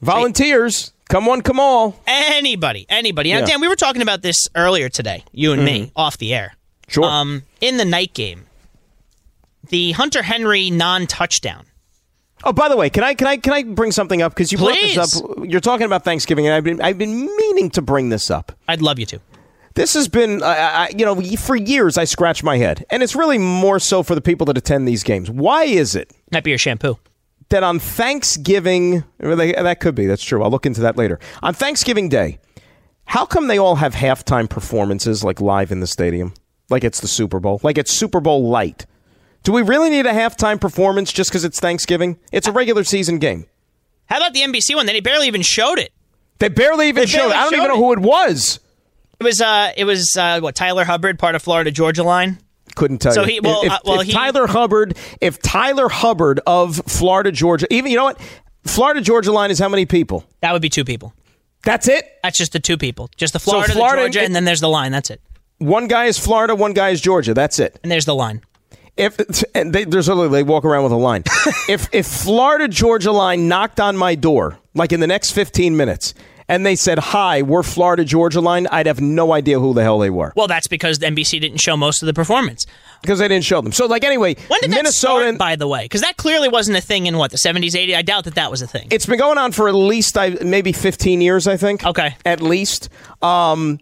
Volunteers, 0.00 0.92
come 1.08 1.26
one, 1.26 1.42
come 1.42 1.60
all. 1.60 2.00
Anybody, 2.06 2.86
anybody. 2.88 3.32
Now, 3.32 3.40
Yeah. 3.40 3.46
Dan, 3.46 3.60
we 3.60 3.68
were 3.68 3.76
talking 3.76 4.02
about 4.02 4.22
this 4.22 4.48
earlier 4.54 4.88
today, 4.88 5.24
you 5.32 5.52
and 5.52 5.64
me, 5.64 5.92
off 5.96 6.18
the 6.18 6.32
air. 6.34 6.54
Sure. 6.88 7.04
Um, 7.04 7.42
in 7.60 7.76
the 7.76 7.84
night 7.84 8.14
game, 8.14 8.46
the 9.70 9.92
Hunter 9.92 10.22
Henry 10.22 10.70
non-touchdown. 10.70 11.66
Oh, 12.44 12.52
by 12.52 12.68
the 12.68 12.76
way, 12.76 12.88
can 12.90 13.04
I 13.04 13.14
can 13.14 13.26
I 13.26 13.36
can 13.36 13.52
I 13.52 13.62
bring 13.64 13.92
something 13.92 14.22
up 14.22 14.32
because 14.32 14.50
you 14.50 14.58
brought 14.58 14.74
this 14.74 14.96
up, 15.20 15.38
you're 15.44 15.60
talking 15.60 15.84
about 15.86 16.04
Thanksgiving, 16.04 16.46
and 16.46 16.54
I've 16.54 16.64
been 16.64 16.80
I've 16.80 16.96
been 16.98 17.26
meaning 17.36 17.68
to 17.70 17.82
bring 17.82 18.08
this 18.08 18.30
up. 18.30 18.52
I'd 18.68 18.80
love 18.82 18.98
you 18.98 19.06
to. 19.06 19.20
This 19.74 19.94
has 19.94 20.08
been, 20.08 20.42
I 20.42 20.46
I- 20.86 20.90
you 20.96 21.04
know, 21.04 21.20
for 21.36 21.54
years 21.54 21.96
I 21.98 22.04
scratch 22.04 22.42
my 22.42 22.56
head, 22.56 22.84
and 22.90 23.02
it's 23.02 23.14
really 23.14 23.38
more 23.38 23.78
so 23.78 24.02
for 24.02 24.14
the 24.14 24.20
people 24.20 24.46
that 24.46 24.56
attend 24.58 24.88
these 24.88 25.02
games. 25.04 25.30
Why 25.30 25.64
is 25.64 25.94
it 25.94 26.12
Might 26.32 26.42
be 26.44 26.50
your 26.50 26.58
shampoo. 26.58 26.98
that 27.50 27.62
on 27.62 27.78
Thanksgiving, 27.78 29.04
that 29.18 29.76
could 29.80 29.94
be, 29.94 30.06
that's 30.06 30.24
true. 30.24 30.42
I'll 30.42 30.50
look 30.50 30.66
into 30.66 30.80
that 30.80 30.96
later. 30.96 31.18
On 31.42 31.52
Thanksgiving 31.54 32.08
Day, 32.08 32.38
how 33.04 33.26
come 33.26 33.46
they 33.48 33.58
all 33.58 33.76
have 33.76 33.94
halftime 33.94 34.48
performances 34.48 35.22
like 35.24 35.40
live 35.40 35.70
in 35.72 35.80
the 35.80 35.86
stadium, 35.86 36.32
like 36.70 36.84
it's 36.84 37.00
the 37.00 37.08
Super 37.08 37.38
Bowl, 37.38 37.60
like 37.62 37.76
it's 37.78 37.92
Super 37.92 38.20
Bowl 38.20 38.48
light? 38.48 38.86
Do 39.42 39.52
we 39.52 39.62
really 39.62 39.90
need 39.90 40.06
a 40.06 40.12
halftime 40.12 40.60
performance 40.60 41.12
just 41.12 41.30
because 41.30 41.44
it's 41.44 41.58
Thanksgiving? 41.60 42.18
It's 42.32 42.46
a 42.46 42.52
regular 42.52 42.84
season 42.84 43.18
game. 43.18 43.46
How 44.06 44.18
about 44.18 44.34
the 44.34 44.40
NBC 44.40 44.74
one? 44.74 44.86
They 44.86 45.00
barely 45.00 45.26
even 45.28 45.42
showed 45.42 45.78
it. 45.78 45.92
They 46.38 46.48
barely 46.48 46.88
even 46.88 47.02
They 47.02 47.06
showed. 47.06 47.18
barely 47.30 47.34
it. 47.34 47.36
I 47.38 47.44
don't 47.44 47.54
even 47.54 47.68
know 47.68 47.74
it. 47.74 47.78
who 47.78 47.92
it 47.92 47.98
was. 48.00 48.60
It 49.18 49.24
was 49.24 49.40
uh, 49.40 49.72
it 49.76 49.84
was 49.84 50.16
uh, 50.16 50.40
what 50.40 50.54
Tyler 50.54 50.84
Hubbard, 50.84 51.18
part 51.18 51.34
of 51.34 51.42
Florida 51.42 51.70
Georgia 51.70 52.02
line. 52.02 52.38
Couldn't 52.74 52.98
tell 52.98 53.12
So 53.12 53.22
you. 53.22 53.26
he- 53.28 53.40
well, 53.40 53.62
if, 53.64 53.72
uh, 53.72 53.78
well, 53.84 54.00
if 54.00 54.06
he- 54.06 54.12
Tyler 54.12 54.46
Hubbard, 54.46 54.96
if 55.20 55.40
Tyler 55.42 55.88
Hubbard 55.88 56.40
of 56.46 56.76
Florida 56.86 57.30
Georgia, 57.32 57.66
even 57.72 57.90
you 57.90 57.96
know 57.96 58.04
what, 58.04 58.20
Florida 58.64 59.00
Georgia 59.00 59.32
line 59.32 59.50
is 59.50 59.58
how 59.58 59.68
many 59.68 59.86
people? 59.86 60.24
That 60.40 60.52
would 60.52 60.62
be 60.62 60.68
two 60.70 60.84
people. 60.84 61.12
That's 61.64 61.88
it. 61.88 62.04
That's 62.22 62.38
just 62.38 62.52
the 62.52 62.60
two 62.60 62.78
people. 62.78 63.10
Just 63.16 63.32
the 63.34 63.38
Florida, 63.38 63.72
Florida- 63.72 64.02
the 64.04 64.08
Georgia, 64.08 64.22
and 64.24 64.34
then 64.34 64.44
there's 64.44 64.60
the 64.60 64.68
line. 64.68 64.92
That's 64.92 65.10
it. 65.10 65.20
One 65.58 65.88
guy 65.88 66.06
is 66.06 66.18
Florida, 66.18 66.54
one 66.54 66.72
guy 66.72 66.88
is 66.90 67.00
Georgia. 67.02 67.34
That's 67.34 67.58
it. 67.58 67.78
And 67.82 67.92
there's 67.92 68.06
the 68.06 68.14
line. 68.14 68.40
If 69.00 69.44
and 69.54 69.72
they, 69.72 69.84
there's 69.84 70.08
literally 70.08 70.28
they 70.28 70.42
walk 70.42 70.64
around 70.64 70.84
with 70.84 70.92
a 70.92 70.96
line. 70.96 71.24
if 71.68 71.88
if 71.92 72.06
Florida 72.06 72.68
Georgia 72.68 73.12
line 73.12 73.48
knocked 73.48 73.80
on 73.80 73.96
my 73.96 74.14
door 74.14 74.58
like 74.74 74.92
in 74.92 75.00
the 75.00 75.06
next 75.06 75.32
15 75.32 75.76
minutes 75.76 76.14
and 76.48 76.66
they 76.66 76.74
said 76.76 76.98
hi, 76.98 77.42
we're 77.42 77.62
Florida 77.62 78.04
Georgia 78.04 78.40
line, 78.40 78.66
I'd 78.68 78.86
have 78.86 79.00
no 79.00 79.32
idea 79.32 79.58
who 79.60 79.72
the 79.72 79.82
hell 79.82 79.98
they 80.00 80.10
were 80.10 80.32
Well, 80.36 80.48
that's 80.48 80.66
because 80.66 80.98
the 80.98 81.06
NBC 81.06 81.40
didn't 81.40 81.58
show 81.58 81.76
most 81.76 82.02
of 82.02 82.06
the 82.06 82.12
performance. 82.14 82.66
because 83.02 83.20
they 83.20 83.28
didn't 83.28 83.44
show 83.44 83.60
them. 83.60 83.72
So 83.72 83.86
like 83.86 84.04
anyway, 84.04 84.34
When 84.48 84.60
did 84.60 84.70
Minnesota 84.70 85.24
start, 85.26 85.38
by 85.38 85.56
the 85.56 85.68
way? 85.68 85.84
Because 85.84 86.00
that 86.02 86.16
clearly 86.16 86.48
wasn't 86.48 86.76
a 86.76 86.80
thing 86.80 87.06
in 87.06 87.16
what 87.18 87.30
the 87.30 87.38
70s, 87.38 87.72
80s. 87.72 87.94
I 87.96 88.02
doubt 88.02 88.24
that 88.24 88.34
that 88.34 88.50
was 88.50 88.62
a 88.62 88.66
thing. 88.66 88.88
It's 88.90 89.06
been 89.06 89.18
going 89.18 89.38
on 89.38 89.52
for 89.52 89.68
at 89.68 89.74
least 89.74 90.18
I, 90.18 90.30
maybe 90.44 90.72
15 90.72 91.20
years, 91.20 91.46
I 91.46 91.56
think. 91.56 91.84
Okay. 91.86 92.16
At 92.24 92.40
least. 92.42 92.88
Um, 93.22 93.78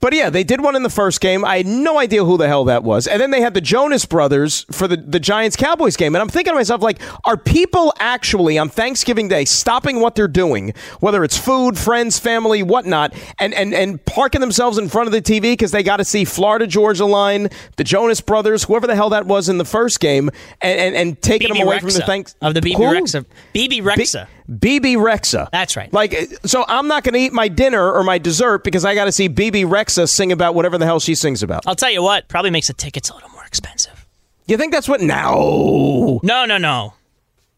but 0.00 0.12
yeah, 0.12 0.30
they 0.30 0.44
did 0.44 0.60
one 0.60 0.76
in 0.76 0.82
the 0.82 0.90
first 0.90 1.20
game. 1.20 1.44
I 1.44 1.58
had 1.58 1.66
no 1.66 1.98
idea 1.98 2.24
who 2.24 2.36
the 2.36 2.48
hell 2.48 2.64
that 2.64 2.82
was. 2.82 3.06
And 3.06 3.20
then 3.20 3.30
they 3.30 3.40
had 3.40 3.54
the 3.54 3.60
Jonas 3.60 4.04
Brothers 4.04 4.64
for 4.70 4.86
the, 4.86 4.96
the 4.96 5.18
Giants 5.18 5.56
Cowboys 5.56 5.96
game. 5.96 6.14
And 6.14 6.22
I'm 6.22 6.28
thinking 6.28 6.52
to 6.52 6.54
myself, 6.54 6.82
like, 6.82 7.00
are 7.24 7.36
people 7.36 7.92
actually 7.98 8.58
on 8.58 8.68
Thanksgiving 8.68 9.28
Day 9.28 9.44
stopping 9.44 10.00
what 10.00 10.14
they're 10.14 10.28
doing, 10.28 10.74
whether 11.00 11.24
it's 11.24 11.36
food, 11.36 11.78
friends, 11.78 12.18
family, 12.18 12.62
whatnot, 12.62 13.14
and, 13.38 13.54
and, 13.54 13.74
and 13.74 14.04
parking 14.04 14.40
themselves 14.40 14.78
in 14.78 14.88
front 14.88 15.06
of 15.06 15.12
the 15.12 15.22
TV 15.22 15.52
because 15.52 15.70
they 15.70 15.82
got 15.82 15.96
to 15.96 16.04
see 16.04 16.24
Florida 16.24 16.66
Georgia 16.66 17.06
line, 17.06 17.48
the 17.76 17.84
Jonas 17.84 18.20
Brothers, 18.20 18.64
whoever 18.64 18.86
the 18.86 18.94
hell 18.94 19.10
that 19.10 19.26
was 19.26 19.48
in 19.48 19.58
the 19.58 19.64
first 19.64 20.00
game, 20.00 20.30
and, 20.60 20.78
and, 20.78 20.94
and 20.94 21.22
taking 21.22 21.48
Bebe 21.48 21.60
them 21.60 21.68
away 21.68 21.78
from 21.78 21.90
the 21.90 22.02
thanks 22.02 22.34
of 22.42 22.54
the 22.54 22.60
Bebe 22.60 22.76
Who? 22.76 22.82
Rexha. 22.82 23.24
Bebe 23.52 23.80
Rexha. 23.80 24.28
Bebe 24.48 24.94
Rexha. 24.94 25.48
That's 25.50 25.76
right. 25.76 25.92
Like, 25.92 26.14
so 26.44 26.64
I'm 26.68 26.88
not 26.88 27.02
going 27.04 27.14
to 27.14 27.20
eat 27.20 27.32
my 27.32 27.48
dinner 27.48 27.92
or 27.92 28.04
my 28.04 28.18
dessert 28.18 28.62
because 28.64 28.84
I 28.84 28.94
got 28.94 29.06
to 29.06 29.12
see 29.12 29.28
Bebe 29.28 29.62
Rexha 29.62 30.08
sing 30.08 30.32
about 30.32 30.54
whatever 30.54 30.78
the 30.78 30.84
hell 30.84 31.00
she 31.00 31.14
sings 31.14 31.42
about. 31.42 31.66
I'll 31.66 31.74
tell 31.76 31.90
you 31.90 32.02
what, 32.02 32.28
probably 32.28 32.50
makes 32.50 32.68
the 32.68 32.74
tickets 32.74 33.10
a 33.10 33.14
little 33.14 33.30
more 33.30 33.44
expensive. 33.44 34.06
You 34.46 34.56
think 34.56 34.72
that's 34.72 34.88
what? 34.88 35.00
No, 35.00 36.20
No, 36.22 36.44
no, 36.44 36.58
no. 36.58 36.94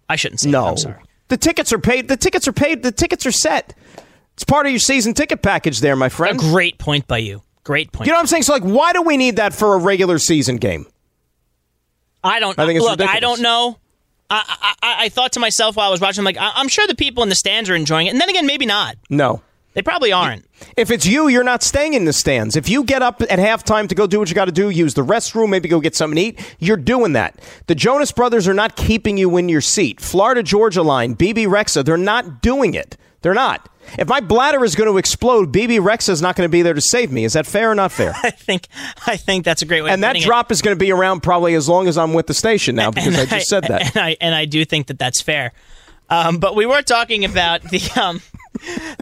I 0.09 0.16
shouldn't 0.16 0.40
say 0.40 0.51
no. 0.51 0.62
that. 0.64 0.70
I'm 0.70 0.77
sorry. 0.79 1.03
The 1.29 1.37
tickets 1.37 1.72
are 1.74 1.79
paid. 1.79 2.09
The 2.09 2.16
tickets 2.16 2.48
are 2.48 2.53
paid. 2.53 2.83
The 2.83 2.92
tickets 2.92 3.27
are 3.27 3.33
set. 3.33 3.74
It's 4.33 4.44
part 4.44 4.64
of 4.64 4.72
your 4.72 4.79
season 4.79 5.12
ticket 5.12 5.42
package, 5.42 5.81
there, 5.81 5.96
my 5.96 6.09
friend. 6.09 6.37
A 6.38 6.40
great 6.40 6.79
point 6.79 7.07
by 7.07 7.18
you. 7.18 7.42
Great 7.64 7.92
point. 7.92 8.07
You 8.07 8.12
know 8.12 8.16
what 8.16 8.22
I'm 8.22 8.27
saying? 8.29 8.44
So, 8.44 8.55
like, 8.55 8.62
why 8.62 8.94
do 8.94 9.03
we 9.03 9.18
need 9.18 9.37
that 9.37 9.53
for 9.53 9.74
a 9.74 9.79
regular 9.79 10.18
season 10.18 10.57
game? 10.57 10.87
I 12.24 12.40
don't. 12.40 12.59
I 12.59 12.64
think 12.64 12.79
it's 12.79 12.87
look. 12.87 13.01
I 13.03 13.20
don't 13.20 13.42
know. 13.42 13.79
I, 14.30 14.44
I, 14.60 14.74
I, 14.82 15.04
I 15.04 15.08
thought 15.08 15.32
to 15.32 15.40
myself 15.40 15.76
while 15.76 15.88
I 15.88 15.90
was 15.90 16.00
watching, 16.00 16.20
I'm 16.20 16.24
like, 16.24 16.36
I, 16.36 16.52
I'm 16.54 16.68
sure 16.68 16.86
the 16.86 16.94
people 16.94 17.22
in 17.22 17.28
the 17.28 17.34
stands 17.34 17.70
are 17.70 17.74
enjoying 17.74 18.06
it, 18.06 18.10
and 18.10 18.20
then 18.20 18.28
again, 18.28 18.46
maybe 18.46 18.66
not. 18.66 18.96
No. 19.08 19.42
They 19.74 19.82
probably 19.82 20.10
aren't. 20.10 20.44
If 20.76 20.90
it's 20.90 21.06
you, 21.06 21.28
you're 21.28 21.44
not 21.44 21.62
staying 21.62 21.94
in 21.94 22.04
the 22.04 22.12
stands. 22.12 22.56
If 22.56 22.68
you 22.68 22.82
get 22.82 23.00
up 23.00 23.22
at 23.22 23.38
halftime 23.38 23.88
to 23.88 23.94
go 23.94 24.08
do 24.08 24.18
what 24.18 24.28
you 24.28 24.34
got 24.34 24.46
to 24.46 24.52
do, 24.52 24.70
use 24.70 24.94
the 24.94 25.04
restroom, 25.04 25.50
maybe 25.50 25.68
go 25.68 25.78
get 25.78 25.94
something 25.94 26.16
to 26.16 26.22
eat, 26.22 26.56
you're 26.58 26.76
doing 26.76 27.12
that. 27.12 27.38
The 27.68 27.76
Jonas 27.76 28.10
Brothers 28.10 28.48
are 28.48 28.54
not 28.54 28.74
keeping 28.74 29.16
you 29.16 29.36
in 29.36 29.48
your 29.48 29.60
seat. 29.60 30.00
Florida 30.00 30.42
Georgia 30.42 30.82
line, 30.82 31.12
Bebe 31.12 31.44
Rexha, 31.44 31.84
they're 31.84 31.96
not 31.96 32.42
doing 32.42 32.74
it. 32.74 32.96
They're 33.22 33.34
not. 33.34 33.68
If 33.98 34.09
my 34.09 34.20
bladder 34.20 34.64
is 34.64 34.74
going 34.74 34.90
to 34.90 34.98
explode, 34.98 35.53
Bebe 35.53 35.79
Rex 35.79 36.09
is 36.09 36.20
not 36.20 36.37
going 36.37 36.46
to 36.46 36.51
be 36.51 36.62
there 36.62 36.74
to 36.74 36.81
save 36.81 37.12
me. 37.12 37.24
Is 37.24 37.35
that 37.35 37.46
fair 37.46 37.70
or 37.70 37.74
not 37.74 37.92
fair? 37.92 38.14
I 38.22 38.31
think. 38.31 38.68
I 39.07 39.16
think 39.16 39.44
that's 39.44 39.62
a 39.62 39.66
great 39.66 39.83
way. 39.83 39.90
and 39.90 40.03
that 40.03 40.16
drop 40.16 40.53
is 40.53 40.62
going 40.62 40.77
to 40.77 40.79
be 40.79 40.90
around 40.92 41.20
probably 41.22 41.55
as 41.55 41.68
long 41.68 41.88
as 41.88 41.96
I'm 41.96 42.14
with 42.14 42.27
the 42.27 42.35
station 42.35 42.77
now 42.77 42.90
because 42.92 43.18
I 43.18 43.24
just 43.27 43.48
said 43.48 43.64
that. 43.64 43.79
And 43.94 44.05
I 44.05 44.16
and 44.20 44.35
I 44.35 44.44
do 44.44 44.64
think 44.64 44.88
that 44.88 44.98
that's 44.98 45.22
fair. 45.22 45.53
Um, 46.11 46.38
but 46.38 46.55
we 46.57 46.66
were 46.66 46.83
talking 46.83 47.24
about 47.24 47.62
the 47.62 47.81
um, 48.01 48.20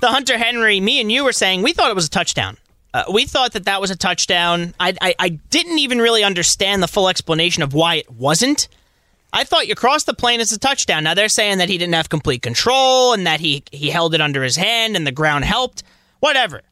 the 0.01 0.09
Hunter 0.09 0.39
Henry. 0.39 0.81
Me 0.81 1.01
and 1.01 1.11
you 1.11 1.25
were 1.25 1.33
saying 1.33 1.63
we 1.63 1.73
thought 1.73 1.91
it 1.91 1.95
was 1.95 2.07
a 2.07 2.11
touchdown. 2.11 2.57
Uh, 2.95 3.05
we 3.13 3.27
thought 3.27 3.53
that 3.53 3.65
that 3.65 3.81
was 3.81 3.91
a 3.91 3.97
touchdown. 3.97 4.75
I, 4.81 4.95
I, 5.03 5.15
I 5.19 5.29
didn't 5.29 5.79
even 5.81 5.99
really 5.99 6.25
understand 6.25 6.83
the 6.83 6.89
full 6.89 7.09
explanation 7.09 7.63
of 7.63 7.75
why 7.75 7.97
it 7.97 8.11
wasn't. 8.11 8.69
I 9.33 9.45
thought 9.45 9.69
you 9.69 9.75
crossed 9.75 10.07
the 10.07 10.15
plane 10.15 10.41
as 10.41 10.53
a 10.53 10.59
touchdown. 10.59 11.05
Now 11.05 11.15
they're 11.15 11.29
saying 11.29 11.59
that 11.59 11.69
he 11.69 11.79
didn't 11.79 11.95
have 11.95 12.09
complete 12.09 12.43
control 12.43 13.13
and 13.13 13.27
that 13.27 13.41
he 13.41 13.63
he 13.71 13.91
held 13.91 14.15
it 14.15 14.21
under 14.21 14.43
his 14.43 14.57
hand 14.57 14.97
and 14.97 15.07
the 15.07 15.13
ground 15.13 15.45
helped. 15.45 15.83
Whatever. 16.21 16.63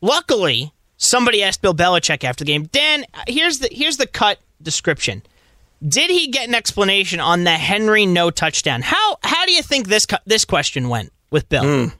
Luckily, 0.00 0.72
somebody 0.96 1.42
asked 1.42 1.62
Bill 1.62 1.74
Belichick 1.74 2.24
after 2.24 2.44
the 2.44 2.52
game, 2.52 2.64
Dan, 2.64 3.04
here's 3.26 3.58
the 3.58 3.68
here's 3.70 3.96
the 3.96 4.06
cut 4.06 4.38
description. 4.60 5.22
Did 5.86 6.10
he 6.10 6.28
get 6.28 6.46
an 6.46 6.54
explanation 6.54 7.18
on 7.18 7.44
the 7.44 7.52
Henry 7.52 8.06
no 8.06 8.30
touchdown? 8.30 8.82
How 8.82 9.18
how 9.22 9.46
do 9.46 9.52
you 9.52 9.62
think 9.62 9.88
this 9.88 10.06
this 10.26 10.44
question 10.44 10.88
went 10.88 11.12
with 11.30 11.48
Bill? 11.48 11.64
Mm. 11.64 11.94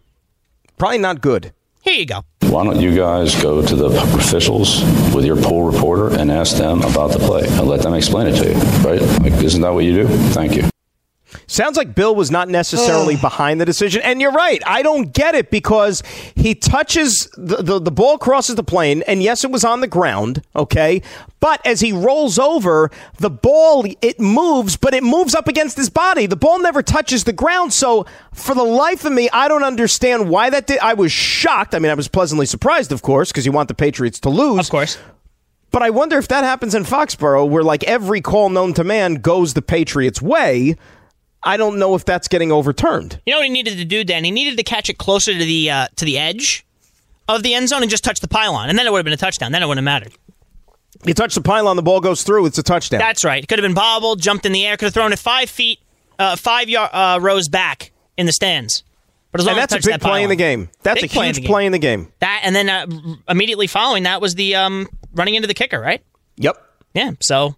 Probably 0.78 0.98
not 0.98 1.20
good. 1.20 1.52
Here 1.82 1.94
you 1.94 2.06
go. 2.06 2.22
Why 2.42 2.64
don't 2.64 2.80
you 2.80 2.94
guys 2.94 3.40
go 3.42 3.64
to 3.64 3.76
the 3.76 3.86
officials 3.86 4.82
with 5.14 5.24
your 5.24 5.36
pool 5.36 5.64
reporter 5.70 6.16
and 6.16 6.30
ask 6.30 6.56
them 6.56 6.82
about 6.82 7.10
the 7.10 7.18
play 7.18 7.46
and 7.46 7.66
let 7.66 7.82
them 7.82 7.94
explain 7.94 8.28
it 8.28 8.36
to 8.36 8.48
you, 8.48 8.54
right? 8.88 9.02
Like, 9.20 9.42
isn't 9.42 9.60
that 9.60 9.74
what 9.74 9.84
you 9.84 9.94
do? 9.94 10.06
Thank 10.06 10.54
you. 10.54 10.71
Sounds 11.46 11.76
like 11.76 11.94
Bill 11.94 12.14
was 12.14 12.30
not 12.30 12.48
necessarily 12.48 13.16
behind 13.20 13.60
the 13.60 13.64
decision. 13.64 14.02
And 14.02 14.20
you're 14.20 14.32
right. 14.32 14.62
I 14.66 14.82
don't 14.82 15.12
get 15.12 15.34
it 15.34 15.50
because 15.50 16.02
he 16.34 16.54
touches 16.54 17.28
the, 17.36 17.62
the, 17.62 17.78
the, 17.80 17.90
ball 17.90 18.18
crosses 18.18 18.56
the 18.56 18.62
plane, 18.62 19.02
and 19.06 19.22
yes, 19.22 19.44
it 19.44 19.50
was 19.50 19.64
on 19.64 19.80
the 19.80 19.86
ground, 19.86 20.42
okay? 20.56 21.02
But 21.40 21.64
as 21.66 21.80
he 21.80 21.92
rolls 21.92 22.38
over, 22.38 22.90
the 23.18 23.30
ball 23.30 23.84
it 24.00 24.20
moves, 24.20 24.76
but 24.76 24.94
it 24.94 25.02
moves 25.02 25.34
up 25.34 25.48
against 25.48 25.76
his 25.76 25.90
body. 25.90 26.26
The 26.26 26.36
ball 26.36 26.60
never 26.60 26.82
touches 26.82 27.24
the 27.24 27.32
ground. 27.32 27.72
So 27.72 28.06
for 28.32 28.54
the 28.54 28.62
life 28.62 29.04
of 29.04 29.12
me, 29.12 29.28
I 29.32 29.48
don't 29.48 29.64
understand 29.64 30.28
why 30.30 30.50
that 30.50 30.66
did. 30.66 30.78
I 30.78 30.94
was 30.94 31.12
shocked. 31.12 31.74
I 31.74 31.78
mean, 31.78 31.90
I 31.90 31.94
was 31.94 32.08
pleasantly 32.08 32.46
surprised, 32.46 32.92
of 32.92 33.02
course, 33.02 33.30
because 33.30 33.44
you 33.44 33.52
want 33.52 33.68
the 33.68 33.74
Patriots 33.74 34.20
to 34.20 34.30
lose. 34.30 34.66
Of 34.66 34.70
course. 34.70 34.98
But 35.72 35.82
I 35.82 35.90
wonder 35.90 36.18
if 36.18 36.28
that 36.28 36.44
happens 36.44 36.74
in 36.74 36.84
Foxborough, 36.84 37.48
where 37.48 37.62
like 37.62 37.82
every 37.84 38.20
call 38.20 38.50
known 38.50 38.74
to 38.74 38.84
man 38.84 39.14
goes 39.14 39.54
the 39.54 39.62
Patriots' 39.62 40.20
way. 40.20 40.76
I 41.44 41.56
don't 41.56 41.78
know 41.78 41.94
if 41.94 42.04
that's 42.04 42.28
getting 42.28 42.52
overturned. 42.52 43.20
You 43.26 43.32
know 43.32 43.40
what 43.40 43.46
he 43.46 43.52
needed 43.52 43.78
to 43.78 43.84
do, 43.84 44.04
Dan? 44.04 44.24
He 44.24 44.30
needed 44.30 44.56
to 44.58 44.62
catch 44.62 44.88
it 44.88 44.98
closer 44.98 45.32
to 45.32 45.38
the 45.38 45.70
uh, 45.70 45.88
to 45.96 46.04
the 46.04 46.18
edge 46.18 46.64
of 47.28 47.42
the 47.42 47.54
end 47.54 47.68
zone 47.68 47.82
and 47.82 47.90
just 47.90 48.04
touch 48.04 48.20
the 48.20 48.28
pylon, 48.28 48.68
and 48.68 48.78
then 48.78 48.86
it 48.86 48.92
would 48.92 48.98
have 48.98 49.04
been 49.04 49.12
a 49.12 49.16
touchdown. 49.16 49.52
Then 49.52 49.62
it 49.62 49.66
wouldn't 49.66 49.86
have 49.86 50.02
mattered. 50.02 50.12
You 51.04 51.14
touch 51.14 51.34
the 51.34 51.40
pylon, 51.40 51.76
the 51.76 51.82
ball 51.82 52.00
goes 52.00 52.22
through. 52.22 52.46
It's 52.46 52.58
a 52.58 52.62
touchdown. 52.62 53.00
That's 53.00 53.24
right. 53.24 53.42
It 53.42 53.48
could 53.48 53.58
have 53.58 53.64
been 53.64 53.74
bobbled, 53.74 54.20
jumped 54.20 54.46
in 54.46 54.52
the 54.52 54.64
air, 54.64 54.76
could 54.76 54.86
have 54.86 54.94
thrown 54.94 55.12
it 55.12 55.18
five 55.18 55.50
feet, 55.50 55.80
uh, 56.18 56.36
five 56.36 56.68
yard, 56.68 56.90
uh, 56.92 57.18
rows 57.20 57.48
back 57.48 57.90
in 58.16 58.26
the 58.26 58.32
stands. 58.32 58.84
But 59.32 59.40
as 59.40 59.46
long 59.46 59.54
and 59.54 59.62
that's 59.62 59.74
as 59.74 59.84
a 59.84 59.88
big 59.88 59.94
that 59.94 60.00
play 60.00 60.10
pylon. 60.10 60.24
in 60.24 60.28
the 60.28 60.36
game. 60.36 60.68
That's 60.82 61.02
a 61.02 61.06
huge 61.06 61.38
in 61.38 61.44
play 61.44 61.66
in 61.66 61.72
the 61.72 61.78
game. 61.78 62.12
That 62.20 62.42
and 62.44 62.54
then 62.54 62.68
uh, 62.68 62.86
immediately 63.28 63.66
following 63.66 64.02
that 64.02 64.20
was 64.20 64.34
the 64.34 64.54
um, 64.54 64.88
running 65.14 65.34
into 65.34 65.48
the 65.48 65.54
kicker, 65.54 65.80
right? 65.80 66.02
Yep. 66.36 66.62
Yeah. 66.94 67.12
So 67.20 67.56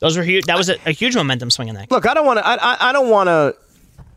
those 0.00 0.16
were 0.16 0.22
huge. 0.22 0.46
That 0.46 0.56
was 0.58 0.68
a, 0.68 0.76
a 0.86 0.92
huge 0.92 1.14
momentum 1.14 1.50
swing 1.50 1.68
in 1.68 1.74
that. 1.76 1.90
Look, 1.90 2.06
I 2.06 2.14
don't 2.14 2.26
want 2.26 2.38
to. 2.38 2.46
I, 2.46 2.88
I, 2.88 2.92
don't 2.92 3.10
want 3.10 3.28
to 3.28 3.54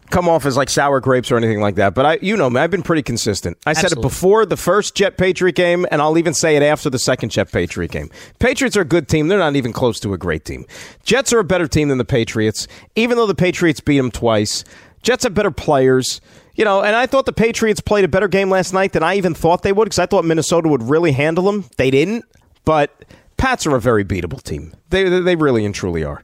come 0.10 0.30
off 0.30 0.46
as 0.46 0.56
like 0.56 0.69
sour 0.69 1.02
grapes 1.02 1.30
or 1.30 1.38
anything 1.38 1.60
like 1.60 1.76
that. 1.76 1.93
But 1.93 2.06
I, 2.06 2.19
you 2.22 2.38
know, 2.38 2.50
me, 2.50 2.62
I've 2.62 2.72
been 2.72 2.84
pretty 2.84 3.04
consistent. 3.04 3.58
I 3.65 3.74
said 3.74 3.91
it 3.91 4.02
before 4.02 4.46
the 4.46 4.56
first 4.56 4.96
Jet 4.96 5.17
Patriot 5.17 5.56
game, 5.56 5.86
and 5.91 6.02
I'll 6.02 6.17
even 6.17 6.34
say 6.34 6.56
it 6.56 6.63
after 6.63 6.89
the 6.89 7.00
second 7.00 7.30
Jet 7.30 7.52
Patriot 7.52 7.91
game. 7.91 8.10
Patriots 8.39 8.78
are 8.78 8.82
a 8.82 8.86
good 8.86 9.10
team. 9.10 9.28
They're 9.28 9.39
not 9.39 9.56
even 9.56 9.74
close 9.74 10.00
to 10.02 10.13
a 10.13 10.17
great 10.17 10.46
team. 10.46 10.65
Jets 11.04 11.34
are 11.34 11.39
a 11.39 11.43
better 11.43 11.67
team 11.67 11.89
than 11.89 11.98
the 11.98 12.06
Patriots, 12.06 12.67
even 12.96 13.17
though 13.17 13.28
the 13.28 13.36
Patriots 13.36 13.82
beat 13.82 13.98
them 13.98 14.12
twice. 14.12 14.63
Jets 15.02 15.24
have 15.26 15.34
better 15.34 15.52
players. 15.52 16.22
You 16.56 16.63
know, 16.63 16.82
and 16.82 16.96
I 16.96 17.08
thought 17.08 17.26
the 17.26 17.34
Patriots 17.34 17.82
played 17.82 18.06
a 18.06 18.08
better 18.08 18.28
game 18.28 18.50
last 18.52 18.74
night 18.74 18.93
than 18.93 19.02
I 19.02 19.15
even 19.15 19.34
thought 19.34 19.63
they 19.63 19.74
would 19.74 19.86
because 19.86 20.00
I 20.00 20.06
thought 20.06 20.24
Minnesota 20.24 20.69
would 20.69 20.84
really 20.84 21.12
handle 21.12 21.46
them. 21.46 21.65
They 21.78 21.89
didn't, 21.89 22.26
but 22.63 23.04
Pats 23.38 23.67
are 23.67 23.76
a 23.76 23.82
very 23.82 24.06
beatable 24.06 24.41
team. 24.41 24.74
They, 24.89 25.19
they 25.19 25.36
really 25.36 25.65
and 25.65 25.76
truly 25.76 26.04
are. 26.04 26.24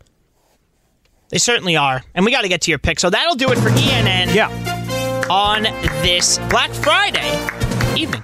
They 1.30 1.38
certainly 1.38 1.76
are. 1.76 2.04
And 2.16 2.26
we 2.26 2.32
got 2.32 2.42
to 2.42 2.48
get 2.50 2.62
to 2.62 2.72
your 2.72 2.80
pick. 2.80 3.00
So 3.00 3.10
that'll 3.10 3.36
do 3.36 3.52
it 3.52 3.58
for 3.58 3.70
ENN. 3.70 4.34
Yeah. 4.34 4.50
On 5.30 5.64
this 6.02 6.40
Black 6.50 6.72
Friday 6.72 7.32
evening. 7.96 8.24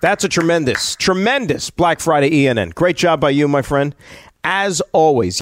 That's 0.00 0.24
a 0.24 0.28
tremendous, 0.28 0.96
tremendous 0.96 1.70
Black 1.70 2.00
Friday 2.00 2.30
ENN. 2.30 2.74
Great 2.74 2.96
job 2.96 3.20
by 3.20 3.30
you, 3.30 3.46
my 3.46 3.62
friend. 3.62 3.94
As 4.42 4.80
always. 4.92 5.41